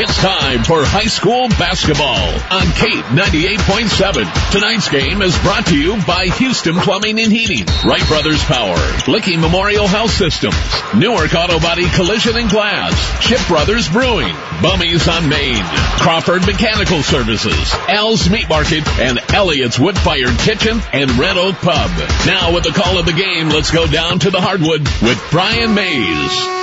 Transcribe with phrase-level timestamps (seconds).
[0.00, 4.30] It's time for high school basketball on Kate 98.7.
[4.52, 9.40] Tonight's game is brought to you by Houston Plumbing and Heating, Wright Brothers Power, Licking
[9.40, 10.54] Memorial Health Systems,
[10.94, 14.32] Newark Auto Body Collision and Glass, Ship Brothers Brewing,
[14.62, 15.64] Bummy's on Main,
[15.98, 21.90] Crawford Mechanical Services, Al's Meat Market, and Elliott's Wood Fired Kitchen and Red Oak Pub.
[22.24, 25.74] Now with the call of the game, let's go down to the hardwood with Brian
[25.74, 26.57] Maze.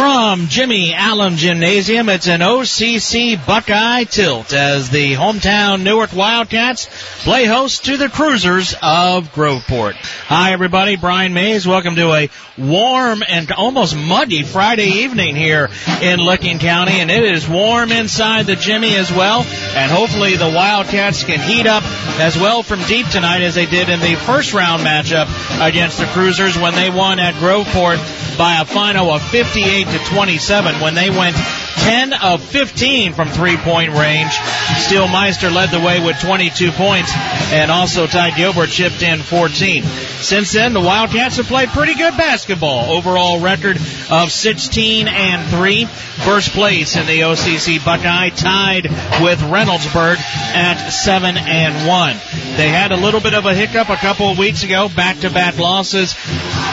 [0.00, 6.88] From Jimmy Allen Gymnasium, it's an OCC Buckeye tilt as the hometown Newark Wildcats
[7.22, 9.96] play host to the Cruisers of Groveport.
[10.24, 11.66] Hi everybody, Brian Maze.
[11.66, 15.68] Welcome to a warm and almost muggy Friday evening here
[16.00, 19.42] in Licking County, and it is warm inside the Jimmy as well.
[19.74, 21.84] And hopefully the Wildcats can heat up
[22.18, 25.28] as well from deep tonight as they did in the first round matchup
[25.60, 27.98] against the Cruisers when they won at Groveport
[28.38, 31.36] by a final of 58 to 27 when they went
[31.76, 34.32] 10 of 15 from three point range.
[34.78, 37.12] Steele Meister led the way with 22 points,
[37.52, 39.82] and also Ty Gilbert chipped in 14.
[39.84, 42.92] Since then, the Wildcats have played pretty good basketball.
[42.92, 43.78] Overall record
[44.10, 45.84] of 16 and 3.
[45.84, 48.84] First place in the OCC Buckeye, tied
[49.22, 50.18] with Reynoldsburg
[50.54, 52.16] at 7 and 1.
[52.56, 55.30] They had a little bit of a hiccup a couple of weeks ago, back to
[55.30, 56.14] back losses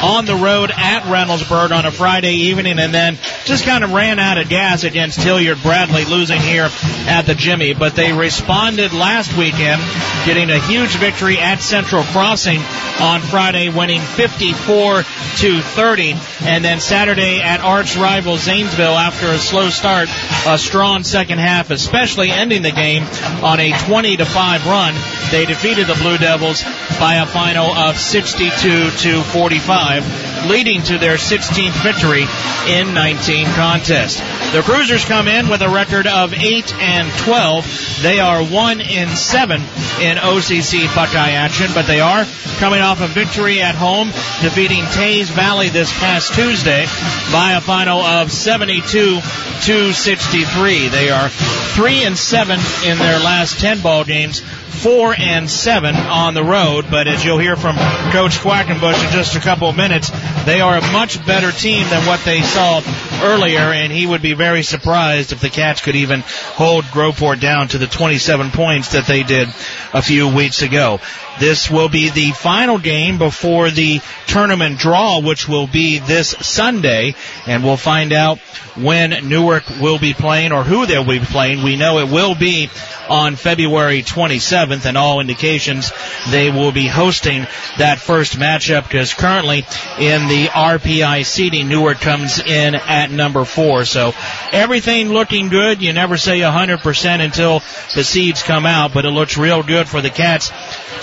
[0.04, 4.20] on the road at Reynoldsburg on a Friday evening, and then just kind of ran
[4.20, 6.70] out of gas against Hilliard Bradley, losing here
[7.08, 7.74] at the Jimmy.
[7.74, 9.82] But they responded last weekend,
[10.26, 12.60] getting a huge victory at Central Crossing
[13.00, 19.38] on Friday, winning 54 to 30, and then Saturday at arch rival Zanesville after a
[19.38, 20.10] slow start,
[20.48, 23.04] a strong second half, especially ending the game
[23.44, 24.96] on a 20 to 5 run.
[25.32, 26.64] They defeated the Blue Devils
[27.00, 32.26] by a final of 62 to 45, leading to their 16th victory
[32.68, 34.20] in 19 contests.
[34.52, 38.00] The Cruisers come in with a record of 8 and 12.
[38.04, 42.26] They are 1 in 7 in OCC Buckeye action, but they are
[42.60, 46.86] coming off a victory at home, defeating Teays Valley this past Tuesday
[47.32, 49.20] by a final of 72
[49.64, 50.90] to 63.
[50.90, 54.44] They are 3 and 7 in their last 10 ball games
[54.78, 56.86] four and seven on the road.
[56.90, 57.76] But as you'll hear from
[58.12, 60.12] Coach Quackenbush in just a couple of minutes,
[60.46, 62.82] they are a much better team than what they saw
[63.22, 67.68] earlier, and he would be very surprised if the Cats could even hold Groveport down
[67.70, 69.50] to the 27 points that they did
[69.94, 71.00] a few weeks ago.
[71.40, 77.16] This will be the final game before the tournament draw, which will be this Sunday,
[77.46, 78.40] and we'll find out
[78.76, 81.64] when Newark will be playing or who they'll be playing.
[81.64, 82.70] We know it will be
[83.10, 85.92] on February 27th, and all indications
[86.30, 89.60] they will be hosting that first matchup because currently
[90.00, 93.86] in the RPI seeding, Newark comes in at number four.
[93.86, 94.14] So
[94.52, 95.82] everything looking good.
[95.82, 97.60] You never say 100% until
[97.96, 100.50] the seeds come out, but it looks real good for the Cats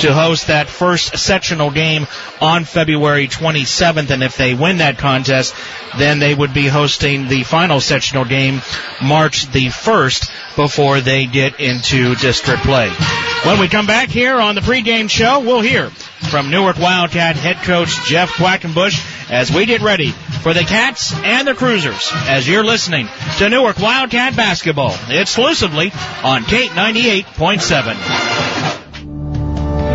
[0.00, 2.06] to host that first sectional game
[2.40, 4.10] on February 27th.
[4.10, 5.54] And if they win that contest,
[5.98, 8.60] then they would be hosting the final sectional game
[9.02, 12.90] March the 1st before they get into district play.
[13.44, 17.56] When we come back here on the pregame show, we'll hear from Newark Wildcat head
[17.58, 22.64] coach Jeff Quackenbush as we get ready for the Cats and the Cruisers as you're
[22.64, 23.08] listening
[23.38, 25.92] to Newark Wildcat basketball exclusively
[26.22, 28.63] on Kate 98.7.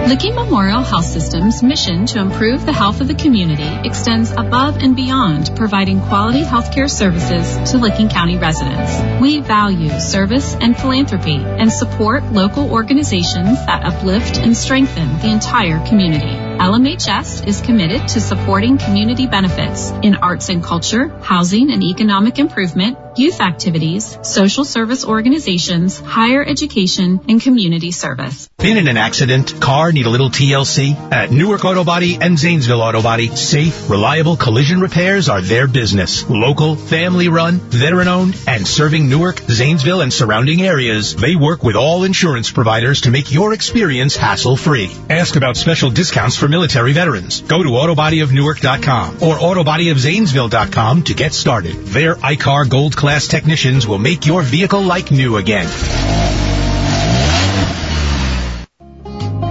[0.10, 4.96] Licking Memorial Health System's mission to improve the health of the community extends above and
[4.96, 9.22] beyond providing quality healthcare services to Licking County residents.
[9.22, 15.78] We value service and philanthropy and support local organizations that uplift and strengthen the entire
[15.88, 16.49] community.
[16.60, 22.98] LMHS is committed to supporting community benefits in arts and culture, housing and economic improvement,
[23.18, 28.50] youth activities, social service organizations, higher education, and community service.
[28.58, 29.62] Been in an accident?
[29.62, 31.14] Car need a little TLC?
[31.14, 36.30] At Newark Auto Body and Zanesville Auto Body, safe, reliable collision repairs are their business.
[36.30, 41.78] Local, family run, veteran owned, and serving Newark, Zanesville, and surrounding areas, they work with
[41.78, 44.92] all insurance providers to make your experience hassle free.
[45.10, 47.42] Ask about special discounts for military veterans.
[47.42, 51.76] Go to autobodyofnewark.com or autobodyofzanesville.com to get started.
[51.86, 56.49] Their I-CAR Gold Class technicians will make your vehicle like new again.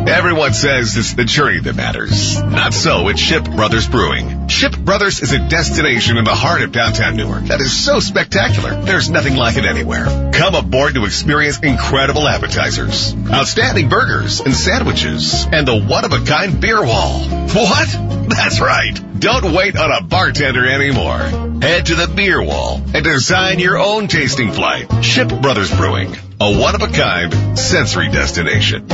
[0.09, 2.43] Everyone says it's the journey that matters.
[2.43, 4.49] Not so at Ship Brothers Brewing.
[4.49, 8.81] Ship Brothers is a destination in the heart of downtown Newark that is so spectacular.
[8.81, 10.31] There's nothing like it anywhere.
[10.33, 17.29] Come aboard to experience incredible appetizers, outstanding burgers and sandwiches, and the one-of-a-kind beer wall.
[17.29, 17.89] What?
[18.31, 18.99] That's right.
[19.21, 21.19] Don't wait on a bartender anymore.
[21.61, 25.05] Head to the beer wall and design your own tasting flight.
[25.05, 28.89] Ship Brothers Brewing, a one-of-a-kind sensory destination.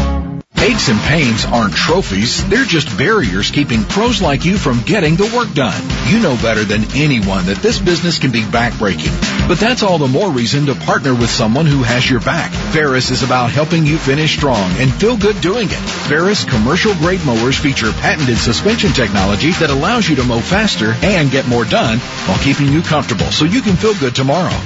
[0.64, 5.30] Aches and pains aren't trophies, they're just barriers keeping pros like you from getting the
[5.36, 5.78] work done.
[6.08, 9.12] You know better than anyone that this business can be backbreaking.
[9.46, 12.50] But that's all the more reason to partner with someone who has your back.
[12.72, 15.84] Ferris is about helping you finish strong and feel good doing it.
[16.08, 21.30] Ferris commercial grade mowers feature patented suspension technology that allows you to mow faster and
[21.30, 24.56] get more done while keeping you comfortable so you can feel good tomorrow.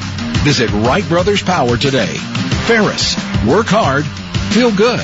[0.46, 2.14] Visit Wright Brothers Power today.
[2.70, 4.04] Ferris, work hard,
[4.54, 5.02] feel good.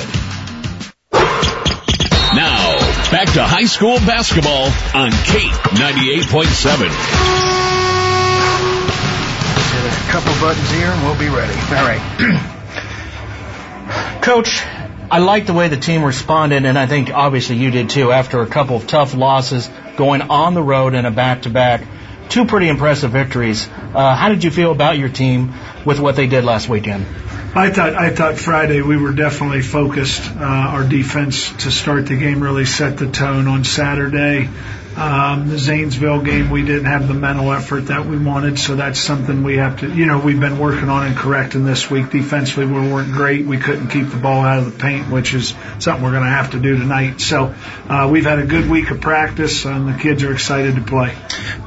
[3.15, 6.89] Back to high school basketball on Kate 98.7.
[9.71, 11.53] Hit a couple buttons here and we'll be ready.
[11.73, 12.01] All right.
[14.21, 14.61] Coach,
[15.09, 18.41] I like the way the team responded, and I think obviously you did too, after
[18.41, 21.87] a couple of tough losses going on the road in a back to back.
[22.29, 23.67] Two pretty impressive victories.
[23.67, 25.53] Uh, how did you feel about your team
[25.85, 27.05] with what they did last weekend?
[27.57, 30.29] I thought I thought Friday we were definitely focused.
[30.29, 33.47] Uh, our defense to start the game really set the tone.
[33.47, 34.49] On Saturday,
[34.97, 38.99] um, the Zanesville game, we didn't have the mental effort that we wanted, so that's
[38.99, 42.09] something we have to, you know, we've been working on and correcting this week.
[42.11, 43.45] Defensively, we weren't great.
[43.45, 46.29] We couldn't keep the ball out of the paint, which is something we're going to
[46.29, 47.19] have to do tonight.
[47.19, 47.53] So
[47.89, 51.13] uh, we've had a good week of practice, and the kids are excited to play.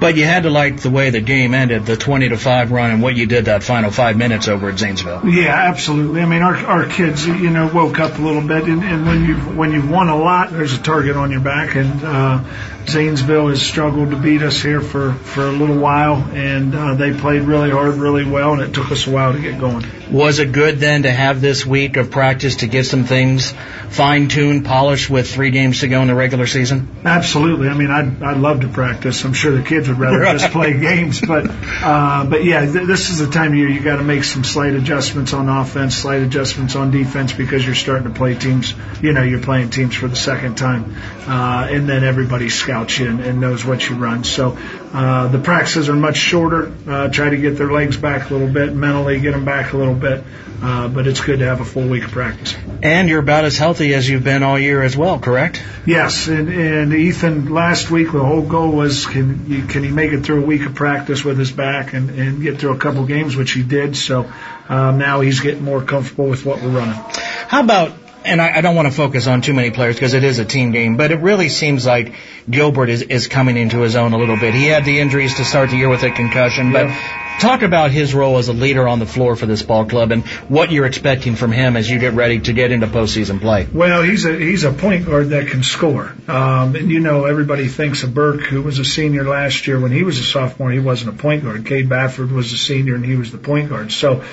[0.01, 2.93] But you had to like the way the game ended, the 20 to 5 run,
[2.93, 5.29] and what you did that final five minutes over at Zanesville.
[5.29, 6.23] Yeah, absolutely.
[6.23, 9.25] I mean, our our kids, you know, woke up a little bit, and, and when
[9.25, 12.45] you when you've won a lot, there's a target on your back, and uh,
[12.87, 17.13] Zanesville has struggled to beat us here for, for a little while, and uh, they
[17.13, 19.85] played really hard, really well, and it took us a while to get going.
[20.11, 23.53] Was it good then to have this week of practice to get some things
[23.91, 26.89] fine tuned, polished with three games to go in the regular season?
[27.05, 27.69] Absolutely.
[27.69, 29.25] I mean, I'd, I'd love to practice.
[29.25, 33.11] I'm sure the kids would rather just play games, but uh, but yeah, th- this
[33.11, 36.23] is the time of year you got to make some slight adjustments on offense, slight
[36.23, 38.75] adjustments on defense because you're starting to play teams.
[39.03, 43.08] You know, you're playing teams for the second time, uh, and then everybody scouts you
[43.09, 44.23] and, and knows what you run.
[44.23, 44.57] So
[44.93, 46.73] uh, the practices are much shorter.
[46.87, 49.77] Uh, try to get their legs back a little bit, mentally get them back a
[49.77, 50.23] little bit.
[50.61, 52.57] Uh, but it's good to have a full week of practice.
[52.83, 55.63] And you're about as healthy as you've been all year as well, correct?
[55.87, 60.11] Yes, and, and Ethan last week the whole goal was can you, can he make
[60.11, 63.07] it through a week of practice with his back and, and get through a couple
[63.07, 63.97] games, which he did.
[63.97, 64.33] So
[64.69, 67.01] um, now he's getting more comfortable with what we're running.
[67.47, 67.93] How about
[68.25, 70.45] and I, I don't want to focus on too many players because it is a
[70.45, 72.15] team game, but it really seems like
[72.49, 74.55] Gilbert is, is coming into his own a little bit.
[74.55, 76.89] He had the injuries to start the year with a concussion, but
[77.39, 80.27] talk about his role as a leader on the floor for this ball club and
[80.49, 83.67] what you're expecting from him as you get ready to get into postseason play.
[83.73, 87.69] Well, he's a he's a point guard that can score, um, and you know everybody
[87.69, 89.81] thinks of Burke, who was a senior last year.
[89.81, 91.65] When he was a sophomore, he wasn't a point guard.
[91.65, 93.93] Cade Bafford was a senior, and he was the point guard.
[93.93, 94.25] So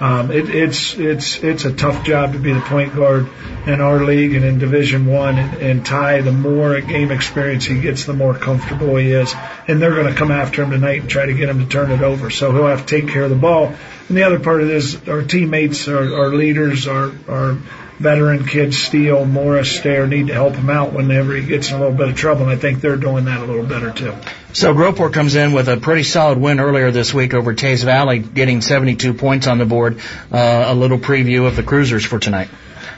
[0.00, 3.28] um, it, it's it's it's a tough job to be the point guard
[3.66, 5.38] in our league and in Division One.
[5.38, 9.32] And, and Ty, the more game experience he gets, the more comfortable he is.
[9.68, 11.90] And they're going to come after him tonight and try to get him to turn
[11.92, 12.30] it over.
[12.30, 13.74] So he'll have to take care of the ball.
[14.08, 17.56] And the other part of this, our teammates, our, our leaders, our our
[17.98, 21.78] veteran kids, Steele, Morris, Stair, need to help him out whenever he gets in a
[21.78, 22.42] little bit of trouble.
[22.42, 24.14] And I think they're doing that a little better too.
[24.52, 28.20] So Groveport comes in with a pretty solid win earlier this week over Teays Valley,
[28.20, 29.98] getting 72 points on the board.
[30.32, 32.48] Uh, a little preview of the Cruisers for tonight.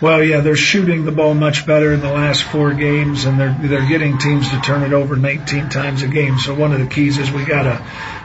[0.00, 3.57] Well, yeah, they're shooting the ball much better in the last four games, and they're
[3.59, 6.38] they're getting teams to turn it over 19 times a game.
[6.38, 7.83] So one of the keys is we gotta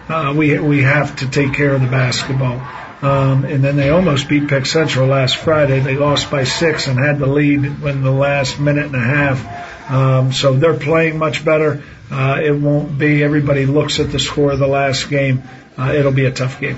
[0.10, 2.60] uh, we we have to take care of the basketball.
[3.01, 5.79] Um, and then they almost beat Pick Central last Friday.
[5.79, 9.91] They lost by six and had the lead in the last minute and a half.
[9.91, 11.84] Um, so they're playing much better.
[12.12, 15.41] Uh, it won't be everybody looks at the score of the last game.
[15.77, 16.77] Uh, it'll be a tough game.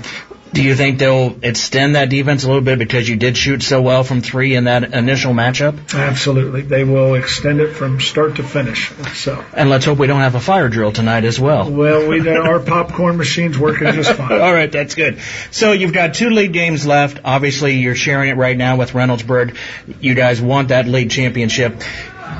[0.54, 3.82] Do you think they'll extend that defense a little bit because you did shoot so
[3.82, 5.92] well from three in that initial matchup?
[5.92, 6.62] Absolutely.
[6.62, 8.92] They will extend it from start to finish.
[9.14, 9.44] So.
[9.52, 11.68] And let's hope we don't have a fire drill tonight as well.
[11.68, 14.32] Well, we our popcorn machine's working just fine.
[14.40, 15.18] All right, that's good.
[15.50, 17.20] So you've got two league games left.
[17.24, 19.56] Obviously, you're sharing it right now with Reynoldsburg.
[20.00, 21.82] You guys want that league championship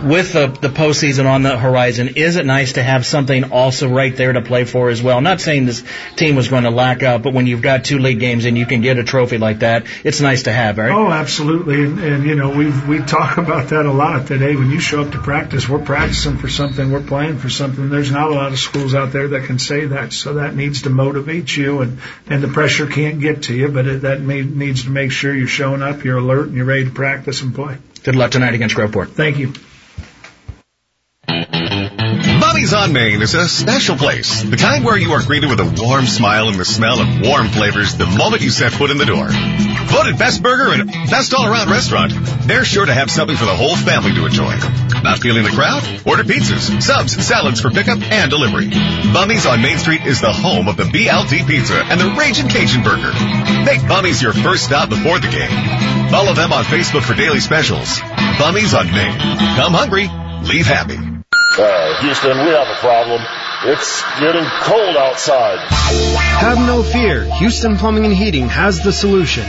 [0.05, 4.15] with the, the postseason on the horizon, is it nice to have something also right
[4.17, 5.21] there to play for as well?
[5.21, 5.83] Not saying this
[6.17, 8.67] team was going to lack out, but when you've got two league games and you
[8.67, 10.91] can get a trophy like that, it's nice to have, right?
[10.91, 11.85] Oh, absolutely.
[11.85, 14.57] And, and you know, we we talk about that a lot today.
[14.57, 17.91] When you show up to practice, we're practicing for something, we're playing for something.
[17.91, 20.83] There's not a lot of schools out there that can say that, so that needs
[20.83, 24.43] to motivate you, and and the pressure can't get to you, but it, that may,
[24.43, 27.55] needs to make sure you're showing up, you're alert, and you're ready to practice and
[27.55, 27.79] play.
[28.03, 29.13] Good luck tonight against Groveport.
[29.13, 29.55] Thank you.
[32.65, 34.43] Bummy's on Main is a special place.
[34.43, 37.49] The kind where you are greeted with a warm smile and the smell of warm
[37.49, 39.29] flavors the moment you set foot in the door.
[39.93, 42.15] Voted best burger and best all around restaurant,
[42.49, 44.57] they're sure to have something for the whole family to enjoy.
[45.05, 45.85] Not feeling the crowd?
[46.07, 48.71] Order pizzas, subs, salads for pickup and delivery.
[49.13, 52.83] Bummy's on Main Street is the home of the BLT pizza and the Raging Cajun
[52.83, 53.13] burger.
[53.69, 56.09] Make Bummy's your first stop before the game.
[56.09, 58.01] Follow them on Facebook for daily specials.
[58.39, 59.19] Bummy's on Main.
[59.61, 60.09] Come hungry,
[60.49, 61.14] leave happy.
[61.57, 63.23] Uh, Houston, we have a problem.
[63.67, 65.59] It's getting cold outside.
[65.71, 67.25] Have no fear.
[67.35, 69.45] Houston Plumbing and Heating has the solution.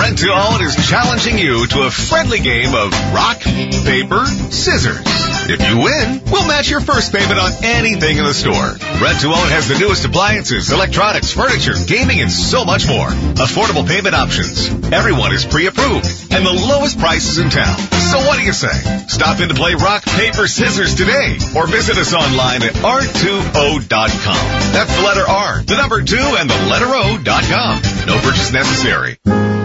[0.07, 4.23] Rent to Own is challenging you to a friendly game of rock, paper,
[4.55, 5.03] scissors.
[5.03, 8.79] If you win, we'll match your first payment on anything in the store.
[9.03, 13.09] Rent to Own has the newest appliances, electronics, furniture, gaming, and so much more.
[13.35, 14.69] Affordable payment options.
[14.93, 17.77] Everyone is pre-approved and the lowest prices in town.
[18.07, 18.71] So what do you say?
[19.09, 24.43] Stop in to play rock, paper, scissors today or visit us online at r2o.com.
[24.71, 27.81] That's the letter R, the number two, and the letter O.com.
[28.07, 29.17] No purchase necessary.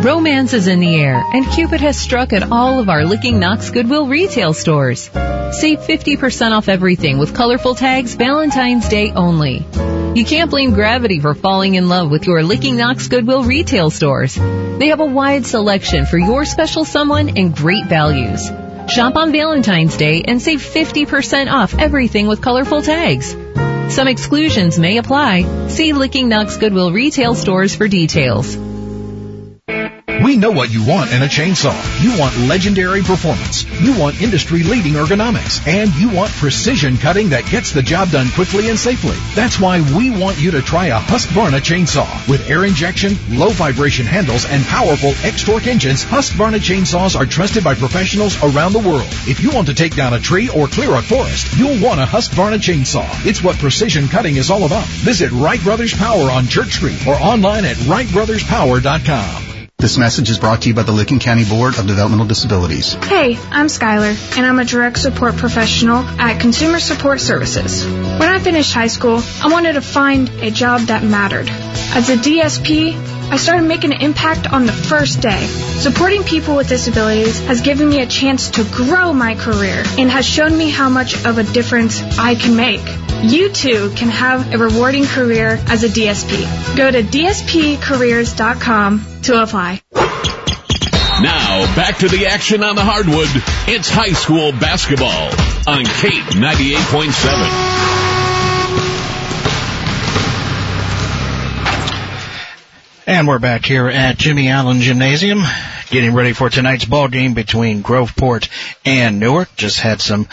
[0.03, 3.71] Romance is in the air, and Cupid has struck at all of our Licking Knox
[3.71, 5.03] Goodwill retail stores.
[5.05, 9.65] Save 50% off everything with colorful tags Valentine's Day only.
[10.17, 14.35] You can't blame gravity for falling in love with your Licking Knox Goodwill retail stores.
[14.35, 18.51] They have a wide selection for your special someone and great values.
[18.89, 23.37] Shop on Valentine's Day and save 50% off everything with colorful tags.
[23.95, 25.69] Some exclusions may apply.
[25.69, 28.72] See Licking Knox Goodwill retail stores for details.
[30.25, 31.75] We know what you want in a chainsaw.
[32.01, 33.65] You want legendary performance.
[33.81, 35.67] You want industry-leading ergonomics.
[35.67, 39.17] And you want precision cutting that gets the job done quickly and safely.
[39.35, 42.29] That's why we want you to try a Husqvarna chainsaw.
[42.29, 47.75] With air injection, low vibration handles, and powerful X-Torque engines, Husqvarna chainsaws are trusted by
[47.75, 49.09] professionals around the world.
[49.27, 52.05] If you want to take down a tree or clear a forest, you'll want a
[52.05, 53.09] Husqvarna chainsaw.
[53.27, 54.87] It's what precision cutting is all about.
[54.87, 59.52] Visit Wright Brothers Power on Church Street or online at wrightbrotherspower.com.
[59.83, 62.93] This message is brought to you by the Licking County Board of Developmental Disabilities.
[62.93, 67.85] Hey, I'm Skylar, and I'm a direct support professional at Consumer Support Services.
[67.85, 71.49] When I finished high school, I wanted to find a job that mattered.
[71.95, 72.95] As a DSP,
[73.31, 75.47] I started making an impact on the first day.
[75.47, 80.27] Supporting people with disabilities has given me a chance to grow my career and has
[80.27, 82.83] shown me how much of a difference I can make.
[83.23, 86.77] You too can have a rewarding career as a DSP.
[86.77, 89.81] Go to dspcareers.com to apply.
[91.23, 93.29] Now, back to the action on the hardwood.
[93.69, 95.31] It's high school basketball
[95.69, 98.02] on Kate 98.7.
[103.13, 105.43] And we're back here at Jimmy Allen Gymnasium,
[105.91, 108.49] getting ready for tonight's ball game between Groveport
[108.87, 109.55] and Newark.
[109.55, 110.27] Just had some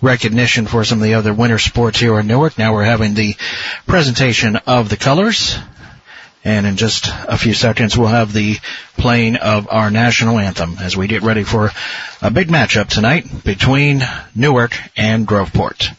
[0.00, 2.58] recognition for some of the other winter sports here in Newark.
[2.58, 3.36] Now we're having the
[3.86, 5.56] presentation of the colors.
[6.42, 8.56] And in just a few seconds, we'll have the
[8.98, 11.70] playing of our national anthem as we get ready for
[12.20, 14.02] a big matchup tonight between
[14.34, 15.94] Newark and Groveport.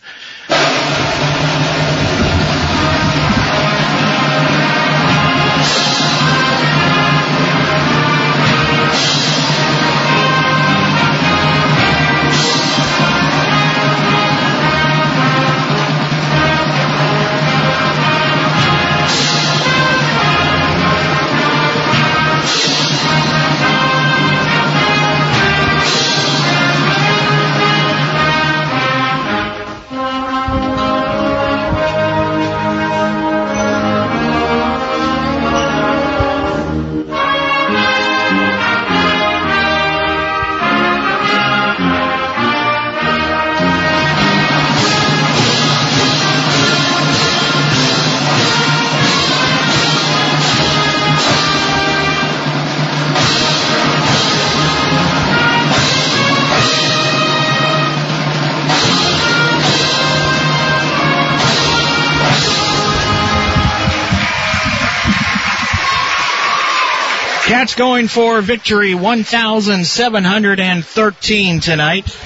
[67.64, 72.18] Cats going for victory 1,713 tonight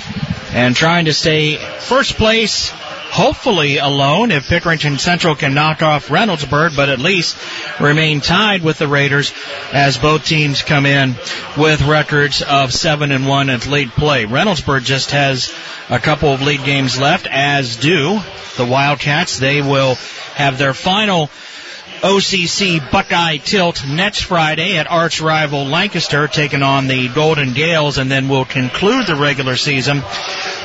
[0.51, 6.75] and trying to stay first place hopefully alone if Pickerington Central can knock off Reynoldsburg,
[6.75, 7.38] but at least
[7.79, 9.32] remain tied with the Raiders
[9.72, 11.13] as both teams come in
[11.56, 14.25] with records of 7 and 1 at late play.
[14.25, 15.53] Reynoldsburg just has
[15.88, 18.20] a couple of league games left, as do
[18.56, 19.38] the Wildcats.
[19.38, 20.00] They will
[20.34, 21.29] have their final
[22.01, 28.11] OCC Buckeye Tilt next Friday at arch rival Lancaster, taking on the Golden Gales, and
[28.11, 30.01] then we'll conclude the regular season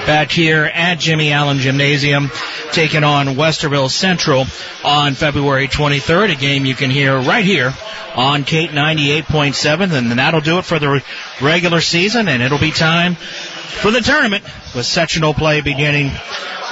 [0.05, 2.31] back here at Jimmy Allen Gymnasium,
[2.73, 4.45] taking on Westerville Central
[4.85, 6.33] on February 23rd.
[6.33, 7.73] A game you can hear right here
[8.15, 11.03] on Kate 98.7, and that'll do it for the
[11.41, 13.17] regular season, and it'll be time
[13.63, 16.11] for the tournament with sectional play beginning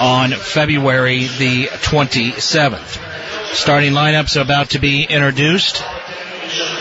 [0.01, 3.55] on February the 27th.
[3.55, 5.83] Starting lineups about to be introduced.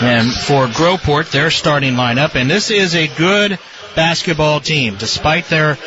[0.01, 3.59] And for Groveport, their starting lineup, and this is a good
[3.99, 4.95] basketball team.
[4.97, 5.77] Despite their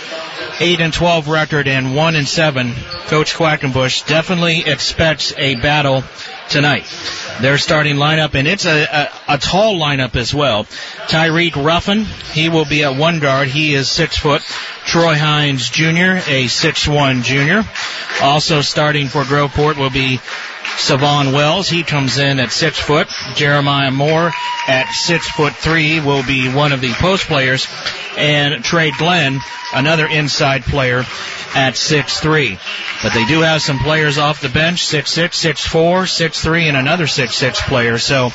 [0.61, 2.75] 8 and 12 record and 1 and 7,
[3.07, 6.05] Coach Quackenbush definitely expects a battle
[6.51, 6.85] tonight.
[7.41, 10.65] Their starting lineup, and it's a, a, a tall lineup as well.
[11.09, 12.05] Tyreek Ruffin,
[12.35, 13.49] he will be at one guard.
[13.49, 14.43] He is six foot.
[14.85, 17.65] Troy Hines Jr., a six one junior.
[18.21, 20.21] Also starting for Groveport will be
[20.77, 23.09] Savon Wells, he comes in at six foot.
[23.35, 24.33] Jeremiah Moore
[24.67, 27.67] at six foot three will be one of the post players.
[28.17, 29.41] And Trey Glenn,
[29.75, 31.05] another inside player
[31.55, 32.59] at six three.
[33.03, 36.69] But they do have some players off the bench, six six, six four, six three,
[36.69, 37.99] and another six six player.
[37.99, 38.31] So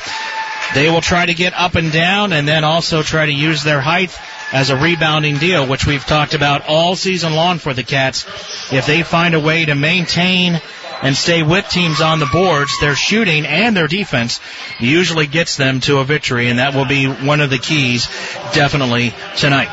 [0.74, 3.80] they will try to get up and down and then also try to use their
[3.80, 4.16] height
[4.52, 8.24] as a rebounding deal, which we've talked about all season long for the Cats.
[8.72, 10.60] If they find a way to maintain
[11.02, 14.40] and stay with teams on the boards, their shooting and their defense
[14.80, 18.06] usually gets them to a victory, and that will be one of the keys
[18.52, 19.68] definitely tonight.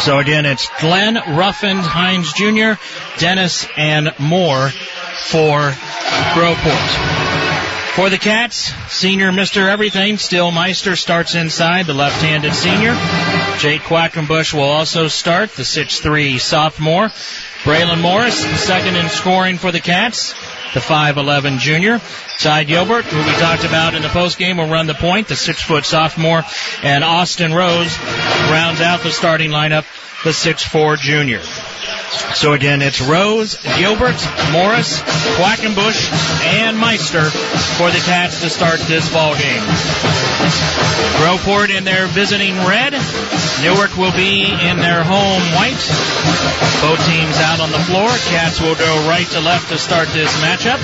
[0.00, 2.80] So again, it's Glenn, Ruffin, Hines Jr.,
[3.18, 5.70] Dennis, and Moore for
[6.34, 7.18] Groveport.
[7.94, 9.68] For the Cats, senior Mr.
[9.68, 12.94] Everything, Steele Meister starts inside, the left-handed senior.
[13.58, 17.10] Jake Quackenbush will also start, the 6'3 sophomore.
[17.68, 20.32] Braylon Morris, second in scoring for the Cats,
[20.72, 22.00] the 5'11 junior.
[22.38, 25.62] Ty Gilbert, who we talked about in the postgame, will run the point, the six
[25.62, 26.44] foot sophomore.
[26.82, 29.84] And Austin Rose rounds out the starting lineup,
[30.24, 31.42] the 6'4 junior.
[32.10, 34.16] So again, it's Rose, Gilbert,
[34.50, 35.00] Morris,
[35.36, 36.08] Quackenbush,
[36.44, 37.24] and Meister
[37.76, 39.62] for the Cats to start this ball game.
[41.20, 42.92] Groveport in their visiting red.
[43.62, 45.82] Newark will be in their home white.
[46.80, 48.08] Both teams out on the floor.
[48.30, 50.78] Cats will go right to left to start this matchup.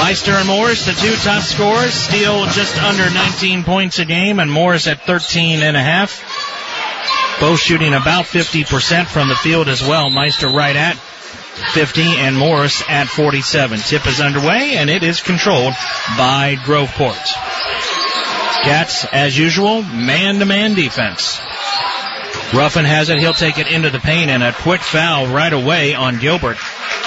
[0.00, 4.50] Meister and Morris, the two top scorers, Steele just under 19 points a game, and
[4.50, 6.33] Morris at 13 and a half.
[7.40, 10.10] Both shooting about 50% from the field as well.
[10.10, 13.78] Meister right at 50 and Morris at 47.
[13.80, 15.74] Tip is underway and it is controlled
[16.16, 17.24] by Groveport.
[18.64, 21.38] Cats, as usual, man-to-man defense.
[22.54, 23.18] Ruffin has it.
[23.18, 26.56] He'll take it into the paint and a quick foul right away on Gilbert.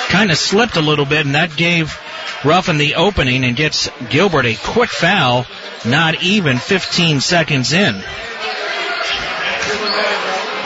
[0.10, 1.98] Kind of slipped a little bit and that gave
[2.46, 5.46] Ruffin the opening and gets Gilbert a quick foul
[5.86, 8.04] not even 15 seconds in.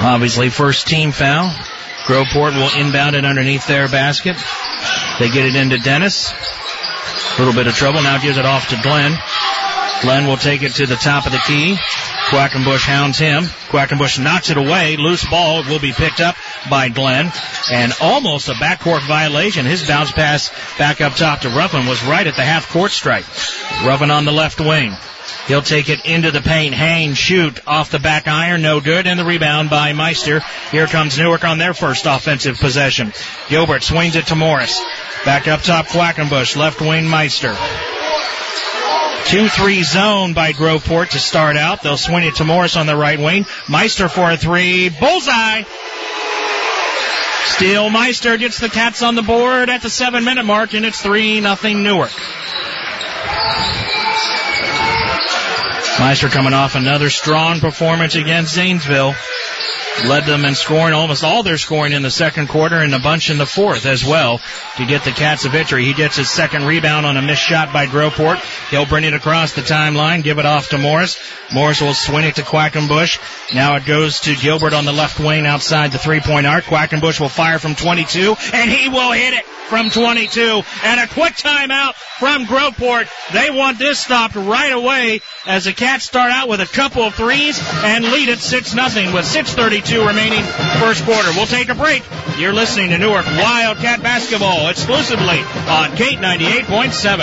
[0.04, 1.50] Obviously, first team foul.
[2.06, 4.36] Groveport will inbound it underneath their basket.
[5.20, 6.32] They get it into Dennis.
[6.32, 8.02] A little bit of trouble.
[8.02, 9.16] Now gives it off to Glenn.
[10.02, 11.78] Glenn will take it to the top of the key.
[12.30, 13.44] Quackenbush hounds him.
[13.44, 14.98] Quackenbush knocks it away.
[14.98, 16.36] Loose ball will be picked up
[16.68, 17.32] by Glenn.
[17.72, 19.68] And almost a backcourt violation.
[19.68, 23.26] His bounce pass back up top to Ruffin was right at the half court stripe.
[23.86, 24.96] Ruffin on the left wing.
[25.48, 26.74] He'll take it into the paint.
[26.74, 30.42] Hang, shoot off the back iron, no good, and the rebound by Meister.
[30.72, 33.12] Here comes Newark on their first offensive possession.
[33.50, 34.80] Gilbert swings it to Morris.
[35.26, 37.56] Back up top, Quackenbush, left wing Meister.
[39.26, 41.84] 2-3 zone by Groveport to start out.
[41.84, 43.46] They'll swing it to Morris on the right wing.
[43.70, 44.90] Meister for a three.
[44.90, 45.64] Bullseye!
[47.46, 51.02] Steele Meister gets the Cats on the board at the seven minute mark and it's
[51.02, 52.12] 3 nothing Newark.
[56.02, 59.14] Meister coming off another strong performance against Zanesville.
[60.06, 63.30] Led them in scoring, almost all their scoring in the second quarter and a bunch
[63.30, 64.40] in the fourth as well
[64.78, 65.86] to get the Cats a victory.
[65.86, 68.38] He gets his second rebound on a missed shot by Groveport.
[68.72, 71.20] He'll bring it across the timeline, give it off to Morris.
[71.54, 73.20] Morris will swing it to Quackenbush.
[73.54, 76.64] Now it goes to Gilbert on the left wing outside the three-point arc.
[76.64, 80.64] Quackenbush will fire from 22 and he will hit it from 22.
[80.84, 83.08] And a quick timeout from Groveport.
[83.34, 87.14] They want this stopped right away as the Cats start out with a couple of
[87.16, 90.44] threes and lead it 6 nothing with 6.32 6.42 remaining
[90.80, 91.30] first quarter.
[91.36, 92.04] We'll take a break.
[92.38, 97.20] You're listening to Newark Wildcat Basketball exclusively on Kate 98.7.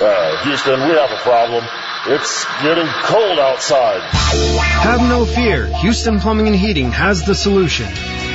[0.00, 1.64] Uh, Houston, we have a problem.
[2.08, 4.00] It's getting cold outside.
[4.12, 5.66] Have no fear.
[5.80, 7.86] Houston Plumbing and Heating has the solution.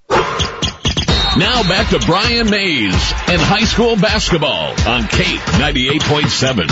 [1.37, 6.69] Now back to Brian Maze and high school basketball on Kate 98.7.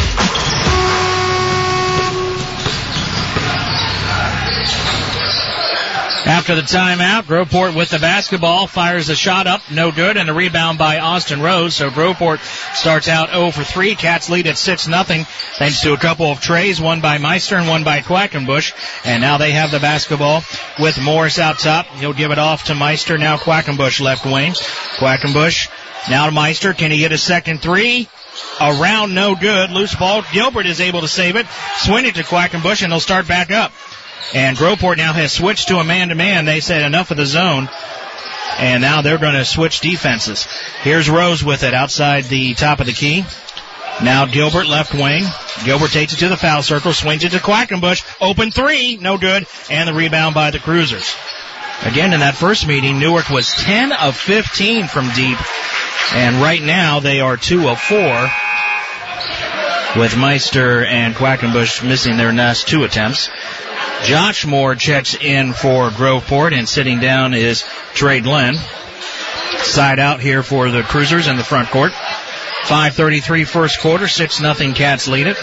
[6.24, 10.32] After the timeout, Groveport with the basketball fires a shot up, no good, and a
[10.32, 11.74] rebound by Austin Rose.
[11.74, 12.38] So Groveport
[12.76, 13.96] starts out 0 for 3.
[13.96, 15.24] Cats lead at 6 nothing,
[15.56, 18.72] thanks to a couple of trays, one by Meister and one by Quackenbush.
[19.04, 20.44] And now they have the basketball
[20.78, 21.86] with Morris out top.
[21.86, 23.18] He'll give it off to Meister.
[23.18, 24.52] Now Quackenbush left wing.
[24.98, 25.68] Quackenbush
[26.08, 26.72] now to Meister.
[26.72, 28.08] Can he get a second three?
[28.60, 29.70] Around no good.
[29.70, 30.22] Loose ball.
[30.32, 31.46] Gilbert is able to save it.
[31.78, 33.72] Swing it to Quackenbush and they'll start back up.
[34.34, 36.44] And Groveport now has switched to a man-to-man.
[36.44, 37.68] They said enough of the zone.
[38.58, 40.46] And now they're going to switch defenses.
[40.82, 43.24] Here's Rose with it outside the top of the key.
[44.02, 45.24] Now Gilbert left wing.
[45.64, 48.04] Gilbert takes it to the foul circle, swings it to Quackenbush.
[48.20, 49.46] Open three, no good.
[49.70, 51.14] And the rebound by the Cruisers.
[51.82, 55.38] Again, in that first meeting, Newark was 10 of 15 from deep.
[56.14, 58.30] And right now they are 2 of 4
[59.96, 63.28] with Meister and Quackenbush missing their last two attempts.
[64.04, 68.56] Josh Moore checks in for Groveport, and sitting down is Trey Glenn.
[69.58, 71.92] Side out here for the Cruisers in the front court.
[71.92, 75.36] 5.33 first quarter, 6 nothing Cats lead it.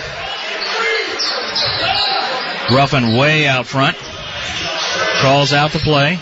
[2.71, 3.97] Ruffin way out front.
[5.21, 6.19] Calls out the play.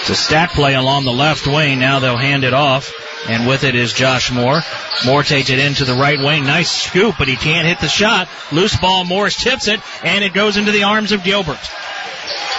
[0.00, 1.78] It's a stack play along the left wing.
[1.78, 2.92] Now they'll hand it off.
[3.28, 4.62] And with it is Josh Moore.
[5.06, 6.44] Moore takes it into the right wing.
[6.44, 8.28] Nice scoop, but he can't hit the shot.
[8.50, 9.04] Loose ball.
[9.04, 11.60] Morris tips it, and it goes into the arms of Gilbert.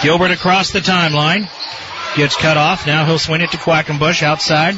[0.02, 1.48] Gilbert across the timeline.
[2.16, 2.86] Gets cut off.
[2.86, 4.76] Now he'll swing it to Quackenbush outside.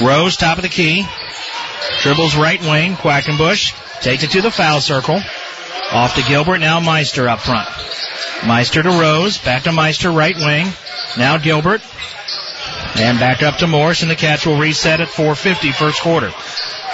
[0.00, 1.06] Rose, top of the key.
[2.02, 2.94] Dribbles right wing.
[2.94, 5.20] Quackenbush takes it to the foul circle.
[5.90, 6.58] Off to Gilbert.
[6.58, 7.68] Now Meister up front.
[8.46, 9.38] Meister to Rose.
[9.38, 10.66] Back to Meister, right wing.
[11.16, 11.82] Now Gilbert.
[12.96, 16.30] And back up to Morris, and the Cats will reset at 4.50 first quarter.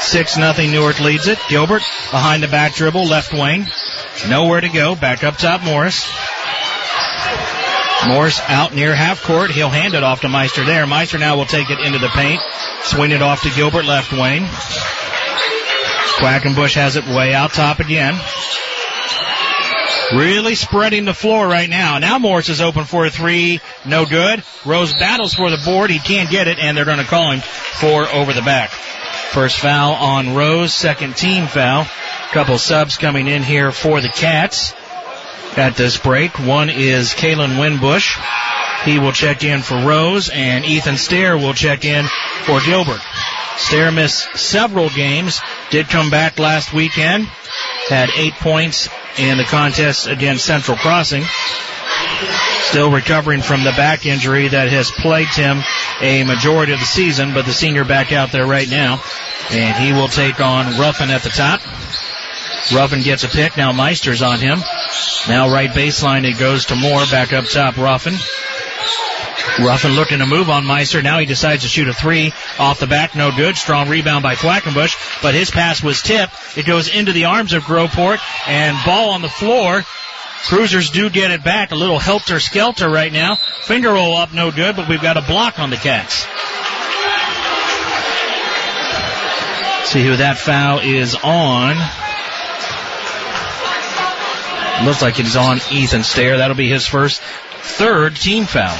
[0.00, 1.38] 6 nothing Newark leads it.
[1.48, 3.66] Gilbert behind the back dribble, left wing.
[4.28, 4.94] Nowhere to go.
[4.94, 6.08] Back up top, Morris.
[8.06, 9.50] Morris out near half court.
[9.50, 10.86] He'll hand it off to Meister there.
[10.86, 12.40] Meister now will take it into the paint.
[12.82, 14.44] Swing it off to Gilbert, left wing.
[16.18, 18.14] Quackenbush has it way out top again.
[20.14, 21.98] Really spreading the floor right now.
[21.98, 23.60] Now Morris is open for a three.
[23.84, 24.42] No good.
[24.64, 25.90] Rose battles for the board.
[25.90, 28.70] He can't get it, and they're going to call him for over the back.
[28.70, 30.72] First foul on Rose.
[30.72, 31.86] Second team foul.
[32.32, 34.72] Couple subs coming in here for the Cats
[35.56, 36.38] at this break.
[36.38, 38.18] One is Kalen Winbush.
[38.84, 42.06] He will check in for Rose, and Ethan Stair will check in
[42.44, 43.00] for Gilbert.
[43.56, 45.40] Stair missed several games,
[45.70, 47.28] did come back last weekend,
[47.88, 51.24] had eight points in the contest against Central Crossing.
[52.62, 55.62] Still recovering from the back injury that has plagued him
[56.00, 59.02] a majority of the season, but the senior back out there right now.
[59.50, 61.60] And he will take on Ruffin at the top.
[62.74, 63.56] Ruffin gets a pick.
[63.56, 64.58] Now Meister's on him.
[65.28, 67.04] Now right baseline it goes to Moore.
[67.10, 68.14] Back up top Ruffin.
[69.60, 71.02] Ruffin looking to move on Meister.
[71.02, 73.14] Now he decides to shoot a three off the back.
[73.14, 73.56] No good.
[73.56, 76.32] Strong rebound by Quackenbush, but his pass was tipped.
[76.56, 79.82] It goes into the arms of Groveport and ball on the floor.
[80.44, 81.72] Cruisers do get it back.
[81.72, 83.36] A little helter skelter right now.
[83.62, 86.26] Finger roll up, no good, but we've got a block on the Cats.
[89.90, 91.76] See who that foul is on.
[94.86, 96.38] Looks like it is on Ethan Stair.
[96.38, 98.78] That'll be his first third team foul.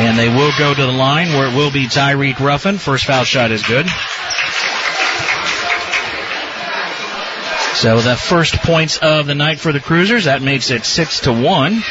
[0.00, 2.78] And they will go to the line where it will be Tyreek Ruffin.
[2.78, 3.86] First foul shot is good.
[7.74, 10.24] So the first points of the night for the Cruisers.
[10.24, 11.82] That makes it six to one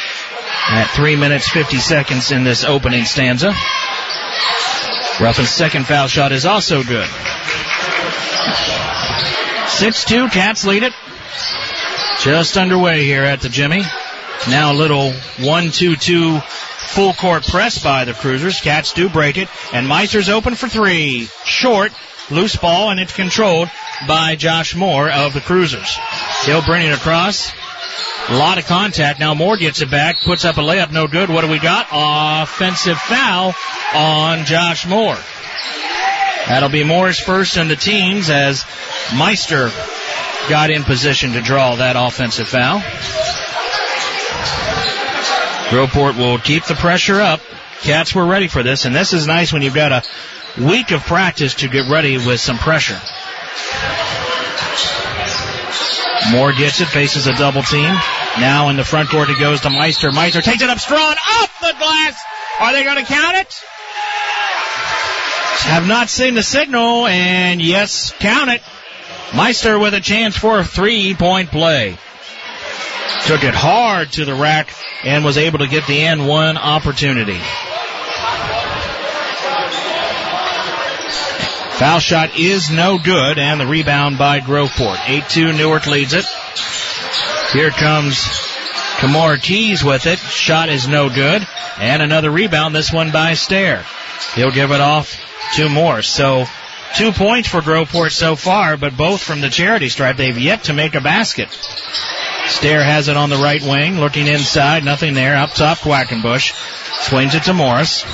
[0.68, 3.54] at three minutes fifty seconds in this opening stanza.
[5.20, 7.08] Ruffin's second foul shot is also good.
[9.68, 10.92] Six two, Cats lead it.
[12.20, 13.82] Just underway here at the Jimmy.
[14.48, 16.40] Now a little one two two
[16.90, 18.60] full court press by the Cruisers.
[18.60, 21.28] Cats do break it, and Meister's open for three.
[21.44, 21.92] Short,
[22.30, 23.70] loose ball, and it's controlled
[24.06, 25.98] by Josh Moore of the Cruisers.
[26.44, 27.52] He'll bring it across.
[28.28, 29.18] A lot of contact.
[29.20, 31.30] Now Moore gets it back, puts up a layup, no good.
[31.30, 31.86] What do we got?
[31.90, 33.54] Offensive foul
[33.94, 35.18] on Josh Moore.
[36.46, 38.64] That'll be Moore's first in the teams as
[39.16, 39.70] Meister
[40.48, 42.82] got in position to draw that offensive foul.
[45.70, 47.40] Groveport will keep the pressure up.
[47.82, 50.02] Cats were ready for this, and this is nice when you've got a
[50.60, 53.00] week of practice to get ready with some pressure.
[56.32, 57.94] Moore gets it, faces a double team.
[58.38, 60.10] Now in the front court it goes to Meister.
[60.10, 62.20] Meister takes it up strong, off the glass.
[62.58, 63.54] Are they going to count it?
[65.68, 68.60] Have not seen the signal, and yes, count it.
[69.36, 71.96] Meister with a chance for a three-point play.
[73.26, 77.38] Took it hard to the rack and was able to get the end one opportunity.
[81.78, 84.96] Foul shot is no good, and the rebound by Groveport.
[84.96, 86.26] 8-2, Newark leads it.
[87.54, 88.22] Here comes
[88.98, 90.18] Kamar Keys with it.
[90.18, 91.46] Shot is no good.
[91.78, 93.86] And another rebound, this one by Stair.
[94.34, 95.18] He'll give it off
[95.54, 96.02] two more.
[96.02, 96.44] So
[96.96, 100.18] two points for Groveport so far, but both from the charity stripe.
[100.18, 101.48] They've yet to make a basket.
[102.50, 105.36] Stair has it on the right wing, looking inside, nothing there.
[105.36, 106.52] Up top, Quackenbush
[107.08, 108.04] swings it to Morris.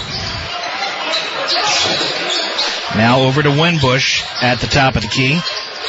[2.97, 5.41] Now over to Winbush at the top of the key.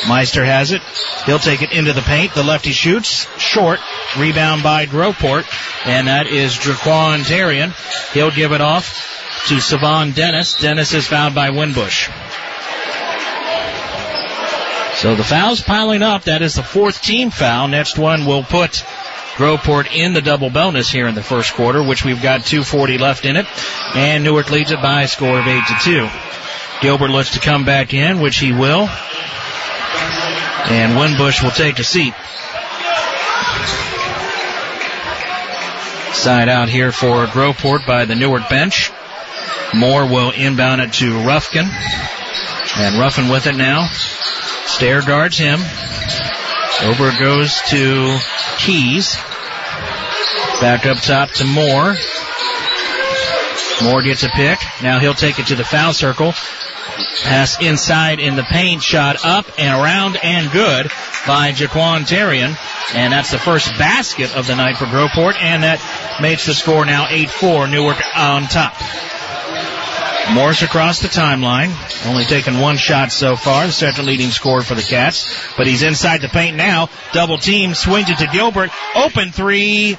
[0.08, 0.82] Meister has it.
[1.26, 2.34] He'll take it into the paint.
[2.34, 3.80] The lefty shoots short.
[4.18, 5.46] Rebound by Groveport.
[5.86, 7.74] And that is Draquan Tarian.
[8.14, 10.60] He'll give it off to Savon Dennis.
[10.60, 12.10] Dennis is fouled by Winbush.
[14.98, 16.24] So the fouls piling up.
[16.24, 17.68] That is the fourth team foul.
[17.68, 18.84] Next one will put
[19.36, 23.24] Groveport in the double bonus here in the first quarter, which we've got 240 left
[23.26, 23.46] in it.
[23.94, 26.10] And Newark leads it by a score of 8 to 2.
[26.82, 28.90] Gilbert looks to come back in, which he will.
[30.70, 32.16] And Winbush will take a seat.
[36.16, 38.92] Side out here for Groveport by the Newark bench.
[39.76, 41.68] Moore will inbound it to Ruffin.
[42.78, 43.88] And Ruffin with it now.
[44.68, 45.60] Stair guards him.
[46.84, 48.20] Over goes to
[48.60, 49.16] Keys.
[50.62, 51.96] Back up top to Moore.
[53.84, 54.60] Moore gets a pick.
[54.82, 56.34] Now he'll take it to the foul circle.
[57.24, 60.88] Pass inside in the paint, shot up and around and good
[61.28, 62.56] by Jaquan Tarian.
[62.96, 65.80] And that's the first basket of the night for Groveport, and that
[66.22, 68.74] makes the score now 8-4, Newark on top.
[70.34, 71.72] Morris across the timeline,
[72.08, 75.84] only taken one shot so far, the second leading scorer for the Cats, but he's
[75.84, 76.90] inside the paint now.
[77.14, 79.98] Double team, swings it to Gilbert, open three,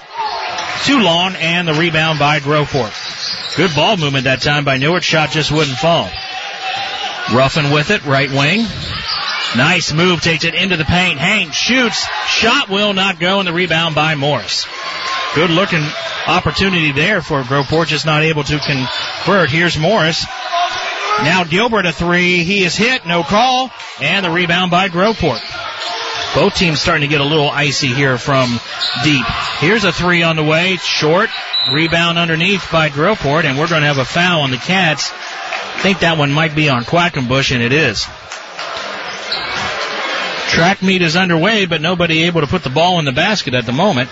[0.84, 3.56] too long, and the rebound by Groveport.
[3.56, 6.08] Good ball movement that time by Newark, shot just wouldn't fall.
[7.34, 8.66] Ruffin with it, right wing.
[9.56, 11.18] Nice move, takes it into the paint.
[11.18, 14.66] Hines shoots, shot will not go, and the rebound by Morris.
[15.34, 15.84] Good looking
[16.26, 19.50] opportunity there for Groveport, just not able to convert.
[19.50, 20.24] Here's Morris.
[21.22, 22.44] Now Gilbert a three.
[22.44, 25.40] He is hit, no call, and the rebound by Groveport.
[26.34, 28.60] Both teams starting to get a little icy here from
[29.02, 29.24] deep.
[29.58, 31.30] Here's a three on the way, short,
[31.72, 35.10] rebound underneath by Groveport, and we're going to have a foul on the Cats.
[35.12, 38.06] I think that one might be on Quackenbush, and it is.
[40.50, 43.66] Track meet is underway, but nobody able to put the ball in the basket at
[43.66, 44.10] the moment.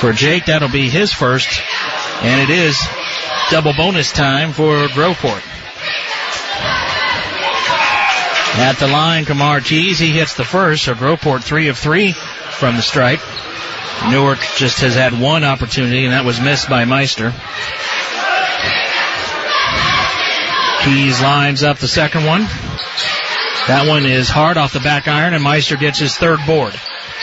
[0.00, 1.60] For Jake, that'll be his first,
[2.22, 2.74] and it is
[3.50, 5.42] double bonus time for Groveport.
[8.58, 12.76] At the line, Kamar Keys, he hits the first, so Groveport three of three from
[12.76, 13.20] the stripe.
[14.10, 17.34] Newark just has had one opportunity, and that was missed by Meister.
[20.82, 22.44] Keys lines up the second one.
[23.68, 26.74] That one is hard off the back iron, and Meister gets his third board.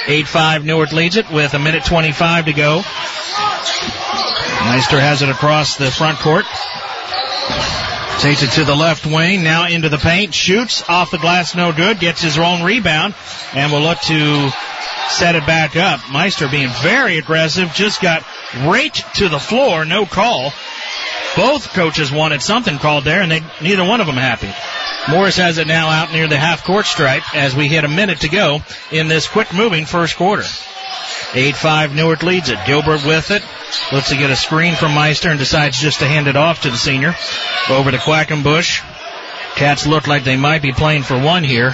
[0.08, 2.78] 8-5 Newark leads it with a minute 25 to go.
[2.78, 6.46] Meister has it across the front court.
[8.22, 11.74] Takes it to the left wing, now into the paint, shoots off the glass, no
[11.74, 13.15] good, gets his own rebound,
[13.54, 14.50] and will look to
[15.10, 16.00] set it back up.
[16.10, 18.24] Meister being very aggressive, just got
[18.65, 20.54] right to the floor, no call.
[21.36, 24.54] Both coaches wanted something called there, and they neither one of them happy.
[25.10, 28.22] Morris has it now out near the half court stripe as we hit a minute
[28.22, 30.43] to go in this quick moving first quarter.
[30.43, 32.60] 8-5 Newark leads it.
[32.65, 33.43] Gilbert with it.
[33.91, 36.70] Looks to get a screen from Meister and decides just to hand it off to
[36.70, 37.15] the senior.
[37.70, 38.82] Over to Quackenbush.
[39.56, 41.74] Cats look like they might be playing for one here.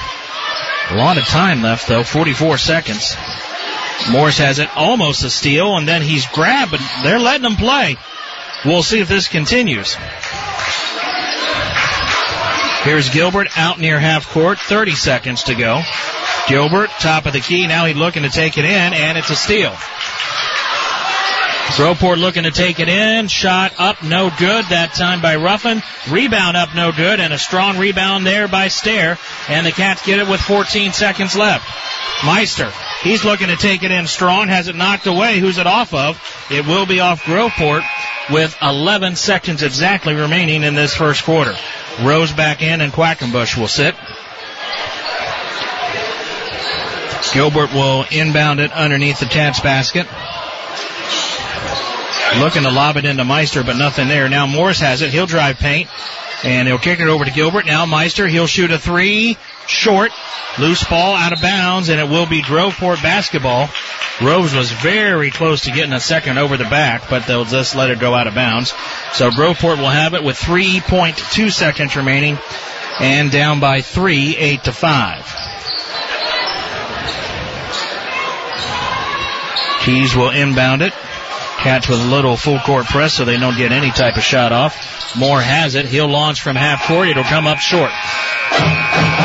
[0.91, 3.15] A lot of time left though, 44 seconds.
[4.11, 7.97] Morris has it almost a steal, and then he's grabbed, but they're letting him play.
[8.65, 9.95] We'll see if this continues.
[12.83, 15.81] Here's Gilbert out near half court, 30 seconds to go.
[16.49, 19.35] Gilbert, top of the key, now he's looking to take it in, and it's a
[19.35, 19.73] steal.
[21.77, 23.27] Groveport looking to take it in.
[23.29, 24.65] Shot up, no good.
[24.65, 25.81] That time by Ruffin.
[26.11, 27.19] Rebound up, no good.
[27.19, 29.17] And a strong rebound there by Stair.
[29.49, 31.65] And the Cats get it with 14 seconds left.
[32.25, 32.71] Meister,
[33.03, 34.47] he's looking to take it in strong.
[34.47, 35.39] Has it knocked away.
[35.39, 36.21] Who's it off of?
[36.49, 37.83] It will be off Groveport
[38.31, 41.55] with 11 seconds exactly remaining in this first quarter.
[42.01, 43.95] Rose back in and Quackenbush will sit.
[47.33, 50.07] Gilbert will inbound it underneath the Cats basket.
[52.39, 54.27] Looking to lob it into Meister, but nothing there.
[54.29, 55.11] Now Morris has it.
[55.11, 55.89] He'll drive paint.
[56.43, 57.65] And he'll kick it over to Gilbert.
[57.65, 59.37] Now Meister, he'll shoot a three.
[59.67, 60.11] Short.
[60.59, 63.69] Loose ball out of bounds, and it will be Groveport basketball.
[64.21, 67.89] Rose was very close to getting a second over the back, but they'll just let
[67.89, 68.71] it go out of bounds.
[69.13, 72.37] So Groveport will have it with 3.2 seconds remaining
[72.99, 75.25] and down by three, eight to five.
[79.83, 80.93] Keys will inbound it.
[81.63, 84.51] Cats with a little full court press so they don't get any type of shot
[84.51, 85.15] off.
[85.15, 85.85] Moore has it.
[85.85, 87.07] He'll launch from half court.
[87.07, 87.89] It'll come up short.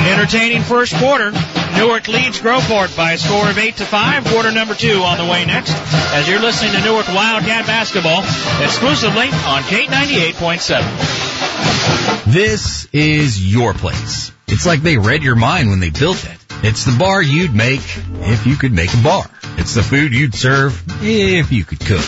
[0.07, 1.33] Entertaining first quarter.
[1.75, 4.25] Newark leads Groveport by a score of 8 to 5.
[4.27, 5.75] Quarter number 2 on the way next
[6.15, 8.23] as you're listening to Newark Wildcat basketball
[8.63, 12.33] exclusively on Kate 98.7.
[12.33, 14.31] This is your place.
[14.47, 16.39] It's like they read your mind when they built it.
[16.63, 19.29] It's the bar you'd make if you could make a bar.
[19.59, 22.05] It's the food you'd serve if you could cook.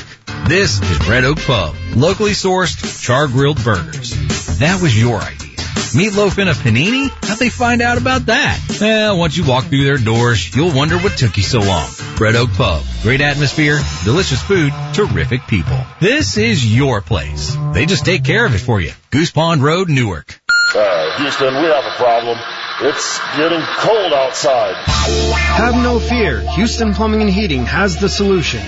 [0.49, 4.11] This is Red Oak Pub, locally sourced char grilled burgers.
[4.59, 5.57] That was your idea.
[5.95, 7.09] Meatloaf in a panini?
[7.25, 8.61] How'd they find out about that?
[8.81, 11.89] Well, once you walk through their doors, you'll wonder what took you so long.
[12.19, 12.83] Red Oak Pub.
[13.03, 15.79] Great atmosphere, delicious food, terrific people.
[16.01, 17.57] This is your place.
[17.73, 18.93] They just take care of it for you.
[19.11, 20.41] Goose Pond Road, Newark.
[20.75, 22.39] Uh, Houston, we have a problem.
[22.83, 24.75] It's getting cold outside.
[24.87, 26.41] Have no fear.
[26.53, 28.63] Houston Plumbing and Heating has the solution.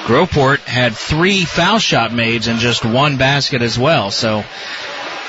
[0.04, 4.10] Groveport had three foul shot mades and just one basket as well.
[4.10, 4.44] So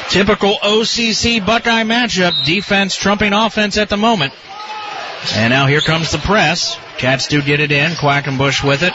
[0.09, 2.43] typical OCC Buckeye matchup.
[2.43, 4.33] Defense trumping offense at the moment.
[5.33, 6.77] And now here comes the press.
[6.97, 7.91] Cats do get it in.
[7.93, 8.93] Quackenbush with it.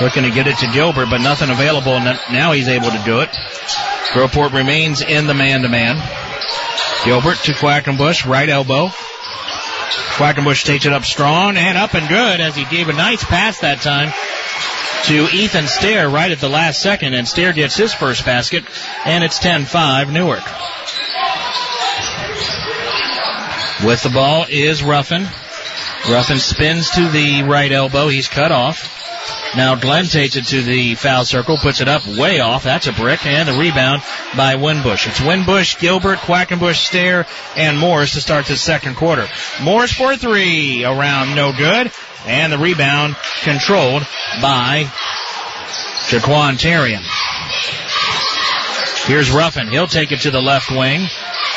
[0.00, 1.98] Looking to get it to Gilbert, but nothing available.
[1.98, 3.30] Now he's able to do it.
[4.12, 5.96] Groveport remains in the man-to-man.
[7.04, 8.90] Gilbert to Quackenbush, right elbow.
[10.16, 13.60] Quackenbush takes it up strong and up and good as he gave a nice pass
[13.60, 14.12] that time
[15.06, 18.64] to Ethan Stair right at the last second, and Stair gets his first basket,
[19.04, 20.44] and it's 10-5 Newark.
[23.86, 25.28] With the ball is Ruffin.
[26.08, 28.08] Ruffin spins to the right elbow.
[28.08, 28.93] He's cut off.
[29.56, 32.64] Now Glenn takes it to the foul circle, puts it up way off.
[32.64, 34.02] That's a brick, and the rebound
[34.36, 35.06] by Winbush.
[35.06, 39.28] It's Winbush, Gilbert, Quackenbush, Stair, and Morris to start the second quarter.
[39.62, 41.92] Morris for three, around no good,
[42.26, 44.02] and the rebound controlled
[44.42, 44.90] by
[46.08, 47.02] Jaquan Terrian.
[49.06, 49.68] Here's Ruffin.
[49.68, 51.06] He'll take it to the left wing.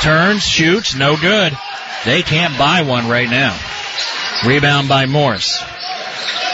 [0.02, 1.58] Turns, shoots, no good.
[2.06, 3.58] They can't buy one right now.
[4.46, 5.64] Rebound by Morris.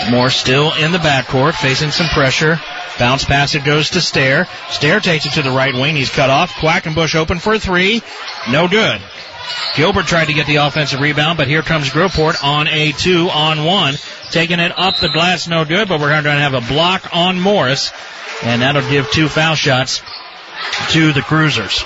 [0.10, 2.60] Morris still in the backcourt, facing some pressure.
[3.00, 4.48] Bounce pass it goes to Stair.
[4.70, 5.96] Stair takes it to the right wing.
[5.96, 6.52] He's cut off.
[6.52, 8.02] Quackenbush open for a three.
[8.50, 9.02] No good.
[9.76, 13.64] Gilbert tried to get the offensive rebound, but here comes Groveport on a two on
[13.66, 13.96] one.
[14.32, 17.40] Taking it up the glass, no good, but we're going to have a block on
[17.40, 17.92] Morris,
[18.44, 20.02] and that'll give two foul shots
[20.90, 21.84] to the Cruisers.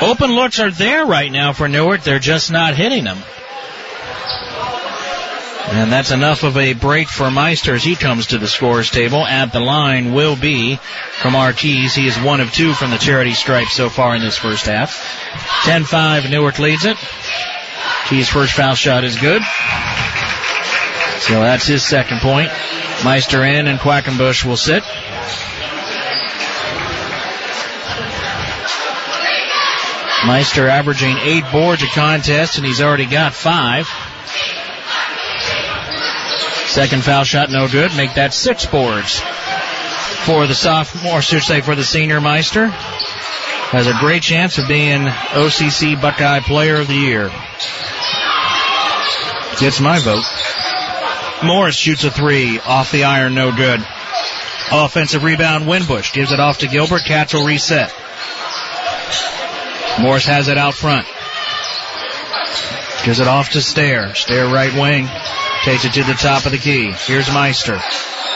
[0.00, 2.02] Open looks are there right now for Newark.
[2.02, 3.18] They're just not hitting them.
[5.68, 9.24] And that's enough of a break for Meister as he comes to the scores table.
[9.24, 10.80] At the line will be
[11.20, 11.94] Kamar Keys.
[11.94, 14.96] He is one of two from the charity stripe so far in this first half.
[15.64, 16.96] 10-5, Newark leads it.
[18.08, 19.42] Keys' first foul shot is good.
[21.20, 22.50] So that's his second point.
[23.04, 24.82] Meister in and Quackenbush will sit.
[30.26, 33.88] Meister averaging eight boards a contest, and he's already got five.
[36.70, 37.96] Second foul shot, no good.
[37.96, 39.18] Make that six boards
[40.24, 42.68] for the sophomore, should say for the senior Meister.
[42.68, 47.28] Has a great chance of being OCC Buckeye Player of the Year.
[49.58, 50.24] Gets my vote.
[51.44, 53.84] Morris shoots a three off the iron, no good.
[54.70, 57.02] Offensive rebound, Winbush gives it off to Gilbert.
[57.04, 57.92] Cats will reset.
[59.98, 61.08] Morris has it out front.
[63.04, 64.14] Gives it off to Stair.
[64.14, 65.08] Stair right wing.
[65.64, 66.90] Takes it to the top of the key.
[66.90, 67.78] Here's Meister.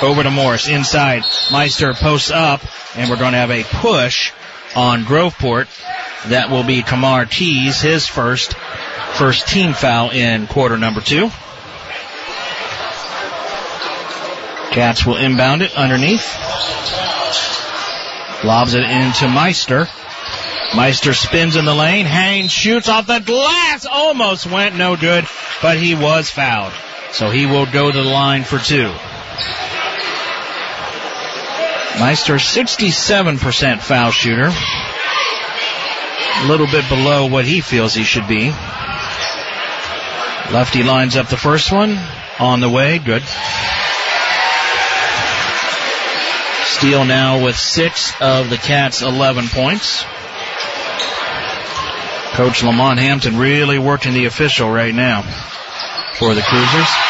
[0.03, 0.69] Over to Morris.
[0.69, 1.23] Inside.
[1.51, 2.61] Meister posts up.
[2.97, 4.33] And we're going to have a push
[4.77, 5.69] on Groveport.
[6.29, 8.55] That will be Kamar Keys, his first,
[9.15, 11.31] first team foul in quarter number two.
[14.73, 16.35] Cats will inbound it underneath.
[18.45, 19.89] Lobs it into Meister.
[20.77, 22.05] Meister spins in the lane.
[22.05, 23.87] Haynes shoots off the glass.
[23.91, 25.27] Almost went no good,
[25.63, 26.73] but he was fouled.
[27.15, 28.93] So he will go to the line for two.
[32.01, 34.51] Meister 67% foul shooter.
[36.43, 38.51] A little bit below what he feels he should be.
[40.53, 41.97] Lefty lines up the first one.
[42.41, 42.99] On the way.
[42.99, 43.23] Good.
[46.65, 50.05] Steele now with six of the Cats' 11 points.
[52.33, 55.23] Coach Lamont Hampton really working the official right now
[56.19, 57.04] for the Cruisers.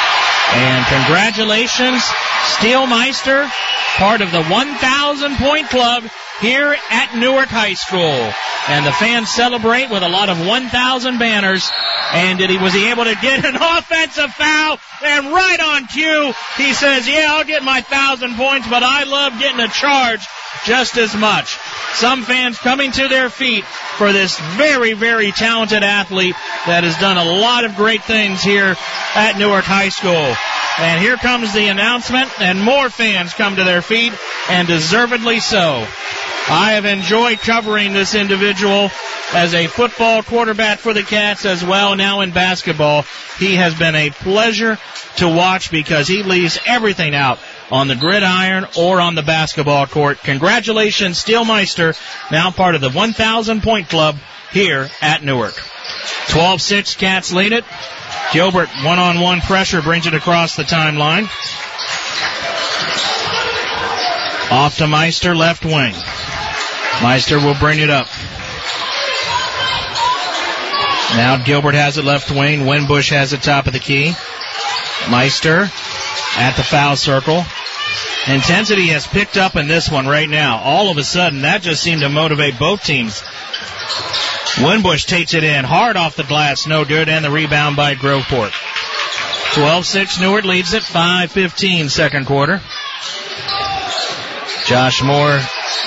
[0.55, 2.05] And congratulations,
[2.45, 3.51] Steele Meister,
[3.97, 6.05] part of the 1,000 point club
[6.41, 8.33] here at Newark High School.
[8.69, 11.69] And the fans celebrate with a lot of 1,000 banners.
[12.13, 14.79] And did he, was he able to get an offensive foul?
[15.03, 19.39] And right on cue, he says, yeah, I'll get my 1,000 points, but I love
[19.39, 20.25] getting a charge
[20.65, 21.59] just as much.
[21.95, 26.35] Some fans coming to their feet for this very, very talented athlete
[26.67, 28.77] that has done a lot of great things here
[29.15, 30.35] at Newark High School.
[30.79, 34.13] And here comes the announcement, and more fans come to their feet,
[34.49, 35.87] and deservedly so.
[36.47, 38.91] I have enjoyed covering this individual
[39.33, 43.05] as a football quarterback for the Cats as well, now in basketball.
[43.39, 44.79] He has been a pleasure
[45.17, 47.39] to watch because he leaves everything out
[47.71, 50.19] on the gridiron or on the basketball court.
[50.19, 51.95] Congratulations, Steele Meister,
[52.31, 54.17] now part of the 1,000 point club
[54.53, 55.55] here at Newark.
[56.29, 57.65] 12-6, Cats lead it.
[58.33, 61.25] Gilbert, one-on-one pressure, brings it across the timeline.
[64.51, 65.95] Off to Meister, left wing.
[67.03, 68.09] Meister will bring it up.
[71.17, 72.61] Now Gilbert has it left wing.
[72.67, 74.15] Winbush has it top of the key.
[75.11, 75.71] Meister
[76.37, 77.45] at the foul circle.
[78.27, 80.59] Intensity has picked up in this one right now.
[80.59, 83.23] All of a sudden, that just seemed to motivate both teams.
[84.57, 88.51] Winbush takes it in hard off the glass, no good, and the rebound by Groveport.
[89.53, 92.61] 12-6, Newark leads it, 5-15 second quarter.
[94.67, 95.41] Josh Moore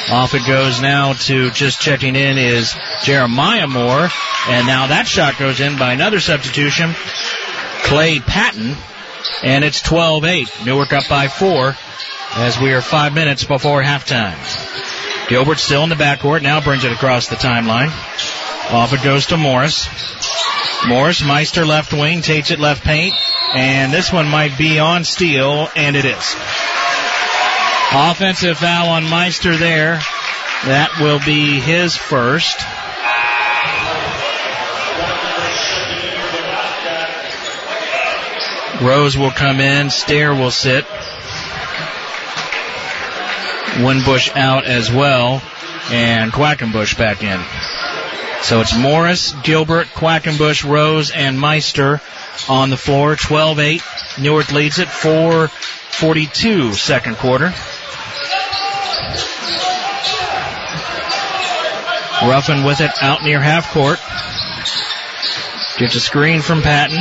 [0.09, 4.09] off it goes now to just checking in is Jeremiah Moore,
[4.47, 6.93] and now that shot goes in by another substitution,
[7.83, 8.75] Clay Patton,
[9.43, 10.65] and it's 12-8.
[10.65, 11.75] Newark up by four
[12.35, 14.37] as we are five minutes before halftime.
[15.29, 17.91] Gilbert still in the backcourt, now brings it across the timeline.
[18.71, 19.87] Off it goes to Morris.
[20.87, 23.13] Morris, Meister left wing, takes it left paint,
[23.53, 26.35] and this one might be on Steele, and it is.
[27.93, 29.99] Offensive foul on Meister there.
[30.65, 32.59] That will be his first.
[38.81, 39.89] Rose will come in.
[39.89, 40.85] Stair will sit.
[43.77, 45.41] Winbush out as well.
[45.89, 47.41] And Quackenbush back in.
[48.41, 52.01] So it's Morris, Gilbert, Quackenbush, Rose, and Meister
[52.47, 53.15] on the floor.
[53.15, 54.19] 12-8.
[54.21, 54.87] Newark leads it.
[54.87, 57.53] 4:42 second quarter.
[62.23, 63.99] Ruffin with it out near half court.
[65.77, 66.97] Gets a screen from Patton.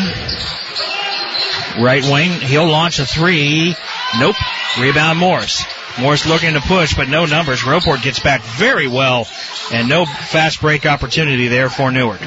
[1.83, 2.31] Right wing.
[2.31, 3.75] He'll launch a three.
[4.19, 4.37] Nope.
[4.79, 5.65] Rebound Morris.
[5.99, 7.61] Morris looking to push, but no numbers.
[7.61, 9.27] Groveport gets back very well,
[9.73, 12.21] and no fast break opportunity there for Newark.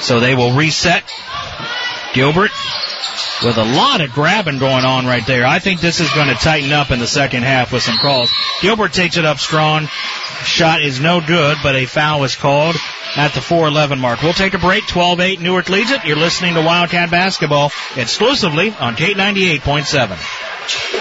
[0.00, 1.02] So they will reset.
[2.14, 2.52] Gilbert
[3.44, 5.46] with a lot of grabbing going on right there.
[5.46, 8.30] I think this is going to tighten up in the second half with some calls.
[8.60, 9.88] Gilbert takes it up strong.
[10.44, 12.76] Shot is no good, but a foul is called
[13.16, 14.22] at the 4-11 mark.
[14.22, 14.84] We'll take a break.
[14.84, 16.04] 12-8 Newark leads it.
[16.04, 20.97] You're listening to Wildcat Basketball exclusively on K98.7.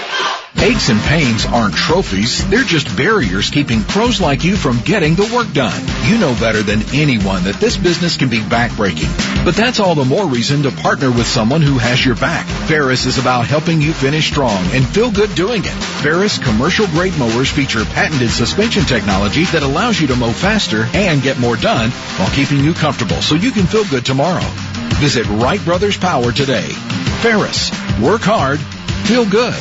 [0.60, 5.32] Aches and pains aren't trophies, they're just barriers keeping pros like you from getting the
[5.34, 5.82] work done.
[6.06, 9.46] You know better than anyone that this business can be backbreaking.
[9.46, 12.46] But that's all the more reason to partner with someone who has your back.
[12.68, 15.78] Ferris is about helping you finish strong and feel good doing it.
[16.02, 21.22] Ferris commercial grade mowers feature patented suspension technology that allows you to mow faster and
[21.22, 24.46] get more done while keeping you comfortable so you can feel good tomorrow.
[25.00, 26.68] Visit Wright Brothers Power today.
[27.22, 28.60] Ferris, work hard,
[29.08, 29.56] feel good.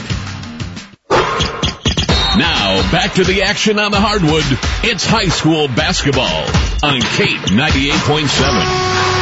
[2.38, 4.44] Now, back to the action on the hardwood.
[4.84, 6.44] It's high school basketball
[6.82, 9.16] on Cape 98.7.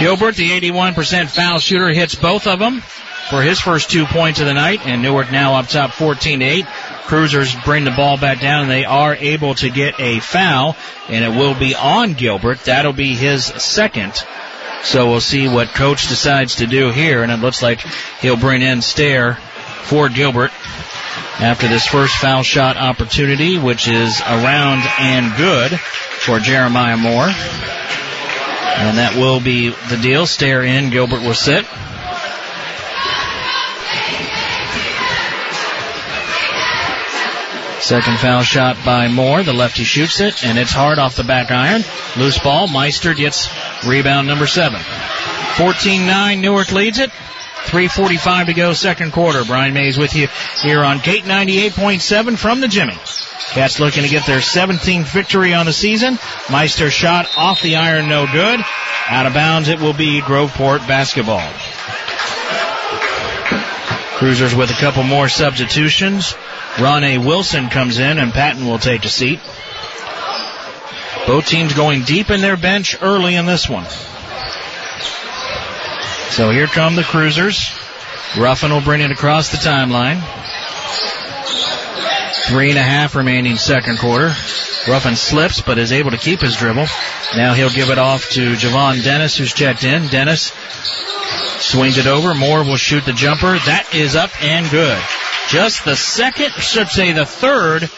[0.00, 2.82] Gilbert, the 81% foul shooter, hits both of them
[3.30, 6.44] for his first two points of the night, and Newark now up top 14 to
[6.44, 6.66] 8.
[7.04, 10.76] Cruisers bring the ball back down, and they are able to get a foul,
[11.08, 12.64] and it will be on Gilbert.
[12.64, 14.12] That'll be his second.
[14.82, 17.80] So we'll see what coach decides to do here, and it looks like
[18.20, 19.34] he'll bring in Stair
[19.84, 20.52] for Gilbert
[21.38, 27.28] after this first foul shot opportunity, which is around and good for Jeremiah Moore.
[27.28, 30.26] And that will be the deal.
[30.26, 31.66] Stair in, Gilbert will sit.
[37.82, 39.42] Second foul shot by Moore.
[39.42, 41.82] The lefty shoots it, and it's hard off the back iron.
[42.16, 42.68] Loose ball.
[42.68, 43.48] Meister gets
[43.86, 44.80] rebound number seven.
[44.80, 47.10] 14-9, Newark leads it.
[47.64, 49.44] 3.45 to go, second quarter.
[49.44, 50.28] Brian Maze with you
[50.62, 52.94] here on Gate 98.7 from the Jimmy.
[53.50, 56.18] Cats looking to get their 17th victory on the season.
[56.50, 58.60] Meister shot off the iron, no good.
[59.08, 61.46] Out of bounds, it will be Groveport basketball.
[64.18, 66.34] Cruisers with a couple more substitutions.
[66.80, 69.40] Ronnie Wilson comes in and Patton will take a seat.
[71.26, 73.86] Both teams going deep in their bench early in this one.
[76.30, 77.70] So here come the Cruisers.
[78.38, 80.22] Ruffin will bring it across the timeline.
[82.46, 84.32] Three and a half remaining second quarter.
[84.88, 86.86] Ruffin slips but is able to keep his dribble.
[87.36, 90.06] Now he'll give it off to Javon Dennis who's checked in.
[90.08, 90.52] Dennis
[91.60, 92.34] swings it over.
[92.34, 93.58] Moore will shoot the jumper.
[93.66, 94.98] That is up and good.
[95.48, 97.90] Just the second, should say the third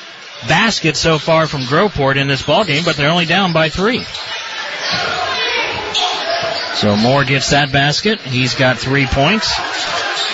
[0.49, 4.05] basket so far from Groveport in this ball game, but they're only down by three.
[6.75, 8.21] So Moore gets that basket.
[8.21, 9.53] He's got three points.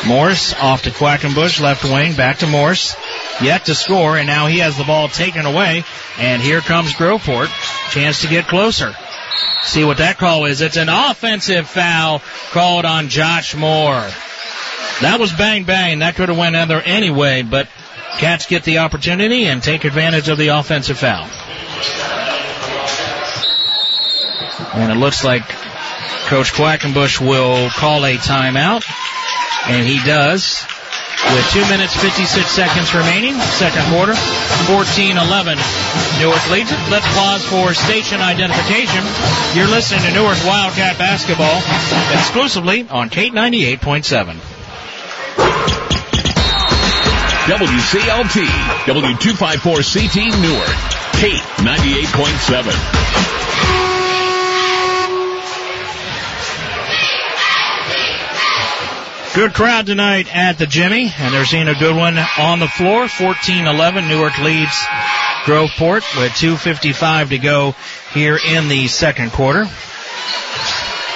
[0.07, 2.97] Morris off to Quackenbush, left wing, back to Morris.
[3.43, 5.85] Yet to score, and now he has the ball taken away.
[6.19, 7.49] And here comes Groveport.
[7.91, 8.95] Chance to get closer.
[9.63, 10.61] See what that call is.
[10.61, 14.09] It's an offensive foul called on Josh Moore.
[15.03, 16.01] That was bang bang.
[16.01, 17.69] That could have went either anyway, but
[18.19, 21.29] Cats get the opportunity and take advantage of the offensive foul.
[24.75, 25.49] And it looks like
[26.27, 28.85] Coach Quackenbush will call a timeout,
[29.69, 30.67] and he does.
[31.35, 34.15] With 2 minutes 56 seconds remaining, second quarter,
[34.67, 35.59] 14-11.
[36.19, 36.79] Newark leads it.
[36.91, 39.05] Let's pause for station identification.
[39.55, 41.63] You're listening to Newark Wildcat Basketball
[42.19, 44.58] exclusively on Kate 98.7.
[47.49, 48.45] WCLT,
[48.85, 50.77] W254CT Newark,
[51.15, 52.69] Kate 98.7.
[59.35, 63.07] Good crowd tonight at the Jimmy, and they're seeing a good one on the floor.
[63.07, 64.79] 14-11, Newark leads
[65.45, 67.75] Groveport with 2.55 to go
[68.13, 69.65] here in the second quarter.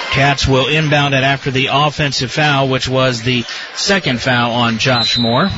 [0.09, 5.19] Cats will inbound it after the offensive foul, which was the second foul on Josh
[5.19, 5.51] Moore.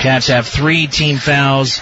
[0.00, 1.80] Cats have three team fouls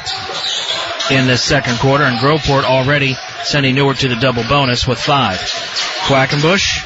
[1.10, 5.38] in this second quarter, and Groveport already sending Newark to the double bonus with five.
[6.06, 6.84] Quackenbush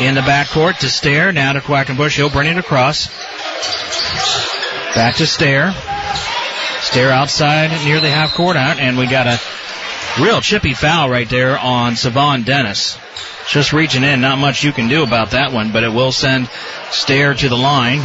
[0.00, 1.32] in the backcourt to Stair.
[1.32, 2.16] Now to Quackenbush.
[2.16, 3.08] He'll bring it across.
[4.94, 5.72] Back to Stair.
[6.82, 9.40] Stair outside near the half court out, and we got a
[10.22, 12.98] real chippy foul right there on Savon Dennis.
[13.48, 16.48] Just reaching in, not much you can do about that one, but it will send
[16.90, 18.00] Stair to the line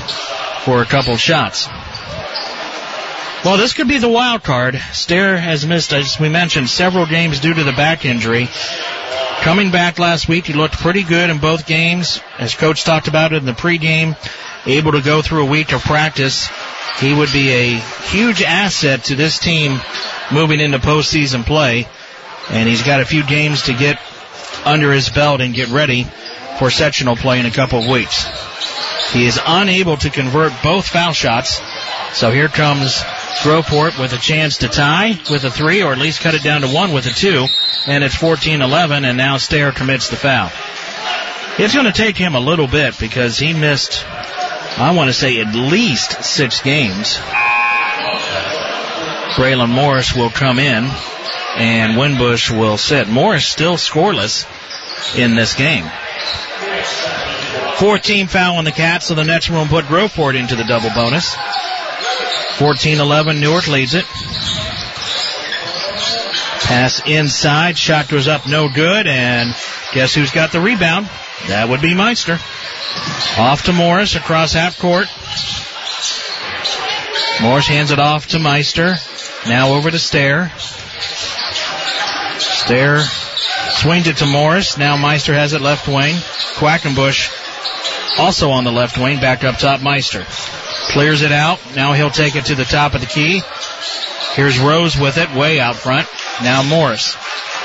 [0.63, 1.67] for a couple shots.
[3.43, 4.81] Well, this could be the wild card.
[4.93, 8.47] Stair has missed, as we mentioned, several games due to the back injury.
[9.41, 12.21] Coming back last week, he looked pretty good in both games.
[12.39, 14.15] As coach talked about it in the pregame,
[14.65, 16.47] able to go through a week of practice.
[16.99, 19.81] He would be a huge asset to this team
[20.31, 21.87] moving into postseason play.
[22.49, 23.99] and he's got a few games to get
[24.65, 26.05] under his belt and get ready
[26.59, 28.52] for sectional play in a couple of weeks.
[29.11, 31.61] He is unable to convert both foul shots,
[32.13, 33.03] so here comes
[33.43, 36.61] Groveport with a chance to tie with a three or at least cut it down
[36.61, 37.45] to one with a two,
[37.85, 40.51] and it's 14-11, and now Stair commits the foul.
[41.59, 45.39] It's going to take him a little bit because he missed, I want to say,
[45.39, 47.17] at least six games.
[49.35, 50.89] Braylon Morris will come in
[51.57, 53.07] and Winbush will sit.
[53.07, 54.47] Morris still scoreless
[55.17, 55.85] in this game.
[57.77, 61.35] 14 foul on the Cats, so the Nets will put Groveport into the double bonus.
[62.57, 64.05] 14-11, Newark leads it.
[66.63, 69.55] Pass inside, shot goes up, no good, and
[69.91, 71.09] guess who's got the rebound?
[71.47, 72.39] That would be Meister.
[73.37, 75.07] Off to Morris across half court.
[77.41, 78.95] Morris hands it off to Meister.
[79.47, 80.51] Now over to Stair.
[82.37, 84.77] Stair swings it to Morris.
[84.77, 86.15] Now Meister has it left wing.
[86.55, 87.42] Quackenbush
[88.17, 90.25] also on the left wing, back up top Meister.
[90.91, 91.59] Clears it out.
[91.75, 93.41] Now he'll take it to the top of the key.
[94.33, 96.07] Here's Rose with it, way out front.
[96.41, 97.15] Now Morris.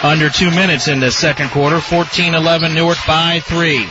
[0.02, 1.76] Under two minutes in the second quarter.
[1.78, 3.84] 14-11 Newark by three.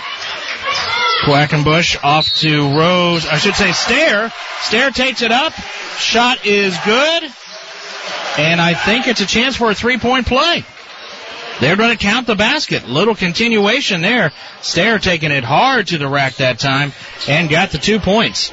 [1.24, 3.26] Quackenbush off to Rose.
[3.26, 4.32] I should say Stair.
[4.62, 5.54] Stair takes it up.
[5.98, 7.24] Shot is good.
[8.38, 10.64] And I think it's a chance for a three-point play.
[11.60, 12.88] They're going to count the basket.
[12.88, 14.32] Little continuation there.
[14.62, 16.94] Stair taking it hard to the rack that time
[17.28, 18.52] and got the two points.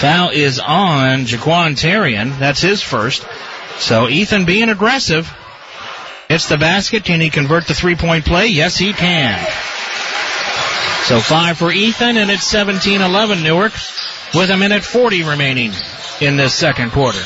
[0.00, 2.38] Foul is on Jaquan Terrian.
[2.38, 3.26] That's his first.
[3.78, 5.30] So Ethan being aggressive.
[6.28, 7.04] It's the basket.
[7.04, 8.46] Can he convert the three point play?
[8.46, 9.38] Yes, he can.
[11.04, 13.72] So five for Ethan and it's 17-11 Newark
[14.34, 15.72] with a minute 40 remaining
[16.20, 17.22] in this second quarter.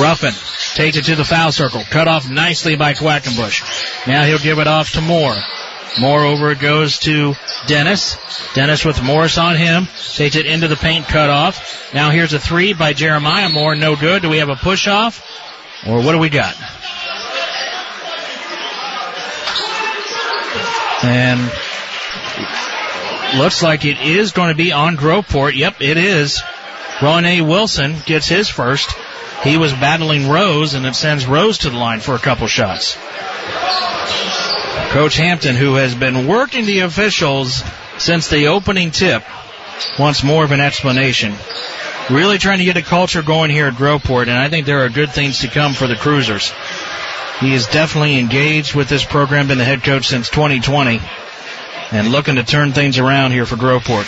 [0.00, 0.32] Ruffin
[0.74, 1.82] takes it to the foul circle.
[1.90, 4.06] Cut off nicely by Quackenbush.
[4.06, 5.36] Now he'll give it off to Moore.
[6.00, 7.34] Moreover, it goes to
[7.66, 8.16] Dennis.
[8.54, 9.86] Dennis with Morris on him.
[10.14, 11.92] Takes it into the paint, cut off.
[11.94, 13.76] Now here's a three by Jeremiah Moore.
[13.76, 14.22] No good.
[14.22, 15.24] Do we have a push off?
[15.86, 16.56] Or what do we got?
[21.04, 21.40] And
[23.38, 25.54] looks like it is going to be on Groveport.
[25.54, 26.42] Yep, it is.
[27.02, 27.42] Ron A.
[27.42, 28.88] Wilson gets his first.
[29.42, 32.96] He was battling Rose and it sends Rose to the line for a couple shots.
[34.92, 37.62] Coach Hampton, who has been working the officials
[37.98, 39.24] since the opening tip,
[39.98, 41.34] wants more of an explanation.
[42.10, 44.88] Really trying to get a culture going here at Groveport, and I think there are
[44.88, 46.52] good things to come for the Cruisers.
[47.40, 51.00] He is definitely engaged with this program, been the head coach since 2020,
[51.90, 54.06] and looking to turn things around here for Groveport.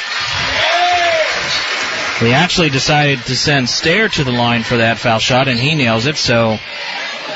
[2.20, 5.74] They actually decided to send Stair to the line for that foul shot, and he
[5.74, 6.56] nails it, so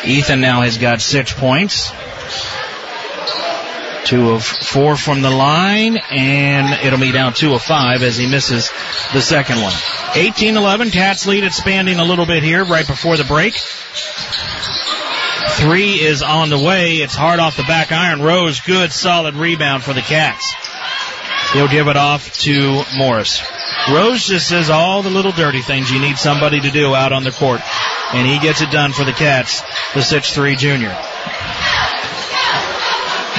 [0.06, 1.92] Ethan now has got six points.
[4.04, 8.26] Two of four from the line, and it'll be down two of five as he
[8.26, 8.70] misses
[9.12, 9.72] the second one.
[10.14, 13.54] 18-11, Cats lead expanding a little bit here right before the break.
[15.58, 16.96] Three is on the way.
[16.96, 18.22] It's hard off the back iron.
[18.22, 20.54] Rose, good solid rebound for the Cats.
[21.52, 23.42] He'll give it off to Morris.
[23.92, 27.24] Rose just says all the little dirty things you need somebody to do out on
[27.24, 27.60] the court.
[28.12, 29.60] And he gets it done for the Cats,
[29.94, 30.96] the 6'3 junior.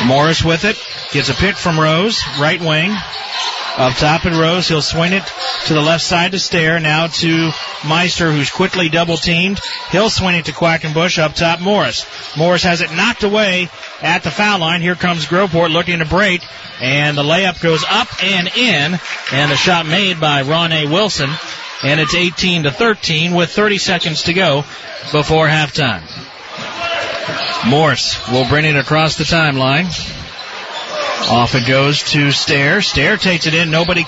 [0.06, 0.82] Morris with it.
[1.12, 2.96] Gets a pick from Rose, right wing.
[3.78, 5.24] Up top at Rose, he'll swing it
[5.68, 6.80] to the left side to Stair.
[6.82, 7.52] Now to
[7.88, 9.62] Meister, who's quickly double teamed.
[9.92, 12.06] He'll swing it to Quackenbush up top Morris.
[12.38, 13.70] Morris has it knocked away
[14.02, 14.82] at the foul line.
[14.82, 16.42] Here comes Groveport looking to break,
[16.82, 19.00] and the layup goes up and in,
[19.32, 20.86] and the shot made by Ron A.
[20.88, 21.30] Wilson,
[21.82, 24.66] and it's 18 to 13 with 30 seconds to go
[25.14, 26.04] before halftime.
[27.70, 29.86] Morse will bring it across the timeline.
[31.30, 32.82] Off it goes to Stair.
[32.82, 33.72] Stair takes it in.
[33.72, 34.06] Nobody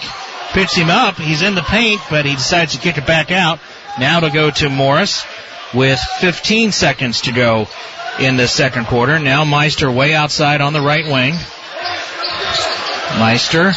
[0.52, 1.16] picks him up.
[1.16, 3.60] He's in the paint, but he decides to kick it back out.
[4.00, 5.26] Now to go to Morris
[5.74, 7.68] with 15 seconds to go
[8.20, 9.20] in the second quarter.
[9.20, 11.34] Now Meister way outside on the right wing.
[13.20, 13.74] Meister,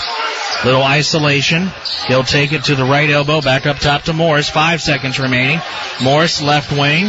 [0.64, 1.70] little isolation.
[2.08, 4.48] He'll take it to the right elbow, back up top to Morris.
[4.48, 5.60] Five seconds remaining.
[6.02, 7.08] Morris left wing.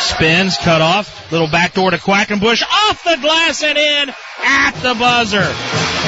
[0.00, 1.30] Spins, cut off.
[1.30, 2.62] Little backdoor to Quackenbush.
[2.62, 4.08] Off the glass and in
[4.42, 5.46] at the buzzer.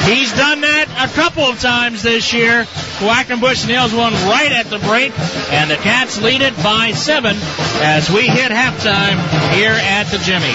[0.09, 2.63] He's done that a couple of times this year.
[2.99, 5.13] Quackenbush nails one right at the break,
[5.51, 7.37] and the Cats lead it by seven
[7.79, 9.15] as we hit halftime
[9.53, 10.51] here at the Jimmy.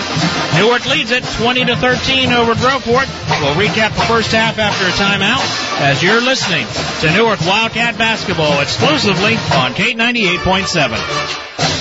[0.58, 3.06] Newark leads it 20 to 13 over Groveport.
[3.40, 5.40] We'll recap the first half after a timeout
[5.80, 6.66] as you're listening
[7.00, 11.77] to Newark Wildcat basketball exclusively on K98.7.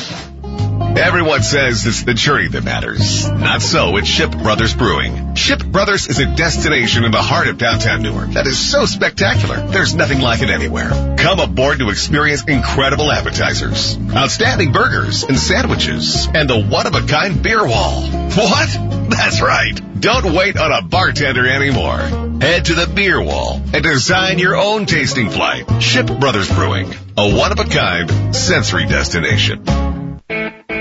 [0.97, 3.29] Everyone says it's the journey that matters.
[3.29, 5.35] Not so at Ship Brothers Brewing.
[5.35, 9.57] Ship Brothers is a destination in the heart of downtown Newark that is so spectacular.
[9.67, 11.15] There's nothing like it anywhere.
[11.19, 18.01] Come aboard to experience incredible appetizers, outstanding burgers and sandwiches, and the one-of-a-kind beer wall.
[18.01, 19.09] What?
[19.11, 19.79] That's right.
[20.01, 21.99] Don't wait on a bartender anymore.
[22.41, 25.79] Head to the beer wall and design your own tasting flight.
[25.79, 29.63] Ship Brothers Brewing, a one-of-a-kind sensory destination.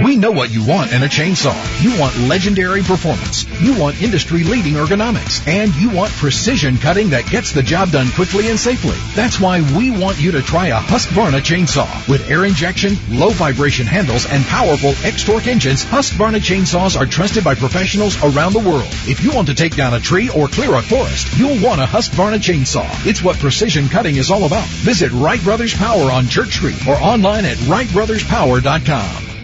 [0.06, 1.82] We know what you want in a chainsaw.
[1.82, 3.44] You want legendary performance.
[3.60, 5.44] You want industry-leading ergonomics.
[5.48, 8.96] And you want precision cutting that gets the job done quickly and safely.
[9.16, 12.08] That's why we want you to try a Husqvarna chainsaw.
[12.08, 17.56] With air injection, low vibration handles, and powerful X-Torque engines, Husqvarna chainsaws are trusted by
[17.56, 18.86] professionals around the world.
[19.08, 21.84] If you want to take down a tree or clear a forest, you'll want a
[21.84, 22.86] Husqvarna chainsaw.
[23.04, 24.68] It's what precision cutting is all about.
[24.68, 29.35] Visit Wright Brothers Power on Church Street or online at WrightBrothersPower.com.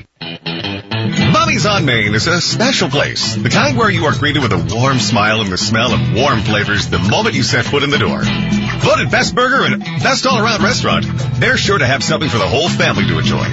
[1.33, 3.35] Bummy's on Main is a special place.
[3.35, 6.41] The kind where you are greeted with a warm smile and the smell of warm
[6.41, 8.20] flavors the moment you set foot in the door.
[8.23, 11.07] Voted best burger and best all-around restaurant,
[11.41, 13.45] they're sure to have something for the whole family to enjoy.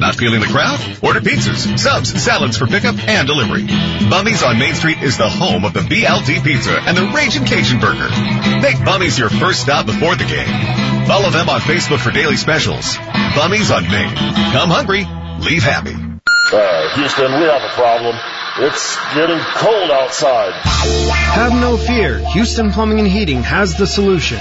[0.00, 0.80] Not feeling the crowd?
[1.02, 3.66] Order pizzas, subs, salads for pickup and delivery.
[4.08, 7.80] Bummy's on Main Street is the home of the BLT Pizza and the Raging Cajun
[7.80, 8.08] Burger.
[8.60, 11.06] Make Bummy's your first stop before the game.
[11.06, 12.96] Follow them on Facebook for daily specials.
[13.34, 14.14] Bummy's on Main.
[14.52, 15.06] Come hungry,
[15.40, 16.05] leave happy.
[16.52, 18.16] Uh, Houston, we have a problem.
[18.58, 20.52] It's getting cold outside.
[20.54, 22.18] Have no fear.
[22.32, 24.38] Houston Plumbing and Heating has the solution.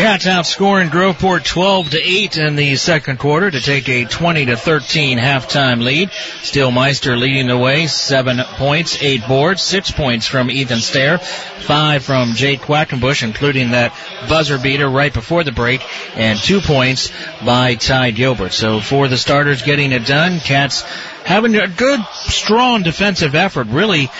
[0.02, 4.56] Cats outscoring Groveport 12 to 8 in the second quarter to take a 20 to
[4.56, 6.10] 13 halftime lead.
[6.42, 12.02] Steele Meister leading the way, seven points, eight boards, six points from Ethan Stair, five
[12.02, 13.94] from Jake Quackenbush, including that
[14.28, 15.80] buzzer beater right before the break,
[16.16, 17.12] and two points
[17.46, 18.54] by Ty Gilbert.
[18.54, 20.82] So for the starters getting it done, Cats
[21.24, 24.10] having a good, strong defensive effort, really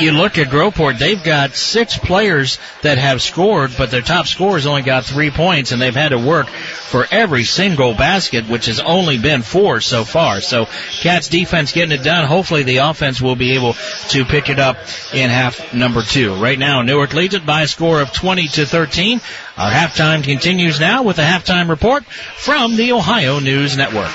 [0.00, 4.66] you look at Groveport, they've got six players that have scored, but their top scorers
[4.66, 8.80] only got three points, and they've had to work for every single basket, which has
[8.80, 10.40] only been four so far.
[10.40, 10.66] So
[11.00, 12.26] Cats defense getting it done.
[12.26, 13.74] Hopefully the offense will be able
[14.08, 14.76] to pick it up
[15.12, 16.34] in half number two.
[16.34, 19.20] Right now, Newark leads it by a score of 20 to 13.
[19.56, 24.12] Our halftime continues now with a halftime report from the Ohio News Network.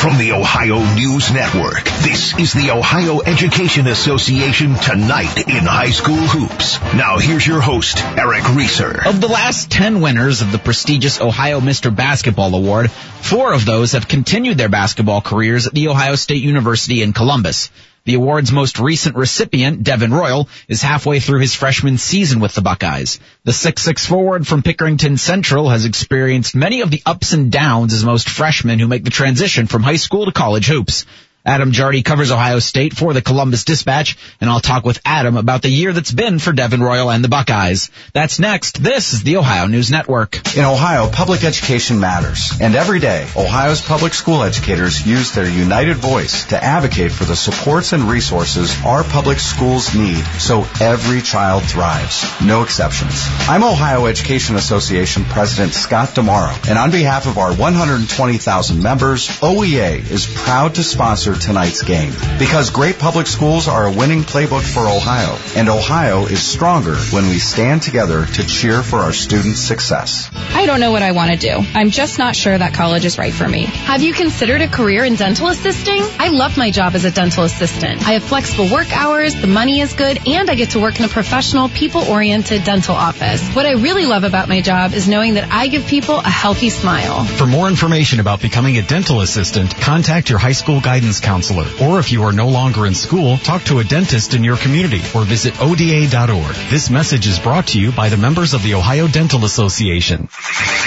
[0.00, 6.16] From the Ohio News Network, this is the Ohio Education Association Tonight in High School
[6.16, 6.80] Hoops.
[6.94, 9.06] Now here's your host, Eric Reeser.
[9.06, 11.94] Of the last 10 winners of the prestigious Ohio Mr.
[11.94, 17.02] Basketball Award, four of those have continued their basketball careers at The Ohio State University
[17.02, 17.70] in Columbus.
[18.04, 22.62] The award's most recent recipient, Devin Royal, is halfway through his freshman season with the
[22.62, 23.20] Buckeyes.
[23.44, 28.04] The 6'6 forward from Pickerington Central has experienced many of the ups and downs as
[28.04, 31.04] most freshmen who make the transition from high school to college hoops.
[31.44, 35.62] Adam Jardy covers Ohio State for the Columbus Dispatch, and I'll talk with Adam about
[35.62, 37.90] the year that's been for Devin Royal and the Buckeyes.
[38.12, 38.82] That's next.
[38.82, 40.36] This is the Ohio News Network.
[40.54, 42.52] In Ohio, public education matters.
[42.60, 47.36] And every day, Ohio's public school educators use their united voice to advocate for the
[47.36, 52.22] supports and resources our public schools need so every child thrives.
[52.42, 53.24] No exceptions.
[53.48, 60.10] I'm Ohio Education Association President Scott DiMauro, and on behalf of our 120,000 members, OEA
[60.10, 62.12] is proud to sponsor tonight's game.
[62.38, 67.28] Because great public schools are a winning playbook for Ohio, and Ohio is stronger when
[67.28, 70.30] we stand together to cheer for our students' success.
[70.34, 71.64] I don't know what I want to do.
[71.74, 73.64] I'm just not sure that college is right for me.
[73.64, 76.02] Have you considered a career in dental assisting?
[76.18, 78.06] I love my job as a dental assistant.
[78.06, 81.04] I have flexible work hours, the money is good, and I get to work in
[81.04, 83.42] a professional, people-oriented dental office.
[83.54, 86.70] What I really love about my job is knowing that I give people a healthy
[86.70, 87.24] smile.
[87.24, 91.66] For more information about becoming a dental assistant, contact your high school guidance counselor.
[91.80, 95.00] Or if you are no longer in school, talk to a dentist in your community
[95.14, 96.54] or visit ODA.org.
[96.70, 100.28] This message is brought to you by the members of the Ohio Dental Association.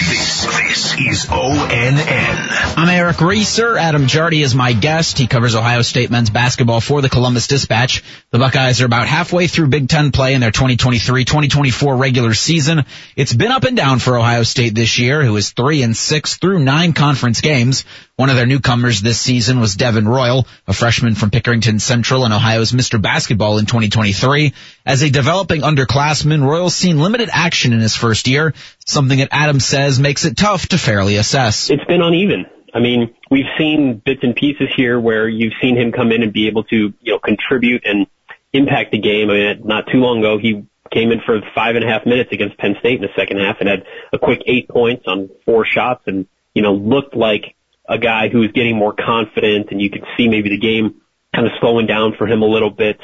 [0.09, 2.77] This, this is ONN.
[2.77, 3.77] I'm Eric Reeser.
[3.77, 5.17] Adam Jardy is my guest.
[5.17, 8.03] He covers Ohio State men's basketball for the Columbus Dispatch.
[8.31, 12.85] The Buckeyes are about halfway through Big Ten play in their 2023-2024 regular season.
[13.15, 16.37] It's been up and down for Ohio State this year, who is three and six
[16.37, 17.85] through nine conference games.
[18.15, 22.33] One of their newcomers this season was Devin Royal, a freshman from Pickerington Central and
[22.33, 23.01] Ohio's Mr.
[23.01, 24.53] Basketball in 2023.
[24.85, 28.53] As a developing underclassman, Royal's seen limited action in his first year,
[28.85, 31.69] something that Adams says makes it tough to fairly assess.
[31.69, 32.45] It's been uneven.
[32.73, 36.31] I mean, we've seen bits and pieces here where you've seen him come in and
[36.31, 38.07] be able to, you know, contribute and
[38.53, 39.29] impact the game.
[39.29, 42.31] I mean, not too long ago, he came in for five and a half minutes
[42.31, 45.65] against Penn State in the second half and had a quick eight points on four
[45.65, 47.55] shots and, you know, looked like
[47.87, 51.01] a guy who was getting more confident and you could see maybe the game
[51.35, 52.99] kind of slowing down for him a little bit.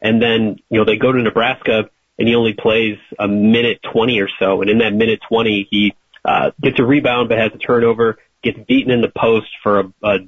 [0.00, 4.20] And then, you know, they go to Nebraska and he only plays a minute 20
[4.20, 4.60] or so.
[4.60, 8.58] And in that minute 20, he, uh, gets a rebound but has a turnover, gets
[8.66, 10.18] beaten in the post for a, a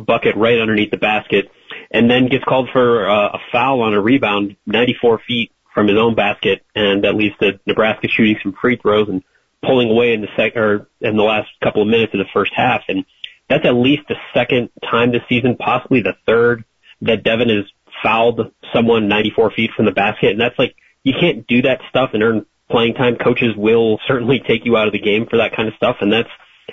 [0.00, 1.50] bucket right underneath the basket,
[1.90, 5.98] and then gets called for uh, a foul on a rebound 94 feet from his
[5.98, 9.22] own basket, and that leads to Nebraska shooting some free throws and
[9.62, 12.52] pulling away in the sec or in the last couple of minutes of the first
[12.54, 12.82] half.
[12.88, 13.04] And
[13.48, 16.64] that's at least the second time this season, possibly the third,
[17.02, 17.64] that Devin has
[18.02, 20.30] fouled someone 94 feet from the basket.
[20.30, 23.16] And that's like, you can't do that stuff and earn playing time.
[23.16, 25.96] Coaches will certainly take you out of the game for that kind of stuff.
[26.00, 26.28] And that's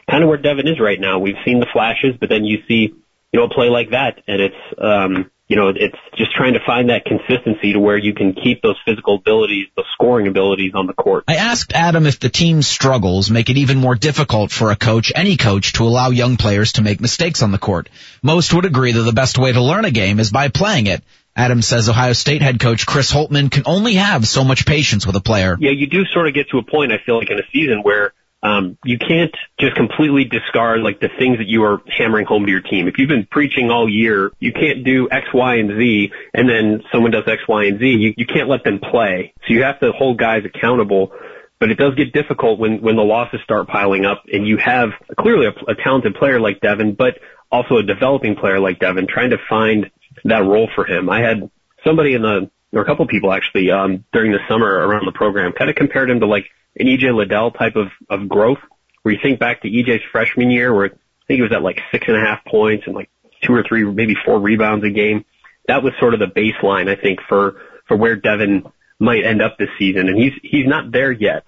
[0.09, 1.19] kind of where Devin is right now.
[1.19, 2.93] We've seen the flashes, but then you see,
[3.31, 6.61] you know, a play like that and it's, um, you know, it's just trying to
[6.65, 10.87] find that consistency to where you can keep those physical abilities, those scoring abilities on
[10.87, 11.25] the court.
[11.27, 15.11] I asked Adam if the team's struggles make it even more difficult for a coach,
[15.13, 17.89] any coach, to allow young players to make mistakes on the court.
[18.23, 21.03] Most would agree that the best way to learn a game is by playing it.
[21.35, 25.17] Adam says Ohio State head coach Chris Holtmann can only have so much patience with
[25.17, 25.57] a player.
[25.59, 27.81] Yeah, you do sort of get to a point, I feel like, in a season
[27.83, 28.13] where
[28.43, 32.51] um, you can't just completely discard like the things that you are hammering home to
[32.51, 32.87] your team.
[32.87, 36.83] If you've been preaching all year, you can't do X, Y, and Z, and then
[36.91, 37.85] someone does X, Y, and Z.
[37.85, 39.33] You, you can't let them play.
[39.47, 41.11] So you have to hold guys accountable.
[41.59, 44.89] But it does get difficult when when the losses start piling up, and you have
[45.19, 47.19] clearly a, a talented player like Devin, but
[47.51, 49.91] also a developing player like Devin, trying to find
[50.23, 51.07] that role for him.
[51.07, 51.51] I had
[51.85, 55.51] somebody in the or a couple people actually um, during the summer around the program
[55.51, 56.45] kind of compared him to like
[56.77, 58.59] an EJ Liddell type of, of growth,
[59.03, 60.89] where you think back to EJ's freshman year, where I
[61.27, 63.09] think he was at like six and a half points and like
[63.43, 65.25] two or three, maybe four rebounds a game.
[65.67, 68.63] That was sort of the baseline, I think, for, for where Devin
[68.99, 70.07] might end up this season.
[70.07, 71.43] And he's, he's not there yet.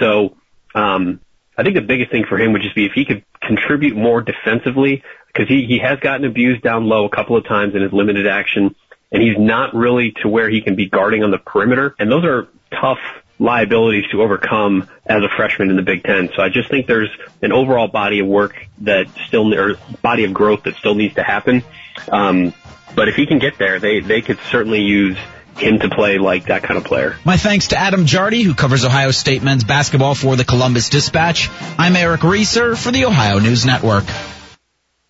[0.00, 0.36] So,
[0.74, 1.20] um,
[1.56, 4.22] I think the biggest thing for him would just be if he could contribute more
[4.22, 7.92] defensively, because he, he has gotten abused down low a couple of times in his
[7.92, 8.76] limited action,
[9.10, 11.94] and he's not really to where he can be guarding on the perimeter.
[11.98, 12.98] And those are tough
[13.38, 16.30] liabilities to overcome as a freshman in the Big Ten.
[16.34, 20.34] So I just think there's an overall body of work that still, or body of
[20.34, 21.62] growth that still needs to happen.
[22.10, 22.52] Um,
[22.94, 25.16] but if he can get there, they, they could certainly use
[25.56, 27.16] him to play like that kind of player.
[27.24, 31.48] My thanks to Adam Jardy, who covers Ohio State men's basketball for the Columbus Dispatch.
[31.78, 34.04] I'm Eric Reeser for the Ohio News Network.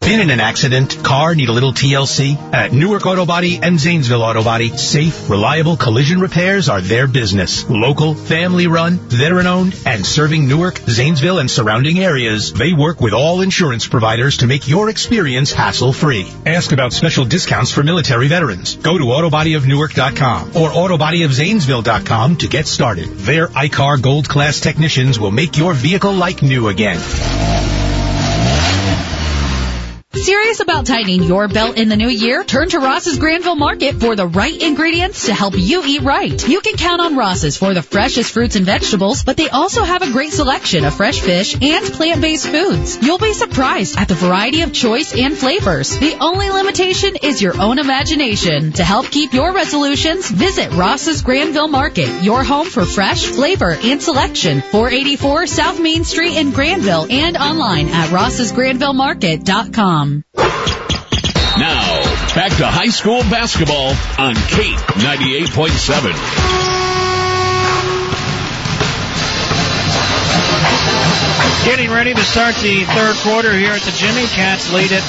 [0.01, 1.05] Been in an accident?
[1.05, 2.35] Car need a little TLC?
[2.55, 7.69] At Newark Auto Body and Zanesville Auto Body, safe, reliable collision repairs are their business.
[7.69, 13.13] Local, family run, veteran owned, and serving Newark, Zanesville, and surrounding areas, they work with
[13.13, 16.27] all insurance providers to make your experience hassle free.
[16.47, 18.77] Ask about special discounts for military veterans.
[18.77, 23.09] Go to autobodyofnewark.com or autobodyofzanesville.com to get started.
[23.11, 26.99] Their I-CAR Gold Class technicians will make your vehicle like new again.
[30.19, 32.43] Serious about tightening your belt in the new year?
[32.43, 36.49] Turn to Ross's Granville Market for the right ingredients to help you eat right.
[36.49, 40.03] You can count on Ross's for the freshest fruits and vegetables, but they also have
[40.03, 42.99] a great selection of fresh fish and plant-based foods.
[43.01, 45.97] You'll be surprised at the variety of choice and flavors.
[45.99, 48.73] The only limitation is your own imagination.
[48.73, 54.03] To help keep your resolutions, visit Ross's Granville Market, your home for fresh, flavor, and
[54.03, 54.63] selection.
[54.63, 60.08] 484 South Main Street in Granville and online at ross'sgranvillemarket.com.
[60.09, 60.25] Um,
[61.59, 62.03] now,
[62.35, 66.15] back to high school basketball on Kate 98.7.
[71.67, 74.27] Getting ready to start the third quarter here at the Jimmy.
[74.29, 75.03] Cats lead it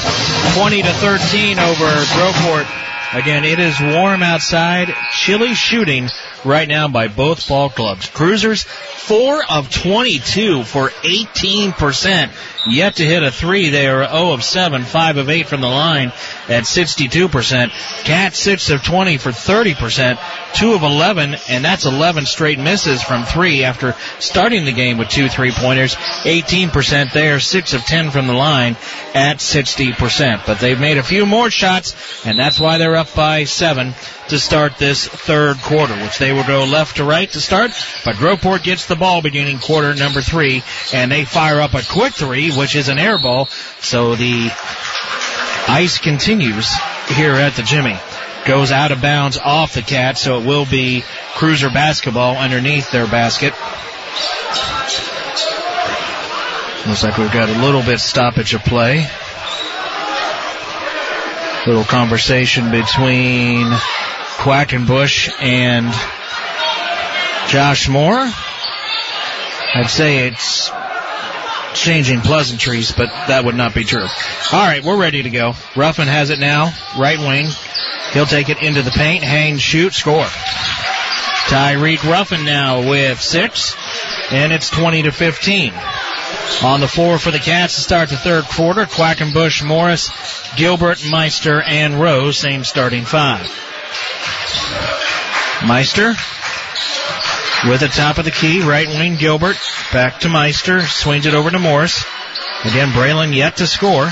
[0.57, 2.67] 20 to 13 over Groveport.
[3.11, 6.09] Again, it is warm outside, chilly shooting
[6.45, 8.07] right now by both ball clubs.
[8.09, 12.29] Cruisers, 4 of 22 for 18%.
[12.67, 13.69] Yet to hit a 3.
[13.69, 16.11] They are 0 of 7, 5 of 8 from the line
[16.47, 17.69] at 62%.
[18.03, 20.19] Cats, 6 of 20 for 30%.
[20.55, 25.09] 2 of 11, and that's 11 straight misses from 3 after starting the game with
[25.09, 25.95] two three-pointers.
[25.95, 28.75] 18% there, 6 of 10 from the line
[29.13, 30.45] at 60%.
[30.45, 31.95] But they've made a few more shots,
[32.25, 33.93] and that's why they're up by 7
[34.29, 37.71] to start this third quarter, which they will go left to right to start.
[38.05, 42.13] But Groveport gets the ball beginning quarter number three, and they fire up a quick
[42.13, 43.45] three, which is an air ball.
[43.81, 44.51] So the
[45.67, 46.71] ice continues
[47.07, 47.97] here at the Jimmy.
[48.45, 51.03] Goes out of bounds off the cat, so it will be
[51.35, 53.53] cruiser basketball underneath their basket.
[56.87, 59.07] Looks like we've got a little bit stoppage of play.
[61.67, 63.67] Little conversation between
[64.37, 65.91] Quackenbush and
[67.49, 68.31] Josh Moore.
[69.75, 70.71] I'd say it's
[71.73, 74.05] changing pleasantries, but that would not be true.
[74.51, 75.53] All right, we're ready to go.
[75.75, 77.47] Ruffin has it now, right wing.
[78.13, 80.25] He'll take it into the paint, hang, shoot, score.
[81.49, 83.75] Tyreek Ruffin now with six,
[84.31, 85.73] and it's 20 to 15.
[86.63, 90.09] On the floor for the Cats to start the third quarter, Quackenbush, Morris,
[90.55, 93.47] Gilbert, Meister, and Rose, same starting five.
[95.65, 96.15] Meister
[97.67, 99.57] with the top of the key, right wing Gilbert,
[99.91, 102.03] back to Meister, swings it over to Morris.
[102.63, 104.09] Again, Braylon yet to score.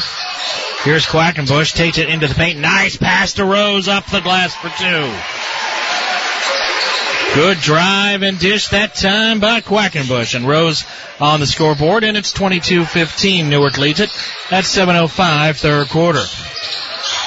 [0.83, 2.59] Here's Quackenbush, takes it into the paint.
[2.59, 5.13] Nice pass to Rose up the glass for two.
[7.35, 10.85] Good drive and dish that time by Quackenbush and Rose
[11.19, 13.49] on the scoreboard and it's 22-15.
[13.49, 14.09] Newark leads it
[14.49, 16.23] at 7.05 third quarter.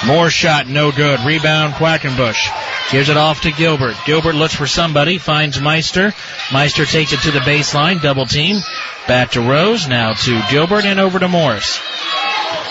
[0.05, 1.19] More shot, no good.
[1.21, 2.91] Rebound Quackenbush.
[2.91, 3.95] Gives it off to Gilbert.
[4.05, 6.13] Gilbert looks for somebody, finds Meister.
[6.51, 8.57] Meister takes it to the baseline, double team.
[9.07, 11.79] Back to Rose, now to Gilbert and over to Morris.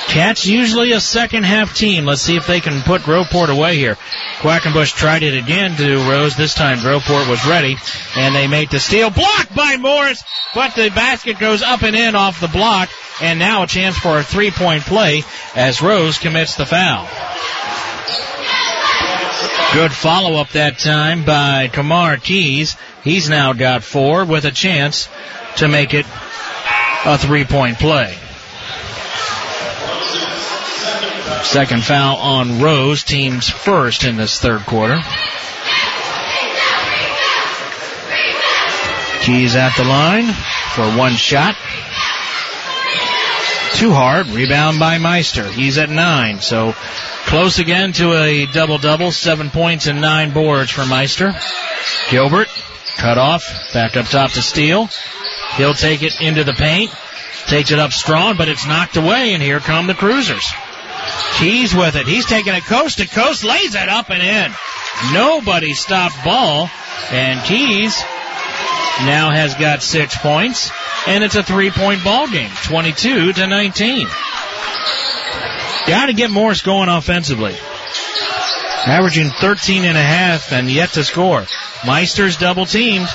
[0.08, 2.04] Cats usually a second half team.
[2.04, 3.96] Let's see if they can put Groveport away here.
[4.40, 6.36] Quackenbush tried it again to Rose.
[6.36, 7.76] This time Groveport was ready,
[8.16, 9.10] and they make the steal.
[9.10, 12.90] Blocked by Morris, but the basket goes up and in off the block,
[13.20, 15.22] and now a chance for a three-point play
[15.54, 17.08] as Rose commits the foul.
[19.72, 22.76] Good follow-up that time by Kamar Keys.
[23.04, 25.08] He's now got four with a chance
[25.56, 26.06] to make it
[27.04, 28.16] a three-point play.
[31.44, 35.00] Second foul on Rose, team's first in this third quarter.
[39.22, 40.32] Keys at the line
[40.74, 41.54] for one shot.
[43.74, 44.26] Too hard.
[44.28, 45.46] Rebound by Meister.
[45.48, 46.74] He's at nine, so
[47.26, 49.10] close again to a double double.
[49.10, 51.32] Seven points and nine boards for Meister.
[52.10, 52.48] Gilbert
[52.96, 53.72] cut off.
[53.72, 54.88] Back up top to Steele.
[55.56, 56.90] He'll take it into the paint.
[57.46, 60.46] Takes it up strong, but it's knocked away, and here come the Cruisers.
[61.38, 62.06] Keys with it.
[62.06, 64.52] He's taking it coast to coast, lays it up and in.
[65.14, 66.68] Nobody stopped ball,
[67.10, 68.00] and Keys
[69.06, 70.70] now has got six points,
[71.06, 74.06] and it's a three-point ball game, 22 to 19.
[75.86, 77.54] Got to get Morris going offensively.
[78.86, 81.44] Averaging 13 and a half and yet to score.
[81.86, 83.08] Meister's double teamed.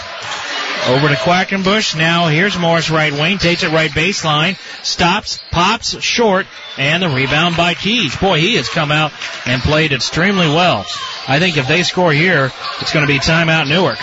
[0.87, 1.97] Over to Quackenbush.
[1.97, 3.39] Now here's Morris right wing.
[3.39, 4.57] Takes it right baseline.
[4.83, 5.39] Stops.
[5.51, 6.45] Pops short.
[6.77, 8.15] And the rebound by Keys.
[8.15, 9.11] Boy, he has come out
[9.47, 10.85] and played extremely well.
[11.27, 13.97] I think if they score here, it's going to be timeout Newark.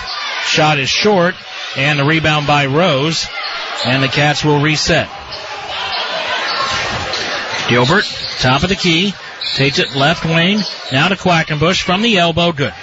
[0.45, 1.37] Shot is short.
[1.77, 3.27] And the rebound by Rose.
[3.85, 5.09] And the Cats will reset.
[7.69, 8.05] Gilbert,
[8.39, 9.15] top of the key.
[9.55, 10.61] Takes it left wing.
[10.93, 12.53] Now to Quackenbush from the elbow.
[12.53, 12.75] Good.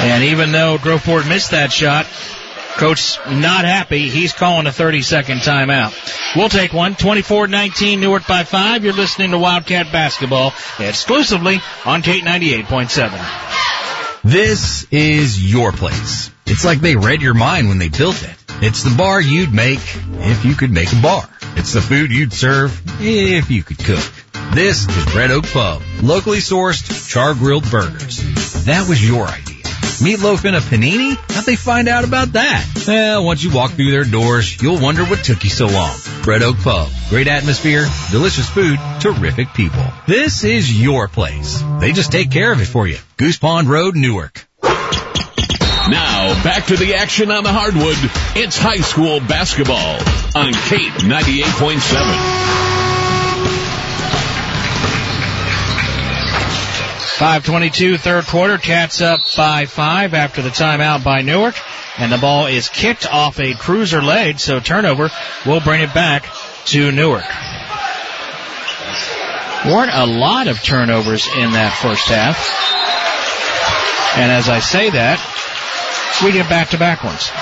[0.00, 2.06] And even though Groveport missed that shot,
[2.78, 4.08] Coach not happy.
[4.08, 5.92] He's calling a 30 second timeout.
[6.36, 6.94] We'll take one.
[6.94, 8.84] 24-19 Newark by five.
[8.84, 13.47] You're listening to Wildcat basketball exclusively on K98.7.
[14.24, 16.30] This is your place.
[16.46, 18.36] It's like they read your mind when they built it.
[18.60, 21.28] It's the bar you'd make if you could make a bar.
[21.56, 24.04] It's the food you'd serve if you could cook.
[24.54, 25.82] This is Red Oak Pub.
[26.02, 28.18] Locally sourced, char grilled burgers.
[28.64, 29.57] That was your idea.
[30.00, 31.16] Meatloaf in a panini?
[31.32, 32.84] How'd they find out about that?
[32.86, 35.96] Well, once you walk through their doors, you'll wonder what took you so long.
[36.26, 36.88] Red Oak Pub.
[37.10, 39.84] Great atmosphere, delicious food, terrific people.
[40.06, 41.62] This is your place.
[41.80, 42.98] They just take care of it for you.
[43.16, 44.46] Goose Pond Road, Newark.
[44.62, 47.96] Now, back to the action on the hardwood.
[48.36, 49.96] It's high school basketball
[50.36, 52.67] on Kate 98.7.
[57.18, 58.58] 522 third quarter.
[58.58, 61.56] Cats up by five after the timeout by Newark.
[61.98, 65.10] And the ball is kicked off a cruiser leg, so turnover
[65.44, 66.26] will bring it back
[66.66, 67.26] to Newark.
[69.66, 72.38] Weren't a lot of turnovers in that first half.
[74.16, 75.18] And as I say that,
[76.22, 77.32] we get back to back ones.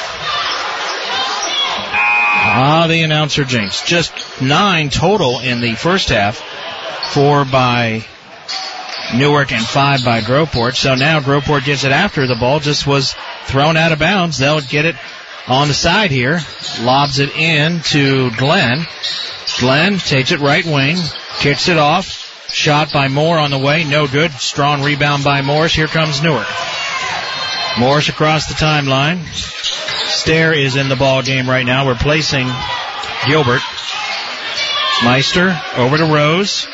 [2.49, 3.83] Ah, the announcer jinx.
[3.83, 6.43] Just nine total in the first half.
[7.13, 8.07] Four by
[9.15, 10.75] Newark and five by Groveport.
[10.75, 14.39] So now Groveport gets it after the ball just was thrown out of bounds.
[14.39, 14.97] They'll get it
[15.47, 16.41] on the side here.
[16.81, 18.87] Lobs it in to Glenn.
[19.61, 20.97] Glenn takes it right wing,
[21.39, 22.25] kicks it off.
[22.53, 24.33] Shot by Moore on the way, no good.
[24.33, 25.75] Strong rebound by Morris.
[25.75, 26.47] Here comes Newark.
[27.79, 29.25] Morris across the timeline.
[30.09, 32.49] Stair is in the ball game right now, replacing
[33.27, 33.63] Gilbert.
[35.05, 36.67] Meister over to Rose.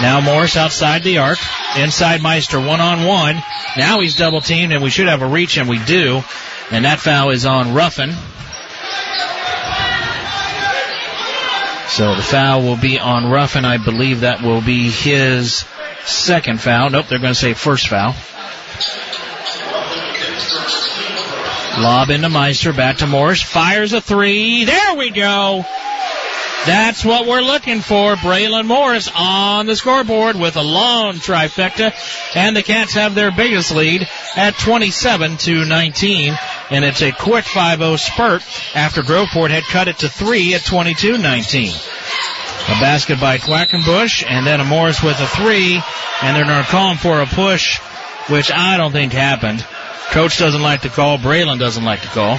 [0.00, 1.38] Now Morris outside the arc.
[1.76, 3.42] Inside Meister one on one.
[3.76, 6.22] Now he's double teamed and we should have a reach and we do.
[6.70, 8.10] And that foul is on Ruffin.
[11.88, 13.66] So the foul will be on Ruffin.
[13.66, 15.66] I believe that will be his
[16.06, 16.88] second foul.
[16.88, 18.14] Nope, they're going to say first foul.
[21.78, 24.64] Lob into Meister, back to Morris, fires a three.
[24.64, 25.64] There we go.
[26.66, 28.14] That's what we're looking for.
[28.14, 31.92] Braylon Morris on the scoreboard with a long trifecta,
[32.36, 36.38] and the Cats have their biggest lead at 27 to 19.
[36.70, 38.44] And it's a quick 5-0 spurt
[38.76, 41.70] after Groveport had cut it to three at 22-19.
[42.64, 45.82] A basket by Quackenbush, and then a Morris with a three,
[46.22, 47.80] and they're going to call him for a push,
[48.28, 49.66] which I don't think happened.
[50.12, 51.18] Coach doesn't like to call.
[51.18, 52.38] Braylon doesn't like to call.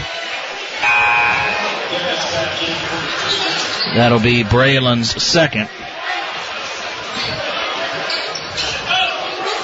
[3.95, 5.69] That'll be Braylon's second.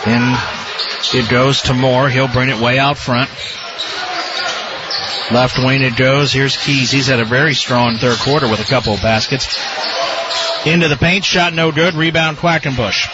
[0.05, 0.37] And
[1.13, 2.09] it goes to Moore.
[2.09, 3.29] He'll bring it way out front.
[5.31, 6.31] Left wing it goes.
[6.31, 6.91] Here's Keys.
[6.91, 9.59] He's had a very strong third quarter with a couple of baskets.
[10.65, 11.25] Into the paint.
[11.25, 11.95] Shot no good.
[11.95, 13.07] Rebound Quackenbush.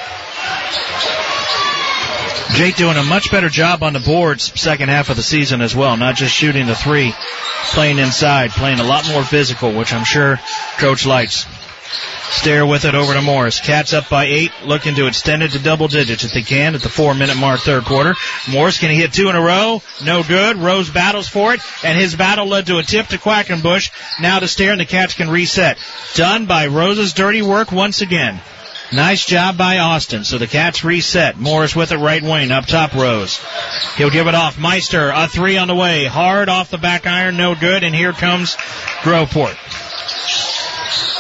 [2.54, 5.76] Jake doing a much better job on the boards second half of the season as
[5.76, 5.98] well.
[5.98, 7.14] Not just shooting the three,
[7.72, 10.40] playing inside, playing a lot more physical, which I'm sure
[10.78, 11.46] coach likes.
[12.30, 13.60] Stair with it over to Morris.
[13.60, 16.82] Cats up by eight, looking to extend it to double digits if they can at
[16.82, 18.16] the four minute mark third quarter.
[18.50, 19.82] Morris can he hit two in a row?
[20.04, 20.58] No good.
[20.58, 23.92] Rose battles for it, and his battle led to a tip to Quackenbush.
[24.20, 25.78] Now to Stair and the Cats can reset.
[26.16, 28.40] Done by Rose's dirty work once again.
[28.94, 30.24] Nice job by Austin.
[30.24, 31.38] So the Cats reset.
[31.38, 33.40] Morris with it right wing up top Rose.
[33.98, 34.60] He'll give it off.
[34.60, 36.06] Meister, a three on the way.
[36.06, 37.84] Hard off the back iron, no good.
[37.84, 38.56] And here comes
[39.02, 39.58] Groveport.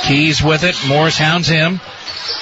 [0.07, 0.76] Keys with it.
[0.88, 1.80] Morris hounds him.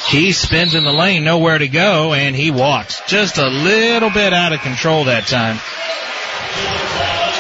[0.07, 3.01] Keys spins in the lane, nowhere to go, and he walks.
[3.07, 5.59] Just a little bit out of control that time.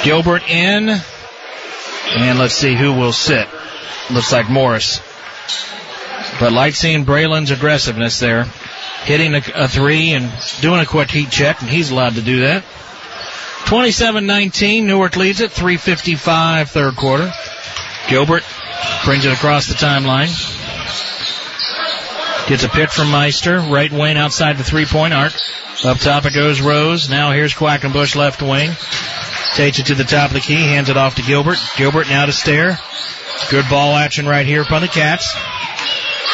[0.03, 1.01] Gilbert in.
[2.15, 3.47] And let's see who will sit.
[4.11, 5.01] Looks like Morris.
[6.43, 8.43] But like seeing Braylon's aggressiveness there,
[9.05, 10.29] hitting a, a, three and
[10.59, 12.65] doing a quick heat check, and he's allowed to do that.
[13.63, 17.31] 27-19, Newark leads it, 355 third quarter.
[18.09, 18.43] Gilbert
[19.05, 20.27] brings it across the timeline.
[22.49, 25.31] Gets a pick from Meister, right wing outside the three-point arc.
[25.85, 27.09] Up top it goes Rose.
[27.09, 28.71] Now here's Quackenbush left wing.
[29.55, 31.57] Takes it to the top of the key, hands it off to Gilbert.
[31.77, 32.77] Gilbert now to Stair.
[33.49, 35.33] Good ball action right here upon the Cats.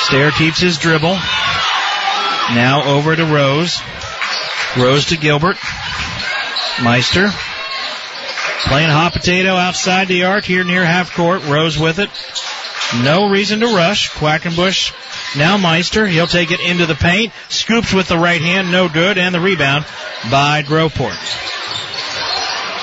[0.09, 1.13] Stair keeps his dribble.
[2.55, 3.79] Now over to Rose.
[4.75, 5.55] Rose to Gilbert.
[6.81, 7.29] Meister.
[8.63, 11.45] Playing hot potato outside the arc here near half court.
[11.45, 12.09] Rose with it.
[13.03, 14.09] No reason to rush.
[14.09, 14.95] Quackenbush.
[15.37, 16.07] Now Meister.
[16.07, 17.31] He'll take it into the paint.
[17.49, 18.71] Scoops with the right hand.
[18.71, 19.19] No good.
[19.19, 19.85] And the rebound
[20.31, 21.19] by Groveport.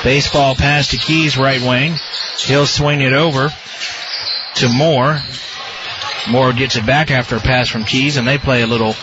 [0.04, 1.96] Baseball pass to Keys right wing.
[2.38, 3.50] He'll swing it over
[4.54, 5.18] to Moore.
[6.28, 8.94] Moore gets it back after a pass from Keys, and they play a little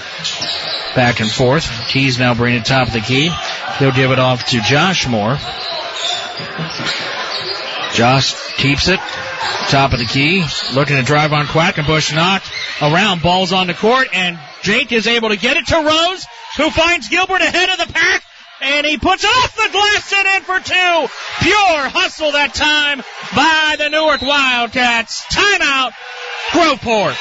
[0.95, 1.87] back and forth.
[1.87, 3.31] Keys now bringing it top of the key.
[3.79, 5.37] He'll give it off to Josh Moore.
[7.93, 8.99] Josh keeps it.
[9.69, 10.43] Top of the key.
[10.73, 12.13] Looking to drive on Quackenbush.
[12.13, 12.51] Knocked
[12.81, 13.21] around.
[13.21, 14.07] Ball's on the court.
[14.13, 16.25] And Jake is able to get it to Rose,
[16.57, 18.23] who finds Gilbert ahead of the pack.
[18.61, 21.13] And he puts off the glass and in for two.
[21.41, 23.03] Pure hustle that time
[23.35, 25.23] by the Newark Wildcats.
[25.25, 25.91] Timeout.
[26.51, 27.17] Groveport.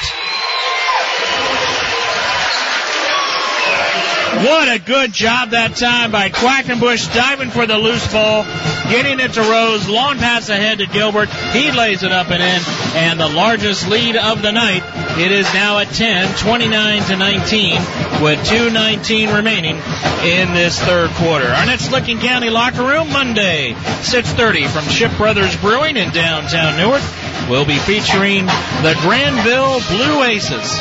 [4.33, 8.45] What a good job that time by Quackenbush diving for the loose ball,
[8.89, 11.29] getting it to Rose, long pass ahead to Gilbert.
[11.29, 12.63] He lays it up and in,
[12.97, 14.83] and the largest lead of the night.
[15.19, 17.75] It is now at 10, 29 to 19,
[18.23, 19.77] with 2.19 remaining
[20.25, 21.47] in this third quarter.
[21.47, 27.03] Our next Licking County locker room Monday, 6:30 from Ship Brothers Brewing in downtown Newark.
[27.51, 30.81] We'll be featuring the Granville Blue Aces.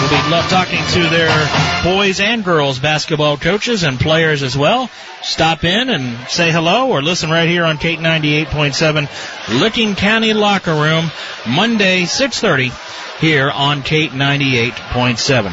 [0.00, 4.90] We'll be love talking to their boys and girls basketball coaches and players as well.
[5.22, 11.10] Stop in and say hello or listen right here on K98.7 Licking County Locker Room
[11.46, 12.72] Monday 6:30
[13.20, 15.52] here on K98.7.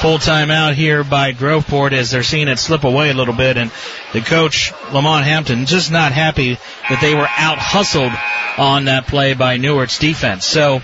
[0.00, 3.56] Full time out here by Groveport as they're seeing it slip away a little bit
[3.56, 3.70] and
[4.12, 8.12] the coach Lamont Hampton just not happy that they were out hustled
[8.56, 10.46] on that play by Newark's defense.
[10.46, 10.80] So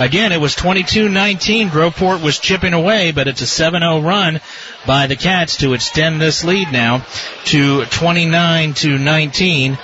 [0.00, 1.68] Again, it was 22-19.
[1.68, 4.40] Groveport was chipping away, but it's a 7-0 run
[4.86, 7.04] by the Cats to extend this lead now
[7.46, 9.78] to 29 to 19.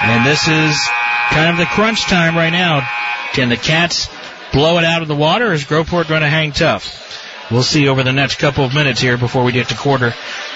[0.00, 0.88] And this is
[1.30, 2.86] kind of the crunch time right now.
[3.32, 4.08] Can the Cats
[4.52, 7.02] blow it out of the water, or is Groveport going to hang tough?
[7.50, 10.14] We'll see over the next couple of minutes here before we get to quarter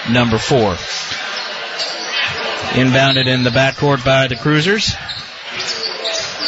[0.09, 0.73] number four.
[2.73, 4.93] Inbounded in the backcourt by the Cruisers.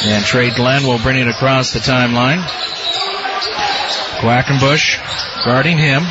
[0.04, 2.41] And Trey Glenn will bring it across the timeline.
[4.20, 6.04] Quackenbush guarding him.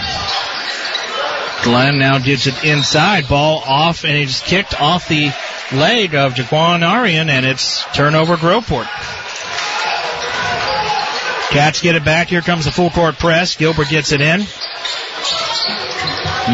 [1.63, 3.29] Glenn now gets it inside.
[3.29, 5.33] Ball off, and it's kicked off the
[5.73, 8.89] leg of Jaquan Arian, and it's turnover Groveport.
[11.51, 12.29] Cats get it back.
[12.29, 13.57] Here comes the full court press.
[13.57, 14.41] Gilbert gets it in.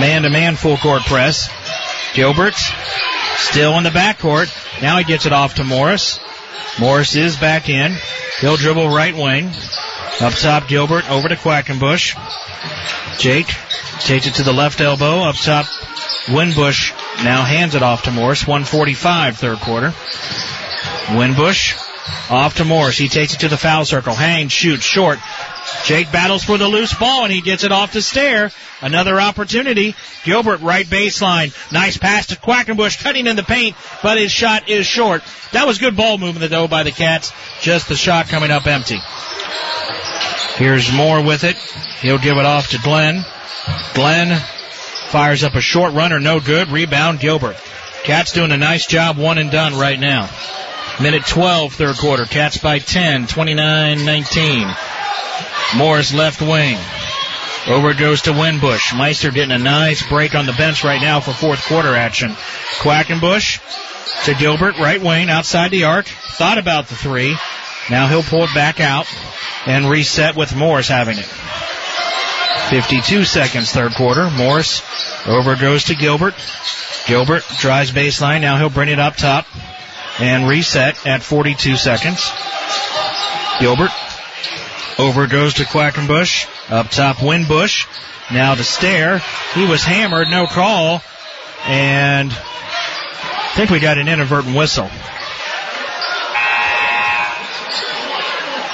[0.00, 1.48] Man to man full court press.
[2.14, 2.54] Gilbert
[3.36, 4.52] still in the backcourt.
[4.82, 6.20] Now he gets it off to Morris.
[6.78, 7.96] Morris is back in.
[8.40, 9.50] He'll dribble right wing.
[10.20, 12.16] Up top, Gilbert over to Quackenbush.
[13.20, 13.46] Jake
[14.00, 15.20] takes it to the left elbow.
[15.20, 15.66] Up top,
[16.26, 16.92] Winbush
[17.24, 18.44] now hands it off to Morris.
[18.44, 19.94] 145 third quarter.
[21.16, 21.76] Winbush
[22.30, 22.98] off to Morris.
[22.98, 24.12] He takes it to the foul circle.
[24.12, 25.20] Hangs, shoots, short.
[25.84, 28.50] Jake battles for the loose ball and he gets it off to Stair.
[28.80, 29.94] Another opportunity.
[30.24, 31.54] Gilbert right baseline.
[31.72, 35.22] Nice pass to Quackenbush cutting in the paint, but his shot is short.
[35.52, 37.32] That was good ball movement though by the Cats.
[37.60, 38.98] Just the shot coming up empty.
[40.58, 41.56] Here's Moore with it.
[42.02, 43.24] He'll give it off to Glenn.
[43.94, 44.36] Glenn
[45.08, 46.70] fires up a short runner, no good.
[46.72, 47.56] Rebound Gilbert.
[48.02, 50.28] Cats doing a nice job, one and done right now.
[51.00, 52.24] Minute 12, third quarter.
[52.24, 54.74] Cats by 10, 29-19.
[55.76, 56.76] Morris left wing.
[57.68, 58.96] Over goes to Winbush.
[58.98, 62.30] Meister getting a nice break on the bench right now for fourth quarter action.
[62.80, 63.60] Quackenbush
[64.24, 66.06] to Gilbert, right wing, outside the arc.
[66.06, 67.36] Thought about the three.
[67.90, 69.06] Now he'll pull it back out
[69.66, 71.28] and reset with Morris having it.
[72.70, 74.30] 52 seconds, third quarter.
[74.30, 74.82] Morris
[75.26, 76.34] over goes to Gilbert.
[77.06, 78.42] Gilbert drives baseline.
[78.42, 79.46] Now he'll bring it up top
[80.20, 82.30] and reset at 42 seconds.
[83.60, 83.90] Gilbert
[84.98, 86.46] over goes to Quackenbush.
[86.70, 87.86] Up top, Winbush.
[88.30, 89.22] Now to Stair.
[89.54, 91.02] He was hammered, no call.
[91.64, 94.90] And I think we got an inadvertent whistle.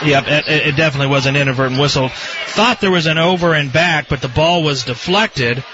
[0.04, 2.08] Yep, it, it definitely was an inadvertent whistle.
[2.08, 5.64] Thought there was an over and back, but the ball was deflected.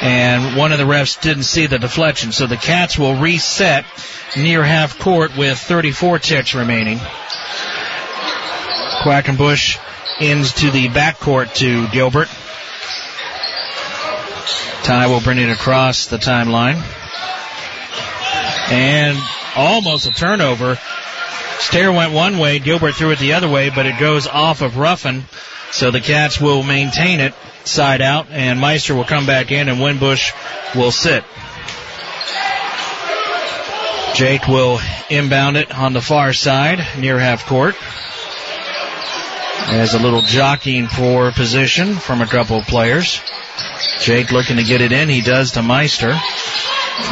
[0.00, 2.32] And one of the refs didn't see the deflection.
[2.32, 3.84] So the Cats will reset
[4.36, 6.98] near half court with 34 ticks remaining.
[9.02, 9.78] Quackenbush
[10.20, 12.28] ends to the backcourt to Gilbert.
[14.82, 16.82] Ty will bring it across the timeline.
[18.70, 19.18] And
[19.56, 20.78] almost a turnover.
[21.58, 24.76] Stair went one way, Gilbert threw it the other way, but it goes off of
[24.76, 25.24] Ruffin.
[25.72, 27.34] So the Cats will maintain it
[27.64, 30.32] side out, and Meister will come back in, and Winbush
[30.74, 31.24] will sit.
[34.14, 34.80] Jake will
[35.10, 37.74] inbound it on the far side near half court.
[39.68, 43.20] As a little jockeying for position from a couple of players.
[44.00, 45.08] Jake looking to get it in.
[45.08, 46.18] He does to Meister.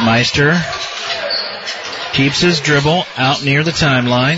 [0.03, 0.53] Meister
[2.15, 4.37] Keeps his dribble out near the timeline.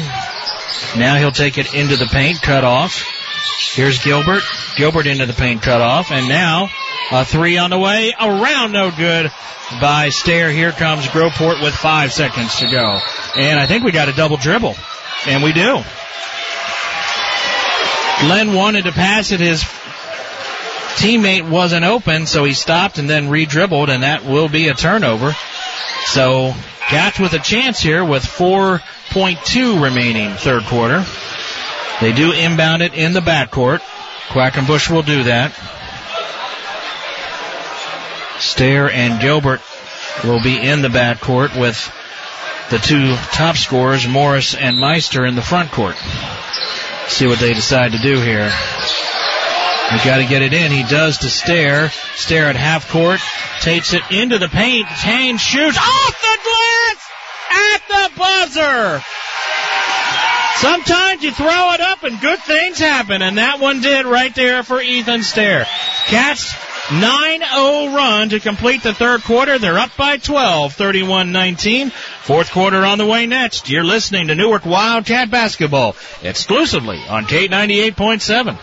[0.98, 3.04] Now he'll take it into the paint, cut off.
[3.76, 4.42] Here's Gilbert.
[4.78, 6.12] Gilbert into the paint, cut off.
[6.12, 6.70] And now
[7.12, 8.14] a three on the way.
[8.20, 9.32] Around no good
[9.80, 10.50] by Stair.
[10.50, 12.98] Here comes Groveport with five seconds to go.
[13.36, 14.76] And I think we got a double dribble.
[15.28, 15.84] And we do.
[18.28, 19.40] Len wanted to pass it.
[19.40, 19.62] His
[20.98, 25.36] teammate wasn't open, so he stopped and then re-dribbled, and that will be a turnover.
[26.06, 26.54] So
[26.88, 31.06] Cats with a chance here with 4.2 remaining third quarter.
[32.00, 33.82] They do inbound it in the backcourt.
[34.30, 35.52] Quackenbush will do that.
[38.40, 39.60] Stair and Gilbert
[40.24, 41.76] will be in the backcourt with
[42.70, 45.98] the two top scorers, Morris and Meister, in the front court.
[47.10, 48.50] See what they decide to do here.
[49.92, 50.72] He's got to get it in.
[50.72, 51.90] He does to Stair.
[52.16, 53.22] Stair at half court.
[53.62, 54.88] Takes it into the paint.
[55.02, 57.12] Kane shoots off the glass
[57.52, 59.04] at the buzzer.
[60.58, 64.64] Sometimes you throw it up and good things happen, and that one did right there
[64.64, 65.66] for Ethan Stair.
[66.08, 66.52] Cats
[66.88, 69.60] 9-0 run to complete the third quarter.
[69.60, 71.92] They're up by 12, 31-19.
[71.92, 73.70] Fourth quarter on the way next.
[73.70, 78.58] You're listening to Newark Wildcat basketball exclusively on K98.7.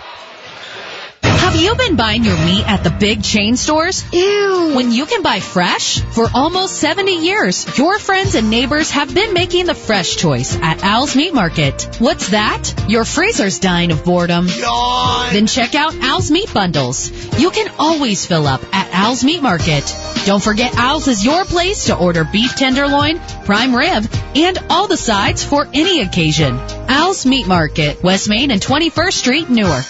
[1.55, 4.05] Have you been buying your meat at the big chain stores?
[4.13, 4.73] Ew.
[4.75, 6.01] When you can buy fresh?
[6.01, 10.83] For almost 70 years, your friends and neighbors have been making the fresh choice at
[10.83, 11.97] Al's Meat Market.
[12.01, 12.75] What's that?
[12.89, 14.49] Your freezer's dying of boredom.
[14.49, 15.33] Yawn.
[15.33, 17.13] Then check out Al's Meat Bundles.
[17.39, 19.85] You can always fill up at Al's Meat Market.
[20.27, 24.97] Don't forget Al's is your place to order beef tenderloin, prime rib, and all the
[24.97, 26.57] sides for any occasion.
[26.89, 29.85] Al's Meat Market, West Main and 21st Street, Newark.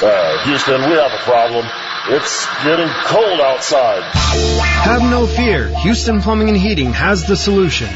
[0.00, 1.66] Uh, Houston, we have a problem.
[2.10, 4.00] It's getting cold outside.
[4.14, 5.66] Have no fear.
[5.78, 7.88] Houston Plumbing and Heating has the solution.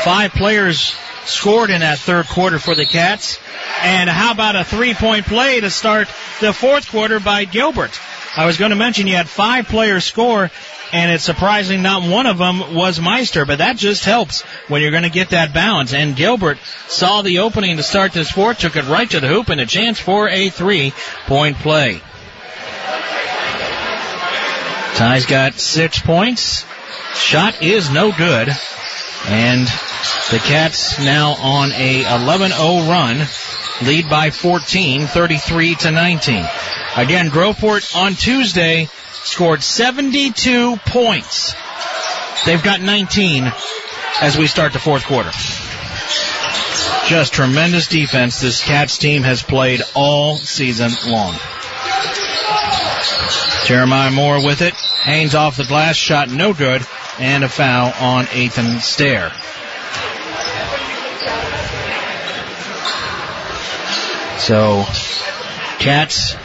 [0.03, 3.37] Five players scored in that third quarter for the Cats.
[3.83, 6.07] And how about a three-point play to start
[6.41, 7.99] the fourth quarter by Gilbert?
[8.37, 10.51] I was going to mention you had five players score,
[10.93, 14.91] and it's surprising not one of them was Meister, but that just helps when you're
[14.91, 15.91] going to get that balance.
[15.91, 19.49] And Gilbert saw the opening to start this fourth, took it right to the hoop,
[19.49, 21.99] and a chance for a three-point play.
[24.93, 26.63] Ty's got six points.
[27.15, 28.49] Shot is no good.
[29.25, 29.67] And
[30.31, 33.17] the Cats now on a 11-0 run,
[33.83, 36.45] lead by 14, 33 to 19.
[36.95, 38.89] Again, Groveport on Tuesday
[39.23, 41.53] scored 72 points.
[42.45, 43.51] They've got 19
[44.21, 45.31] as we start the fourth quarter.
[47.07, 51.35] Just tremendous defense this Cats team has played all season long.
[53.65, 54.73] Jeremiah Moore with it.
[55.03, 56.85] Haynes off the glass, shot no good,
[57.19, 59.31] and a foul on Ethan Stair.
[64.47, 64.85] So,
[65.77, 66.37] Cats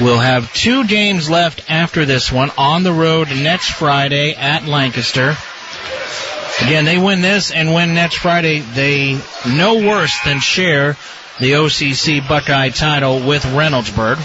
[0.00, 5.36] will have two games left after this one on the road next Friday at Lancaster.
[6.60, 8.60] Again, they win this and win next Friday.
[8.60, 10.96] They no worse than share
[11.40, 14.18] the OCC Buckeye title with Reynoldsburg.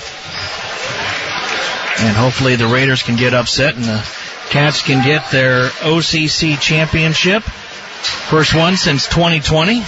[2.06, 4.08] And hopefully the Raiders can get upset and the
[4.52, 7.42] Cats can get their OCC championship.
[7.42, 9.84] First one since 2020.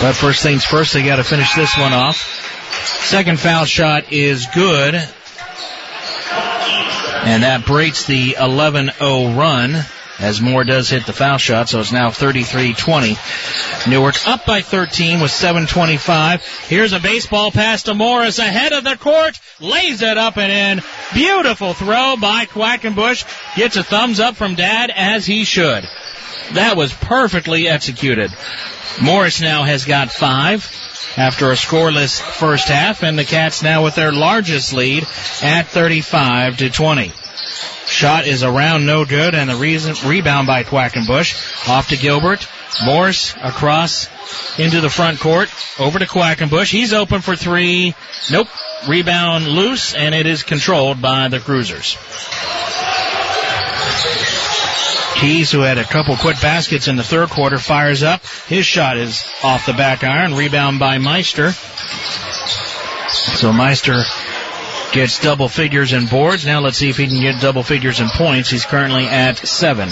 [0.00, 2.16] But first things first, they got to finish this one off.
[3.04, 4.94] Second foul shot is good.
[7.22, 9.84] And that breaks the 11-0 run
[10.20, 13.88] as Moore does hit the foul shot, so it's now 33-20.
[13.88, 16.68] Newark up by 13 with 7.25.
[16.68, 20.84] Here's a baseball pass to Morris ahead of the court, lays it up and in.
[21.14, 23.56] Beautiful throw by Quackenbush.
[23.56, 25.84] Gets a thumbs up from Dad as he should.
[26.54, 28.32] That was perfectly executed.
[29.00, 30.70] Morris now has got five
[31.16, 35.04] after a scoreless first half, and the Cats now with their largest lead
[35.42, 37.12] at 35 to 20.
[37.86, 41.68] Shot is around no good, and the reason, rebound by Quackenbush.
[41.68, 42.46] Off to Gilbert.
[42.84, 44.08] Morris across
[44.58, 45.50] into the front court.
[45.78, 46.70] Over to Quackenbush.
[46.70, 47.94] He's open for three.
[48.30, 48.48] Nope.
[48.88, 51.96] Rebound loose, and it is controlled by the Cruisers.
[55.20, 58.24] Keys, who had a couple quick baskets in the third quarter, fires up.
[58.46, 60.34] His shot is off the back iron.
[60.34, 61.52] Rebound by Meister.
[63.10, 64.02] So Meister
[64.92, 66.46] gets double figures in boards.
[66.46, 68.48] Now let's see if he can get double figures in points.
[68.48, 69.90] He's currently at seven.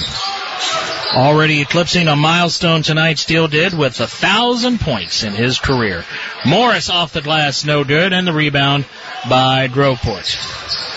[1.15, 6.05] Already eclipsing a milestone tonight, Steele did with a thousand points in his career.
[6.47, 8.87] Morris off the glass, no good, and the rebound
[9.29, 10.88] by Groveport.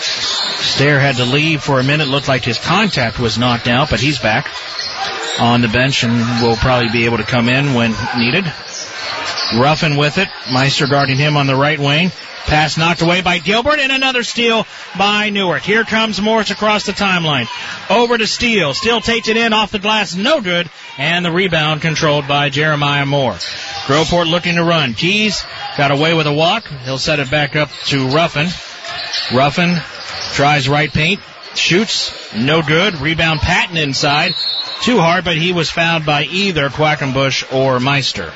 [0.82, 2.08] Stair had to leave for a minute.
[2.08, 4.50] Looked like his contact was knocked out, but he's back
[5.38, 8.44] on the bench and will probably be able to come in when needed.
[9.56, 10.28] Ruffin with it.
[10.52, 12.10] Meister guarding him on the right wing.
[12.46, 14.66] Pass knocked away by Gilbert and another steal
[14.98, 15.62] by Newark.
[15.62, 17.46] Here comes Morris across the timeline.
[17.88, 18.74] Over to Steele.
[18.74, 20.16] Steele takes it in off the glass.
[20.16, 20.68] No good.
[20.98, 23.34] And the rebound controlled by Jeremiah Moore.
[23.86, 24.94] Groveport looking to run.
[24.94, 25.44] Keys
[25.76, 26.66] got away with a walk.
[26.84, 28.48] He'll set it back up to Ruffin.
[29.32, 29.80] Ruffin
[30.32, 31.20] tries right paint.
[31.54, 32.34] Shoots.
[32.34, 32.98] No good.
[33.00, 34.32] Rebound Patton inside.
[34.82, 38.32] Too hard, but he was fouled by either Quackenbush or Meister.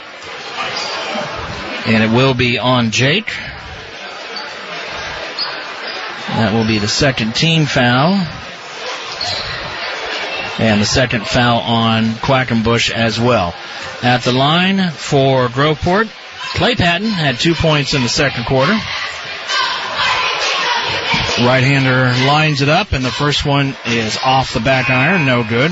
[1.86, 3.32] And it will be on Jake.
[6.28, 8.14] That will be the second team foul.
[10.58, 13.54] And the second foul on Quackenbush as well.
[14.02, 16.08] At the line for Groveport,
[16.54, 18.76] Clay Patton had two points in the second quarter.
[21.38, 25.70] Right-hander lines it up, and the first one is off the back iron, no good.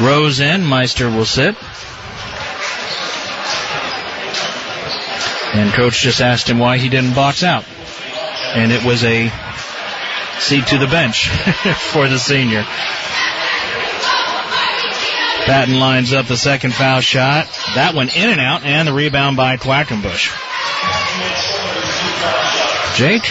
[0.00, 1.56] Rose in, Meister will sit.
[5.54, 7.64] And coach just asked him why he didn't box out.
[8.54, 9.32] And it was a
[10.38, 11.28] seat to the bench
[11.92, 12.64] for the senior.
[15.46, 17.46] Patton lines up the second foul shot.
[17.74, 20.32] That one in and out, and the rebound by Quackenbush.
[22.96, 23.24] Jake,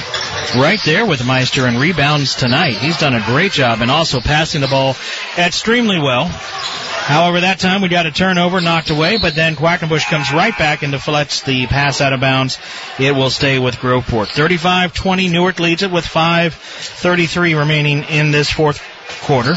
[0.55, 2.77] right there with Meister in rebounds tonight.
[2.77, 4.95] He's done a great job and also passing the ball
[5.37, 6.25] extremely well.
[6.25, 10.83] However, that time we got a turnover knocked away, but then Quackenbush comes right back
[10.83, 12.57] and deflects the pass out of bounds.
[12.97, 14.27] It will stay with Groveport.
[14.27, 18.81] 35-20, Newark leads it with 5.33 remaining in this fourth
[19.23, 19.55] quarter.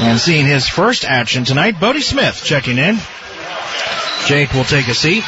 [0.00, 2.98] And seeing his first action tonight, Bodie Smith checking in.
[4.26, 5.24] Jake will take a seat.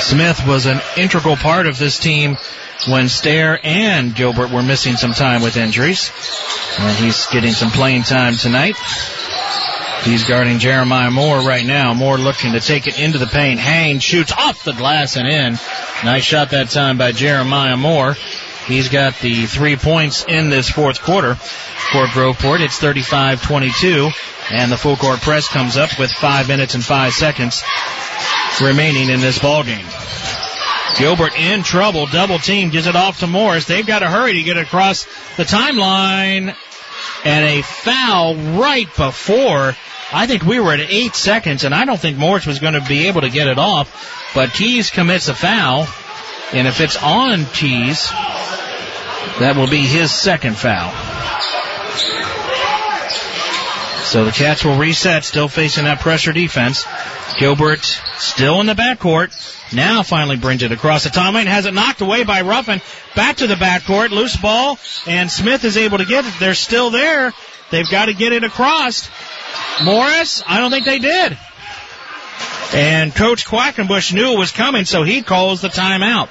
[0.00, 2.36] Smith was an integral part of this team
[2.88, 6.10] when Stair and Gilbert were missing some time with injuries.
[6.78, 8.76] And he's getting some playing time tonight.
[10.04, 11.92] He's guarding Jeremiah Moore right now.
[11.92, 13.60] Moore looking to take it into the paint.
[13.60, 15.58] Haynes shoots off the glass and in.
[16.04, 18.16] Nice shot that time by Jeremiah Moore.
[18.66, 22.60] He's got the three points in this fourth quarter for Groveport.
[22.60, 24.10] It's 35-22,
[24.52, 27.62] and the full court press comes up with five minutes and five seconds
[28.60, 29.86] remaining in this ball game.
[30.98, 32.06] Gilbert in trouble.
[32.06, 33.66] Double team gives it off to Morris.
[33.66, 35.04] They've got to hurry to get across
[35.36, 36.54] the timeline.
[37.24, 39.74] And a foul right before.
[40.12, 42.80] I think we were at eight seconds, and I don't think Morris was going to
[42.80, 44.32] be able to get it off.
[44.34, 45.86] But Keys commits a foul.
[46.52, 48.10] And if it's on Keys,
[49.38, 50.92] that will be his second foul.
[54.10, 56.84] So the Cats will reset, still facing that pressure defense.
[57.38, 57.84] Gilbert
[58.18, 59.30] still in the backcourt.
[59.72, 62.80] Now finally brings it across the timeline, has it knocked away by Ruffin.
[63.14, 66.34] Back to the backcourt, loose ball, and Smith is able to get it.
[66.40, 67.32] They're still there.
[67.70, 69.08] They've got to get it across.
[69.84, 71.38] Morris, I don't think they did.
[72.72, 76.28] And Coach Quackenbush knew it was coming, so he calls the timeout.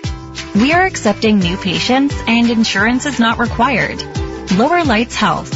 [0.53, 4.03] We are accepting new patients and insurance is not required.
[4.51, 5.51] Lower Lights Health.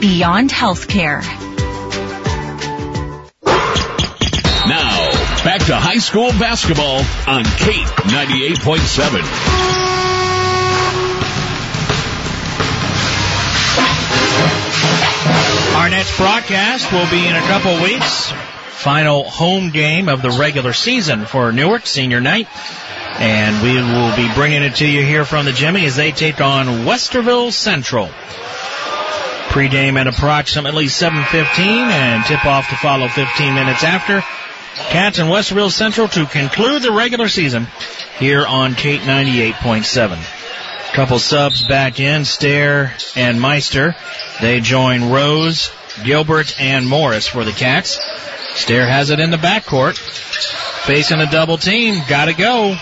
[0.00, 1.51] Beyond healthcare.
[5.62, 9.22] Back to high school basketball on Kate 98.7.
[15.76, 18.32] Our next broadcast will be in a couple weeks
[18.82, 22.48] final home game of the regular season for Newark Senior Night.
[23.20, 26.40] And we will be bringing it to you here from the Jimmy as they take
[26.40, 28.08] on Westerville Central.
[29.50, 34.24] Pre-game at approximately 7.15 and tip-off to follow 15 minutes after.
[34.74, 37.66] Cats and Westerville Central to conclude the regular season
[38.18, 40.94] here on K98.7.
[40.94, 43.94] Couple subs back in, Stair and Meister.
[44.40, 45.70] They join Rose,
[46.04, 47.98] Gilbert, and Morris for the Cats.
[48.54, 49.96] Stair has it in the backcourt.
[50.86, 52.02] Facing a double team.
[52.08, 52.76] Gotta go.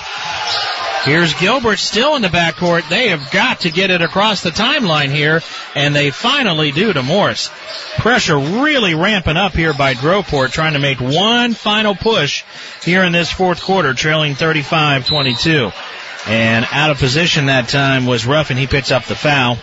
[1.04, 2.88] Here's Gilbert still in the backcourt.
[2.90, 5.40] They have got to get it across the timeline here,
[5.74, 7.50] and they finally do to Morris.
[7.96, 12.44] Pressure really ramping up here by Groveport, trying to make one final push
[12.84, 15.72] here in this fourth quarter, trailing 35-22.
[16.26, 19.58] And out of position that time was rough, and He picks up the foul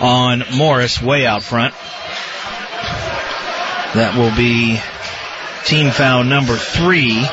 [0.00, 1.74] on Morris way out front.
[3.94, 4.80] That will be
[5.64, 7.26] team foul number three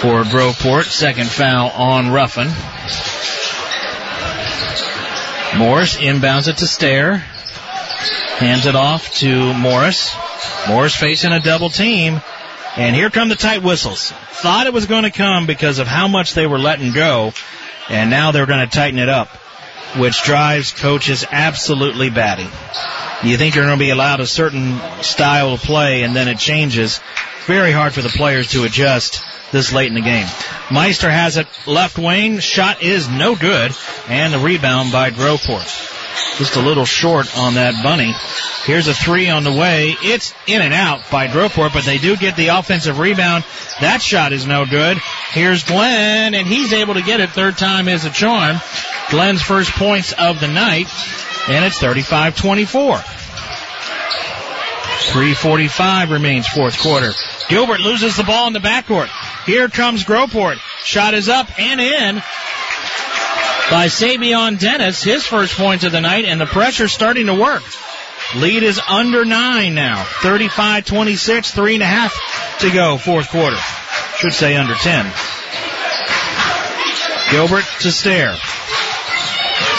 [0.00, 0.84] for Groveport.
[0.84, 2.46] Second foul on Ruffin.
[5.58, 7.18] Morris inbounds it to Stair.
[7.18, 10.16] Hands it off to Morris.
[10.66, 12.22] Morris facing a double team.
[12.76, 14.10] And here come the tight whistles.
[14.10, 17.34] Thought it was going to come because of how much they were letting go.
[17.90, 19.28] And now they're going to tighten it up,
[19.98, 22.48] which drives coaches absolutely batty.
[23.28, 26.38] You think you're going to be allowed a certain style of play and then it
[26.38, 27.00] changes.
[27.44, 29.22] Very hard for the players to adjust
[29.52, 30.26] this late in the game.
[30.70, 32.38] Meister has it left wing.
[32.38, 33.72] Shot is no good.
[34.08, 35.88] And the rebound by Groveport.
[36.38, 38.12] Just a little short on that bunny.
[38.64, 39.96] Here's a three on the way.
[40.02, 43.44] It's in and out by Groveport, but they do get the offensive rebound.
[43.80, 44.98] That shot is no good.
[45.30, 47.30] Here's Glenn, and he's able to get it.
[47.30, 48.58] Third time is a charm.
[49.10, 50.88] Glenn's first points of the night,
[51.48, 53.02] and it's 35-24.
[55.10, 57.12] 345 remains fourth quarter.
[57.48, 59.08] Gilbert loses the ball in the backcourt.
[59.46, 60.56] Here comes Groveport.
[60.84, 62.16] Shot is up and in
[63.70, 67.62] by Savion Dennis, his first points of the night, and the pressure's starting to work.
[68.36, 70.02] Lead is under nine now.
[70.20, 73.56] 35-26, three and a half to go, fourth quarter.
[74.16, 75.06] Should say under 10.
[77.30, 78.34] Gilbert to Stair.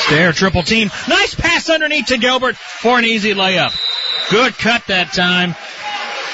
[0.05, 0.89] Stair, triple team.
[1.07, 3.71] Nice pass underneath to Gilbert for an easy layup.
[4.29, 5.55] Good cut that time.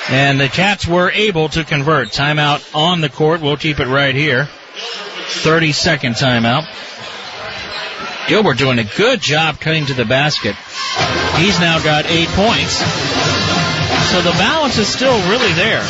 [0.09, 2.09] And the Cats were able to convert.
[2.09, 3.41] Timeout on the court.
[3.41, 4.45] We'll keep it right here.
[4.45, 6.65] 30 second timeout.
[8.27, 10.55] Gilbert doing a good job cutting to the basket.
[11.35, 12.77] He's now got eight points.
[14.11, 15.83] So the balance is still really there.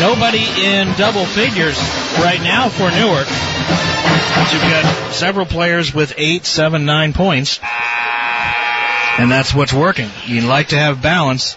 [0.00, 1.78] Nobody in double figures
[2.18, 3.26] right now for Newark.
[3.26, 7.60] But you've got several players with eight, seven, nine points.
[9.18, 10.10] And that's what's working.
[10.26, 11.56] You'd like to have balance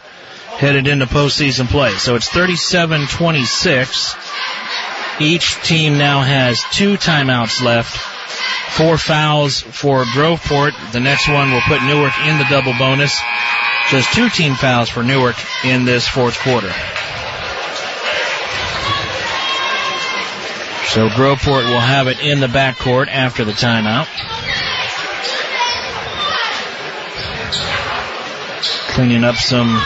[0.59, 1.91] headed into postseason play.
[1.91, 5.21] So it's 37-26.
[5.21, 7.95] Each team now has two timeouts left.
[8.75, 10.73] Four fouls for Groveport.
[10.91, 13.17] The next one will put Newark in the double bonus.
[13.89, 16.73] Just two team fouls for Newark in this fourth quarter.
[20.89, 24.07] So Groveport will have it in the backcourt after the timeout.
[28.93, 29.81] Cleaning up some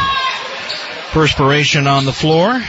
[1.14, 2.60] perspiration on the floor.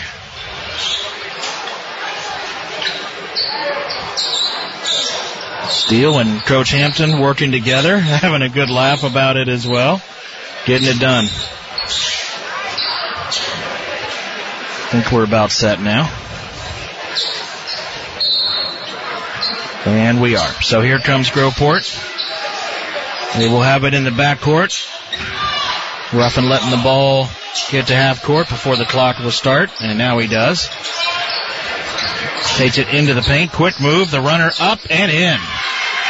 [5.70, 10.02] Steele and Coach Hampton working together, having a good laugh about it as well.
[10.66, 11.24] Getting it done.
[14.84, 16.04] I think we're about set now.
[19.86, 20.62] And we are.
[20.62, 22.12] So here comes Groveport.
[23.38, 24.90] They will have it in the backcourt.
[26.14, 27.28] Ruffin letting the ball
[27.70, 30.68] get to half court before the clock will start, and now he does.
[32.56, 33.52] Takes it into the paint.
[33.52, 34.10] Quick move.
[34.10, 35.38] The runner up and in.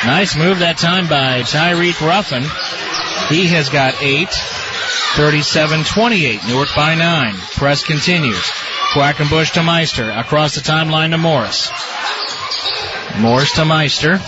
[0.04, 2.42] Nice move that time by Tyreek Ruffin.
[3.34, 4.28] He has got eight.
[4.28, 6.48] 37-28.
[6.48, 7.34] Newark by nine.
[7.56, 8.42] Press continues.
[8.92, 10.10] Quackenbush to Meister.
[10.10, 11.70] Across the timeline to Morris.
[13.18, 14.20] Morris to Meister.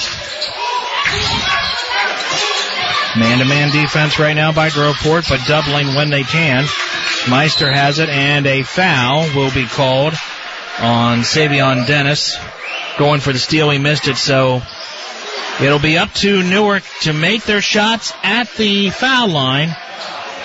[3.19, 6.67] Man-to-man defense right now by Groveport, but doubling when they can.
[7.31, 10.13] Meister has it, and a foul will be called
[10.79, 12.37] on Savion Dennis.
[12.99, 14.61] Going for the steal, he missed it, so
[15.63, 19.75] it'll be up to Newark to make their shots at the foul line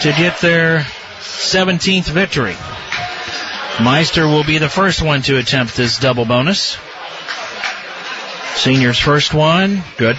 [0.02, 0.80] to get their
[1.20, 2.56] 17th victory.
[3.84, 6.78] Meister will be the first one to attempt this double bonus.
[8.56, 10.18] Senior's first one, good.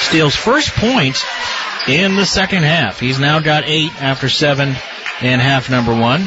[0.00, 1.24] Steele's first point
[1.86, 3.00] in the second half.
[3.00, 4.68] He's now got eight after seven
[5.20, 6.20] in half number one.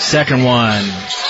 [0.00, 0.84] Second one.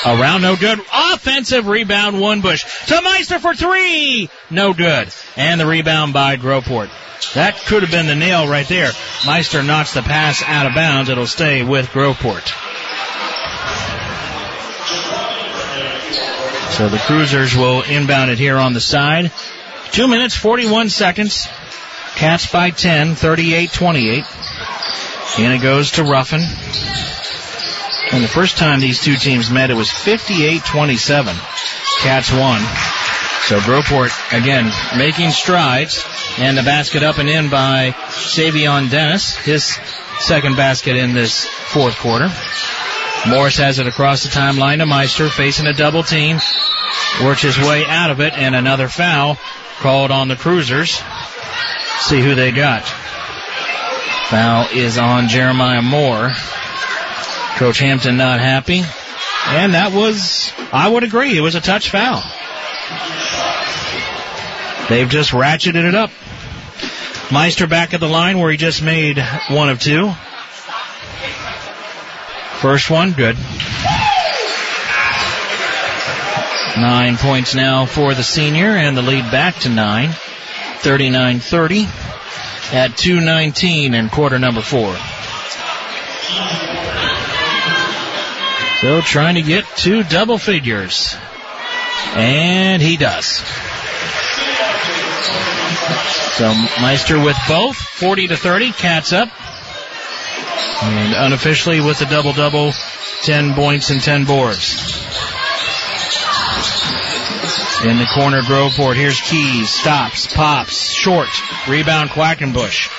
[0.05, 0.81] Around, no good.
[1.13, 2.65] Offensive rebound, one bush.
[2.87, 4.29] To Meister for three.
[4.51, 5.09] No good.
[5.37, 6.91] And the rebound by Groveport.
[7.35, 8.91] That could have been the nail right there.
[9.25, 11.09] Meister knocks the pass out of bounds.
[11.09, 12.47] It'll stay with Groveport.
[16.77, 19.33] So the Cruisers will inbound it here on the side.
[19.93, 21.47] Two minutes, 41 seconds.
[22.17, 25.39] Cats by 10, 38-28.
[25.39, 26.41] And it goes to Ruffin.
[28.13, 32.03] And the first time these two teams met, it was 58-27.
[32.03, 32.61] Cats won.
[33.47, 36.05] So Groveport, again, making strides.
[36.39, 39.37] And the basket up and in by Savion Dennis.
[39.37, 39.79] His
[40.21, 42.29] second basket in this fourth quarter.
[43.29, 46.39] Morris has it across the timeline to Meister, facing a double team.
[47.25, 49.39] Works his way out of it, and another foul
[49.79, 51.01] called on the Cruisers.
[52.01, 52.85] See who they got.
[54.29, 56.31] Foul is on Jeremiah Moore.
[57.57, 58.83] Coach Hampton not happy.
[59.49, 62.23] And that was, I would agree, it was a touch foul.
[64.89, 66.11] They've just ratcheted it up.
[67.33, 69.19] Meister back at the line where he just made
[69.51, 70.13] one of two.
[72.61, 73.37] First one, good.
[76.79, 80.11] Nine points now for the senior, and the lead back to nine.
[80.81, 81.85] 39-30
[82.73, 84.97] at 2.19 in quarter number four.
[88.81, 91.17] So trying to get two double figures.
[92.15, 93.27] And he does.
[96.37, 99.29] So Meister with both, 40 to 30, Cats up.
[100.83, 102.73] And unofficially with a double double,
[103.23, 104.75] 10 points and 10 boards.
[107.85, 108.97] In the corner, Groveport.
[108.97, 109.71] Here's Keys.
[109.71, 110.27] Stops.
[110.27, 110.91] Pops.
[110.91, 111.29] Short.
[111.69, 112.91] Rebound, Quackenbush.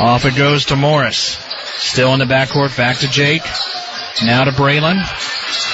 [0.00, 1.38] Off it goes to Morris.
[1.78, 2.76] Still in the backcourt.
[2.76, 3.42] Back to Jake.
[4.24, 5.02] Now to Braylon.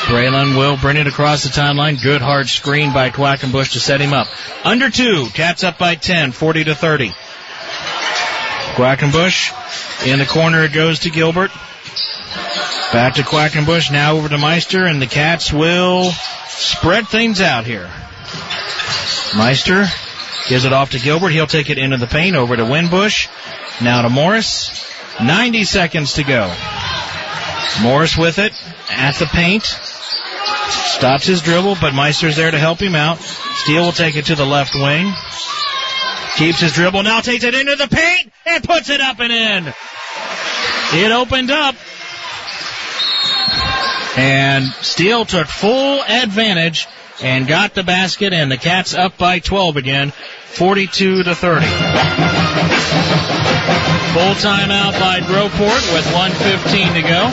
[0.07, 2.03] Braylon will bring it across the timeline.
[2.03, 4.27] Good hard screen by Quackenbush to set him up.
[4.65, 5.27] Under two.
[5.33, 6.33] Cats up by 10.
[6.33, 7.13] 40 to 30.
[8.75, 10.07] Quackenbush.
[10.07, 11.51] In the corner it goes to Gilbert.
[12.93, 13.91] Back to Quackenbush.
[13.91, 16.11] Now over to Meister and the Cats will
[16.49, 17.91] spread things out here.
[19.37, 19.87] Meister
[20.49, 21.31] gives it off to Gilbert.
[21.31, 23.29] He'll take it into the paint over to Winbush.
[23.83, 24.89] Now to Morris.
[25.21, 26.55] 90 seconds to go.
[27.83, 28.53] Morris with it
[28.91, 29.65] at the paint.
[29.65, 33.21] Stops his dribble, but Meister's there to help him out.
[33.21, 35.13] Steele will take it to the left wing.
[36.37, 39.75] Keeps his dribble, now takes it into the paint and puts it up and in.
[40.95, 41.75] It opened up.
[44.17, 46.87] And Steele took full advantage
[47.23, 51.67] and got the basket and the Cats up by 12 again, 42 to 30.
[54.13, 57.31] Full timeout by Groveport with 115 to go.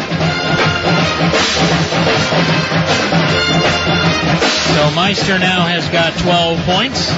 [4.76, 7.10] So Meister now has got 12 points.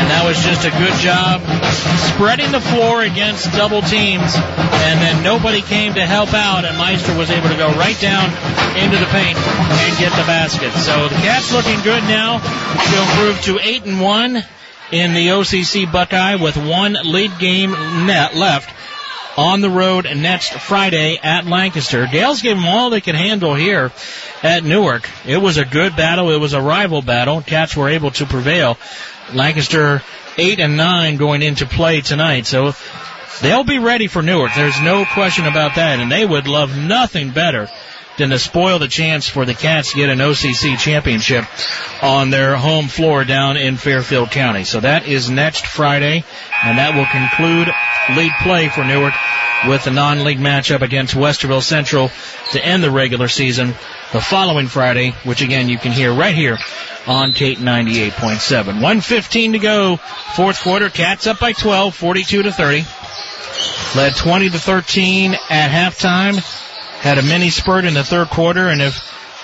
[0.00, 1.44] And that was just a good job
[2.16, 4.32] spreading the floor against double teams.
[4.88, 8.32] And then nobody came to help out, and Meister was able to go right down
[8.80, 10.72] into the paint and get the basket.
[10.72, 14.44] So the Cats looking good now to improve to 8 and 1
[14.92, 17.70] in the OCC Buckeye with one lead game
[18.06, 18.72] net left
[19.36, 22.06] on the road next Friday at Lancaster.
[22.06, 23.92] Gales gave them all they could handle here
[24.42, 25.08] at Newark.
[25.26, 26.30] It was a good battle.
[26.30, 27.42] It was a rival battle.
[27.42, 28.78] Cats were able to prevail.
[29.32, 30.02] Lancaster
[30.36, 32.46] eight and nine going into play tonight.
[32.46, 32.74] So
[33.40, 34.52] they'll be ready for Newark.
[34.54, 36.00] There's no question about that.
[36.00, 37.68] And they would love nothing better
[38.28, 41.46] to spoil the chance for the Cats to get an OCC championship
[42.02, 44.64] on their home floor down in Fairfield County.
[44.64, 46.24] So that is next Friday,
[46.62, 47.72] and that will conclude
[48.14, 49.14] league play for Newark
[49.66, 52.10] with the non-league matchup against Westerville Central
[52.52, 53.74] to end the regular season
[54.12, 56.58] the following Friday, which again you can hear right here
[57.06, 58.66] on K98.7.
[58.66, 59.96] 115 to go,
[60.34, 60.90] fourth quarter.
[60.90, 62.84] Cats up by 12, 42 to 30.
[63.96, 66.69] Led 20 to 13 at halftime.
[67.00, 68.94] Had a mini spurt in the third quarter and have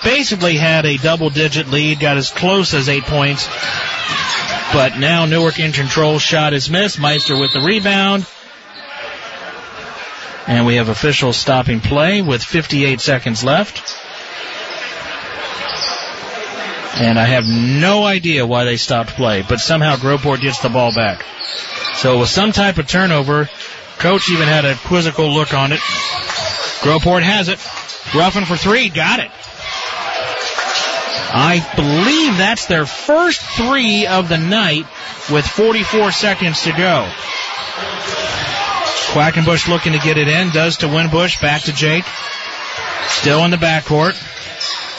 [0.03, 3.47] basically had a double digit lead, got as close as eight points.
[4.73, 6.99] But now Newark in control, shot is missed.
[6.99, 8.25] Meister with the rebound.
[10.45, 13.97] And we have officials stopping play with 58 seconds left.
[16.99, 20.93] And I have no idea why they stopped play, but somehow Groveport gets the ball
[20.93, 21.23] back.
[21.95, 23.49] So it was some type of turnover.
[23.99, 25.79] Coach even had a quizzical look on it.
[26.81, 27.59] Groveport has it.
[28.15, 29.31] Ruffin for three, got it.
[31.29, 34.85] I believe that's their first three of the night
[35.31, 37.11] with 44 seconds to go.
[39.11, 42.05] Quackenbush looking to get it in, does to Winbush, back to Jake.
[43.07, 44.15] Still in the backcourt.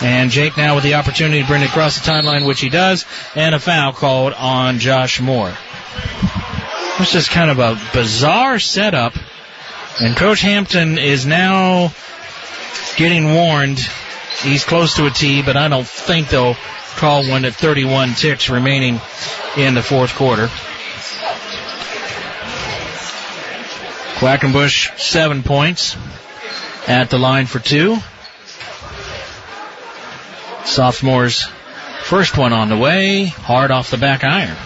[0.03, 3.05] And Jake now with the opportunity to bring it across the timeline, which he does,
[3.35, 5.53] and a foul called on Josh Moore.
[7.01, 9.15] It's just kind of a bizarre setup.
[10.01, 11.93] And Coach Hampton is now
[12.97, 13.81] getting warned.
[14.43, 16.57] He's close to a tee, but I don't think they'll
[16.97, 19.01] call one at 31 ticks remaining
[19.57, 20.49] in the fourth quarter.
[24.19, 25.97] Quackenbush, seven points
[26.87, 27.97] at the line for two.
[30.65, 31.45] Sophomore's
[32.03, 34.57] first one on the way, hard off the back iron.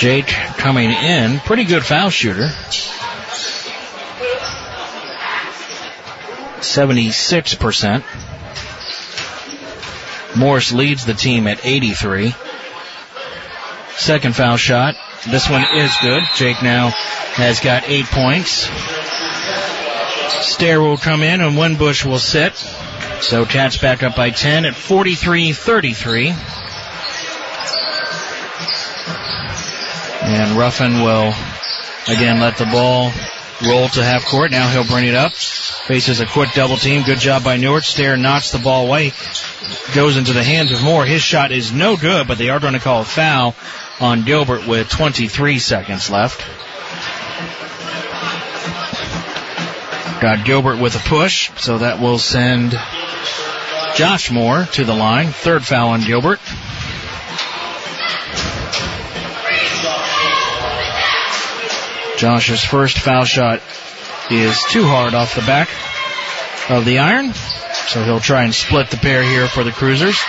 [0.00, 2.46] Jake coming in, pretty good foul shooter.
[6.60, 8.02] 76%.
[10.38, 12.34] Morris leads the team at 83.
[13.96, 14.94] Second foul shot.
[15.28, 16.22] This one is good.
[16.34, 16.88] Jake now
[17.34, 18.70] has got eight points.
[20.46, 22.56] Stair will come in and Winbush will sit.
[23.20, 26.49] So Cats back up by 10 at 43-33.
[30.32, 31.34] And Ruffin will
[32.06, 33.10] again let the ball
[33.66, 34.52] roll to half court.
[34.52, 35.32] Now he'll bring it up.
[35.32, 37.02] Faces a quick double team.
[37.02, 37.82] Good job by Newark.
[37.82, 39.12] Stair knocks the ball away.
[39.92, 41.04] Goes into the hands of Moore.
[41.04, 43.56] His shot is no good, but they are going to call a foul
[43.98, 46.40] on Gilbert with 23 seconds left.
[50.20, 52.70] Got Gilbert with a push, so that will send
[53.96, 55.26] Josh Moore to the line.
[55.26, 56.38] Third foul on Gilbert.
[62.20, 63.62] Josh's first foul shot
[64.30, 65.70] is too hard off the back
[66.68, 70.20] of the iron, so he'll try and split the pair here for the Cruisers.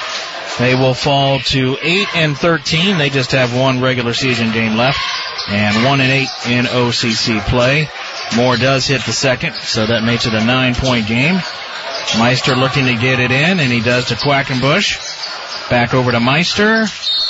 [0.57, 2.97] They will fall to 8 and 13.
[2.97, 4.99] They just have one regular season game left
[5.49, 7.89] and 1 and 8 in OCC play.
[8.37, 11.41] Moore does hit the second, so that makes it a nine point game.
[12.17, 15.69] Meister looking to get it in, and he does to Quackenbush.
[15.69, 16.85] Back over to Meister,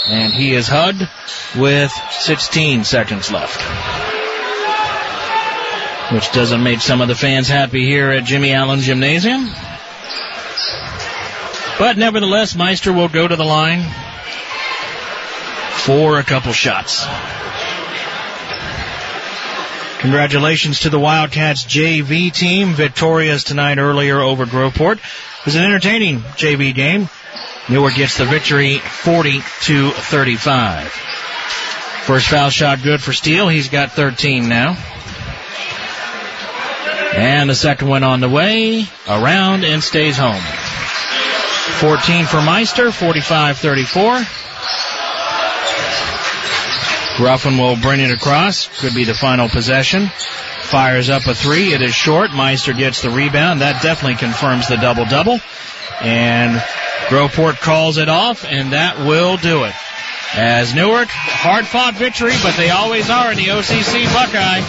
[0.08, 1.02] and he is hugged
[1.56, 4.01] with 16 seconds left.
[6.12, 9.50] Which doesn't make some of the fans happy here at Jimmy Allen Gymnasium.
[11.80, 13.82] But nevertheless, Meister will go to the line
[15.72, 17.06] for a couple shots.
[20.02, 22.74] Congratulations to the Wildcats JV team.
[22.74, 24.98] Victorious tonight earlier over Groveport.
[24.98, 27.08] It was an entertaining JV game.
[27.70, 30.88] Newark gets the victory 40 to 35.
[30.88, 33.48] First foul shot good for Steele.
[33.48, 34.76] He's got 13 now.
[37.14, 40.42] And the second one on the way, around and stays home.
[41.80, 44.26] 14 for Meister, 45-34.
[47.20, 48.68] Ruffin will bring it across.
[48.80, 50.08] Could be the final possession.
[50.08, 51.74] Fires up a three.
[51.74, 52.32] It is short.
[52.32, 53.62] Meister gets the rebound.
[53.62, 55.40] That definitely confirms the double double.
[56.00, 56.64] And
[57.10, 59.74] Groveport calls it off, and that will do it.
[60.34, 64.64] As Newark, hard fought victory, but they always are in the OCC Buckeye.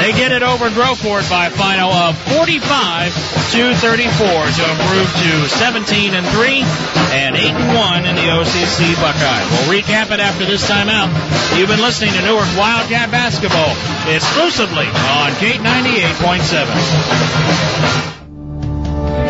[0.00, 3.12] They get it over Groveport by a final of 45
[3.52, 6.64] to 34 to improve to 17 and 3
[7.12, 9.44] and 8 and 1 in the OCC Buckeye.
[9.68, 11.12] We'll recap it after this timeout.
[11.60, 13.76] You've been listening to Newark Wildcat basketball
[14.08, 16.72] exclusively on K98.7.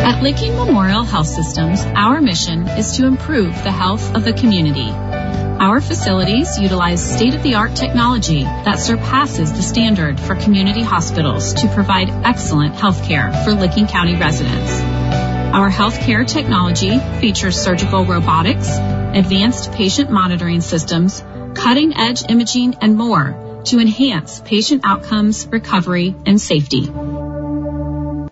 [0.07, 4.93] At Licking Memorial Health Systems, our mission is to improve the health of the community.
[5.59, 12.75] Our facilities utilize state-of-the-art technology that surpasses the standard for community hospitals to provide excellent
[12.75, 14.71] health care for Licking County residents.
[14.71, 21.23] Our healthcare technology features surgical robotics, advanced patient monitoring systems,
[21.55, 26.87] cutting-edge imaging, and more to enhance patient outcomes, recovery, and safety.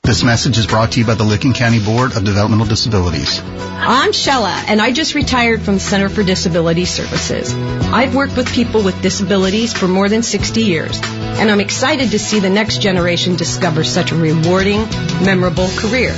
[0.05, 3.41] This message is brought to you by the Licking County Board of Developmental Disabilities.
[3.41, 7.51] I'm Shella, and I just retired from the Center for Disability Services.
[7.91, 12.19] I've worked with people with disabilities for more than 60 years, and I'm excited to
[12.19, 14.81] see the next generation discover such a rewarding,
[15.25, 16.11] memorable career.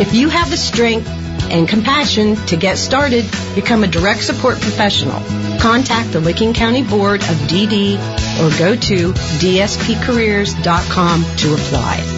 [0.00, 1.06] If you have the strength
[1.50, 5.20] and compassion to get started, become a direct support professional.
[5.60, 7.98] Contact the Licking County Board of DD
[8.40, 12.17] or go to dspcareers.com to apply.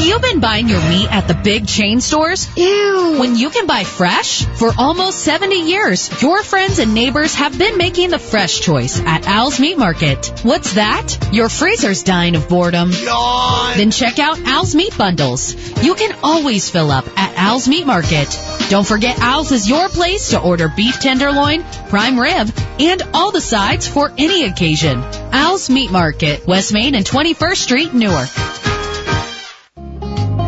[0.00, 2.48] Have you been buying your meat at the big chain stores?
[2.56, 3.16] Ew.
[3.20, 4.46] When you can buy fresh?
[4.46, 9.26] For almost 70 years, your friends and neighbors have been making the fresh choice at
[9.26, 10.40] Al's Meat Market.
[10.42, 11.28] What's that?
[11.34, 12.92] Your freezer's dying of boredom.
[12.92, 13.76] Yawn.
[13.76, 15.54] Then check out Al's Meat Bundles.
[15.84, 18.28] You can always fill up at Al's Meat Market.
[18.70, 23.42] Don't forget Al's is your place to order beef tenderloin, prime rib, and all the
[23.42, 25.02] sides for any occasion.
[25.30, 28.30] Al's Meat Market, West Main and 21st Street, Newark.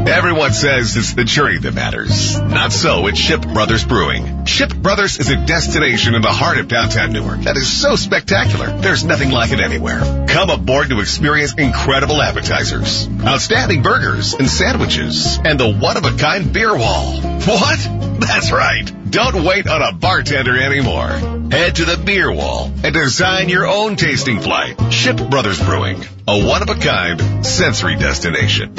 [0.06, 2.38] Everyone says it's the journey that matters.
[2.40, 4.44] Not so at Ship Brothers Brewing.
[4.46, 8.66] Ship Brothers is a destination in the heart of downtown Newark that is so spectacular.
[8.78, 10.26] There's nothing like it anywhere.
[10.28, 17.20] Come aboard to experience incredible appetizers, outstanding burgers and sandwiches, and the one-of-a-kind beer wall.
[17.20, 17.78] What?
[18.20, 18.90] That's right.
[19.10, 21.10] Don't wait on a bartender anymore.
[21.50, 24.92] Head to the beer wall and design your own tasting flight.
[24.92, 28.74] Ship Brothers Brewing, a one-of-a-kind sensory destination.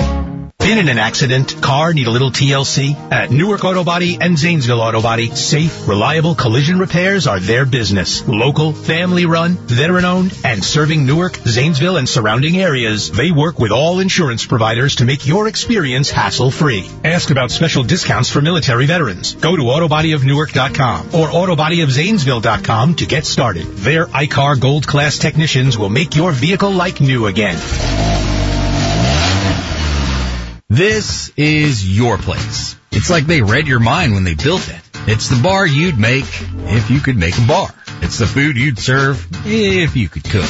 [0.63, 1.61] Been in an accident?
[1.61, 2.95] Car need a little TLC?
[3.11, 8.25] At Newark Auto Body and Zanesville Auto Body, safe, reliable collision repairs are their business.
[8.25, 13.73] Local, family run, veteran owned, and serving Newark, Zanesville, and surrounding areas, they work with
[13.73, 16.89] all insurance providers to make your experience hassle free.
[17.03, 19.35] Ask about special discounts for military veterans.
[19.35, 23.65] Go to autobodyofnewark.com or autobodyofzanesville.com to get started.
[23.65, 27.59] Their I-CAR Gold Class technicians will make your vehicle like new again.
[30.73, 32.75] This is your place.
[32.91, 34.81] It's like they read your mind when they built it.
[35.07, 37.69] It's the bar you'd make if you could make a bar.
[38.01, 40.49] It's the food you'd serve if you could cook.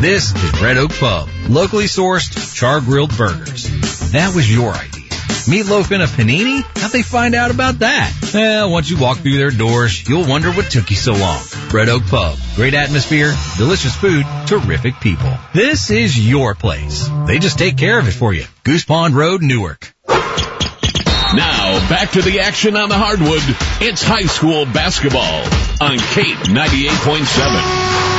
[0.00, 1.28] This is Red Oak Pub.
[1.48, 3.64] Locally sourced, char-grilled burgers.
[4.12, 5.03] That was your idea.
[5.46, 6.62] Meatloaf in a panini?
[6.78, 8.12] How'd they find out about that?
[8.32, 11.42] Well, once you walk through their doors, you'll wonder what took you so long.
[11.72, 12.38] Red Oak Pub.
[12.56, 15.32] Great atmosphere, delicious food, terrific people.
[15.52, 17.08] This is your place.
[17.26, 18.44] They just take care of it for you.
[18.64, 19.94] Goose Pond Road, Newark.
[20.08, 23.42] Now, back to the action on the hardwood.
[23.80, 25.42] It's high school basketball
[25.80, 28.13] on Cape 98.7.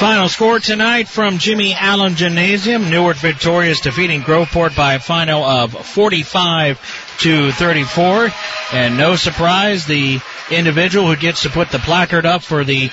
[0.00, 2.88] Final score tonight from Jimmy Allen Gymnasium.
[2.88, 8.30] Newark victorious defeating Groveport by a final of 45 to 34.
[8.72, 12.88] And no surprise, the individual who gets to put the placard up for the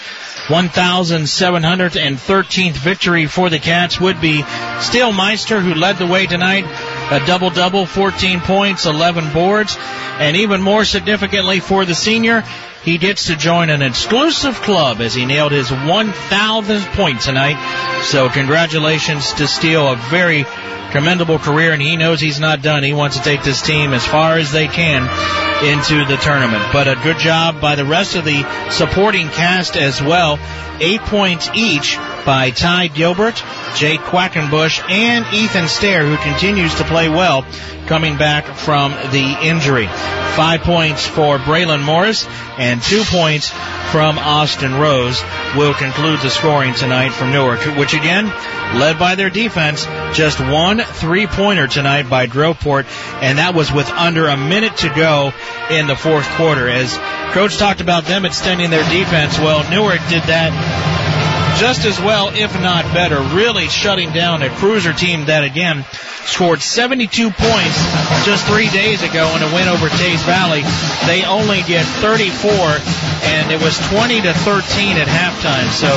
[0.48, 4.44] 1,713th victory for the Cats would be
[4.82, 6.66] Steele Meister, who led the way tonight.
[7.10, 12.44] A double double, 14 points, 11 boards, and even more significantly for the senior,
[12.84, 18.04] he gets to join an exclusive club as he nailed his 1,000th point tonight.
[18.04, 20.46] So congratulations to Steele, a very
[20.92, 22.84] commendable career, and he knows he's not done.
[22.84, 25.04] He wants to take this team as far as they can
[25.64, 26.64] into the tournament.
[26.72, 30.40] But a good job by the rest of the supporting cast as well.
[30.80, 31.98] Eight points each
[32.28, 33.42] by Ty Gilbert,
[33.78, 37.46] Jake Quackenbush, and Ethan Stair, who continues to play well
[37.86, 39.88] coming back from the injury.
[40.36, 42.28] Five points for Braylon Morris
[42.58, 43.50] and two points
[43.92, 45.24] from Austin Rose
[45.56, 48.26] will conclude the scoring tonight from Newark, which again,
[48.78, 52.86] led by their defense, just one three-pointer tonight by Groveport,
[53.22, 55.32] and that was with under a minute to go
[55.72, 56.68] in the fourth quarter.
[56.68, 56.94] As
[57.34, 61.27] Coach talked about them extending their defense, well, Newark did that
[61.58, 65.86] just as well, if not better, really shutting down a cruiser team that again
[66.30, 67.78] scored 72 points
[68.30, 70.62] just three days ago in a win over Teays Valley.
[71.10, 72.54] They only get 34,
[73.34, 75.66] and it was 20 to 13 at halftime.
[75.74, 75.90] So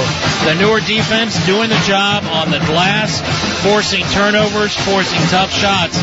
[0.48, 3.20] the Newark defense doing the job on the glass,
[3.60, 6.00] forcing turnovers, forcing tough shots,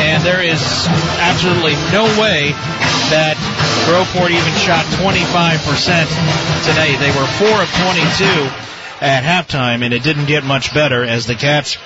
[0.00, 0.62] and there is
[1.20, 2.56] absolutely no way
[3.12, 3.36] that
[3.84, 5.60] Groveport even shot 25%
[6.64, 6.96] today.
[6.96, 8.64] They were 4 of 22
[9.00, 11.76] at halftime, and it didn't get much better as the Cats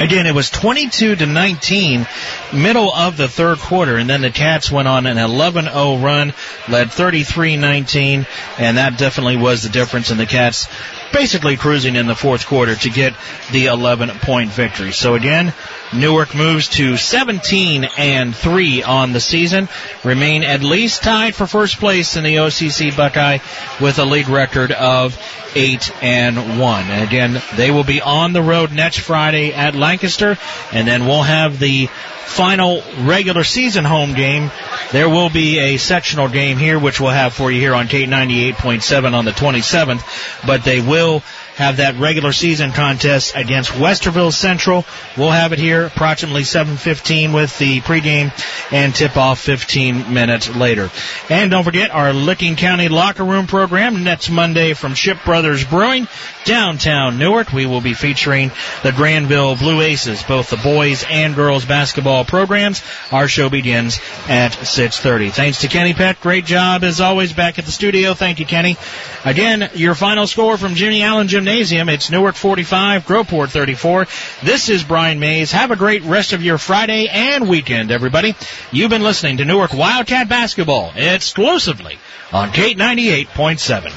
[0.00, 2.06] Again, it was 22 to 19,
[2.52, 6.34] middle of the third quarter, and then the Cats went on an 11-0 run,
[6.68, 8.26] led 33-19,
[8.58, 10.66] and that definitely was the difference in the Cats
[11.14, 13.14] basically cruising in the fourth quarter to get
[13.52, 14.92] the 11 point victory.
[14.92, 15.54] So again,
[15.94, 19.68] Newark moves to 17 and 3 on the season,
[20.02, 23.38] remain at least tied for first place in the OCC Buckeye
[23.80, 25.16] with a league record of
[25.54, 26.84] 8 and 1.
[26.90, 30.36] And again, they will be on the road next Friday at Lancaster,
[30.72, 31.88] and then we'll have the
[32.24, 34.50] final regular season home game.
[34.92, 39.12] There will be a sectional game here, which we'll have for you here on K98.7
[39.12, 41.22] on the 27th, but they will so
[41.56, 44.84] have that regular season contest against Westerville Central.
[45.16, 48.32] We'll have it here approximately 7:15 with the pregame
[48.72, 50.90] and tip-off 15 minutes later.
[51.28, 56.08] And don't forget our Licking County locker room program next Monday from Ship Brothers Brewing,
[56.44, 57.52] downtown Newark.
[57.52, 58.50] We will be featuring
[58.82, 62.82] the Granville Blue Aces, both the boys and girls basketball programs.
[63.12, 65.30] Our show begins at 6:30.
[65.30, 66.20] Thanks to Kenny Peck.
[66.20, 68.14] Great job as always back at the studio.
[68.14, 68.76] Thank you, Kenny.
[69.24, 71.90] Again, your final score from Jimmy Allen Jim Gymnasium.
[71.90, 74.06] It's Newark 45, Groveport 34.
[74.42, 75.52] This is Brian Maze.
[75.52, 78.34] Have a great rest of your Friday and weekend, everybody.
[78.72, 81.98] You've been listening to Newark Wildcat Basketball exclusively
[82.32, 83.92] on K98.7.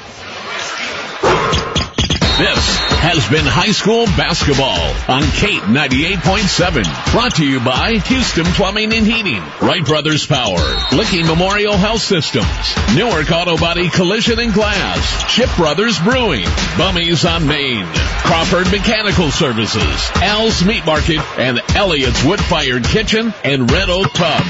[2.37, 7.11] This has been high school basketball on K98.7.
[7.11, 10.59] Brought to you by Houston Plumbing and Heating, Wright Brothers Power,
[10.91, 16.47] Licking Memorial Health Systems, Newark Auto Body Collision and Glass, Ship Brothers Brewing,
[16.77, 17.85] Bummy's on Main,
[18.25, 24.43] Crawford Mechanical Services, Al's Meat Market, and Elliott's Wood Fired Kitchen and Red Oak Pub.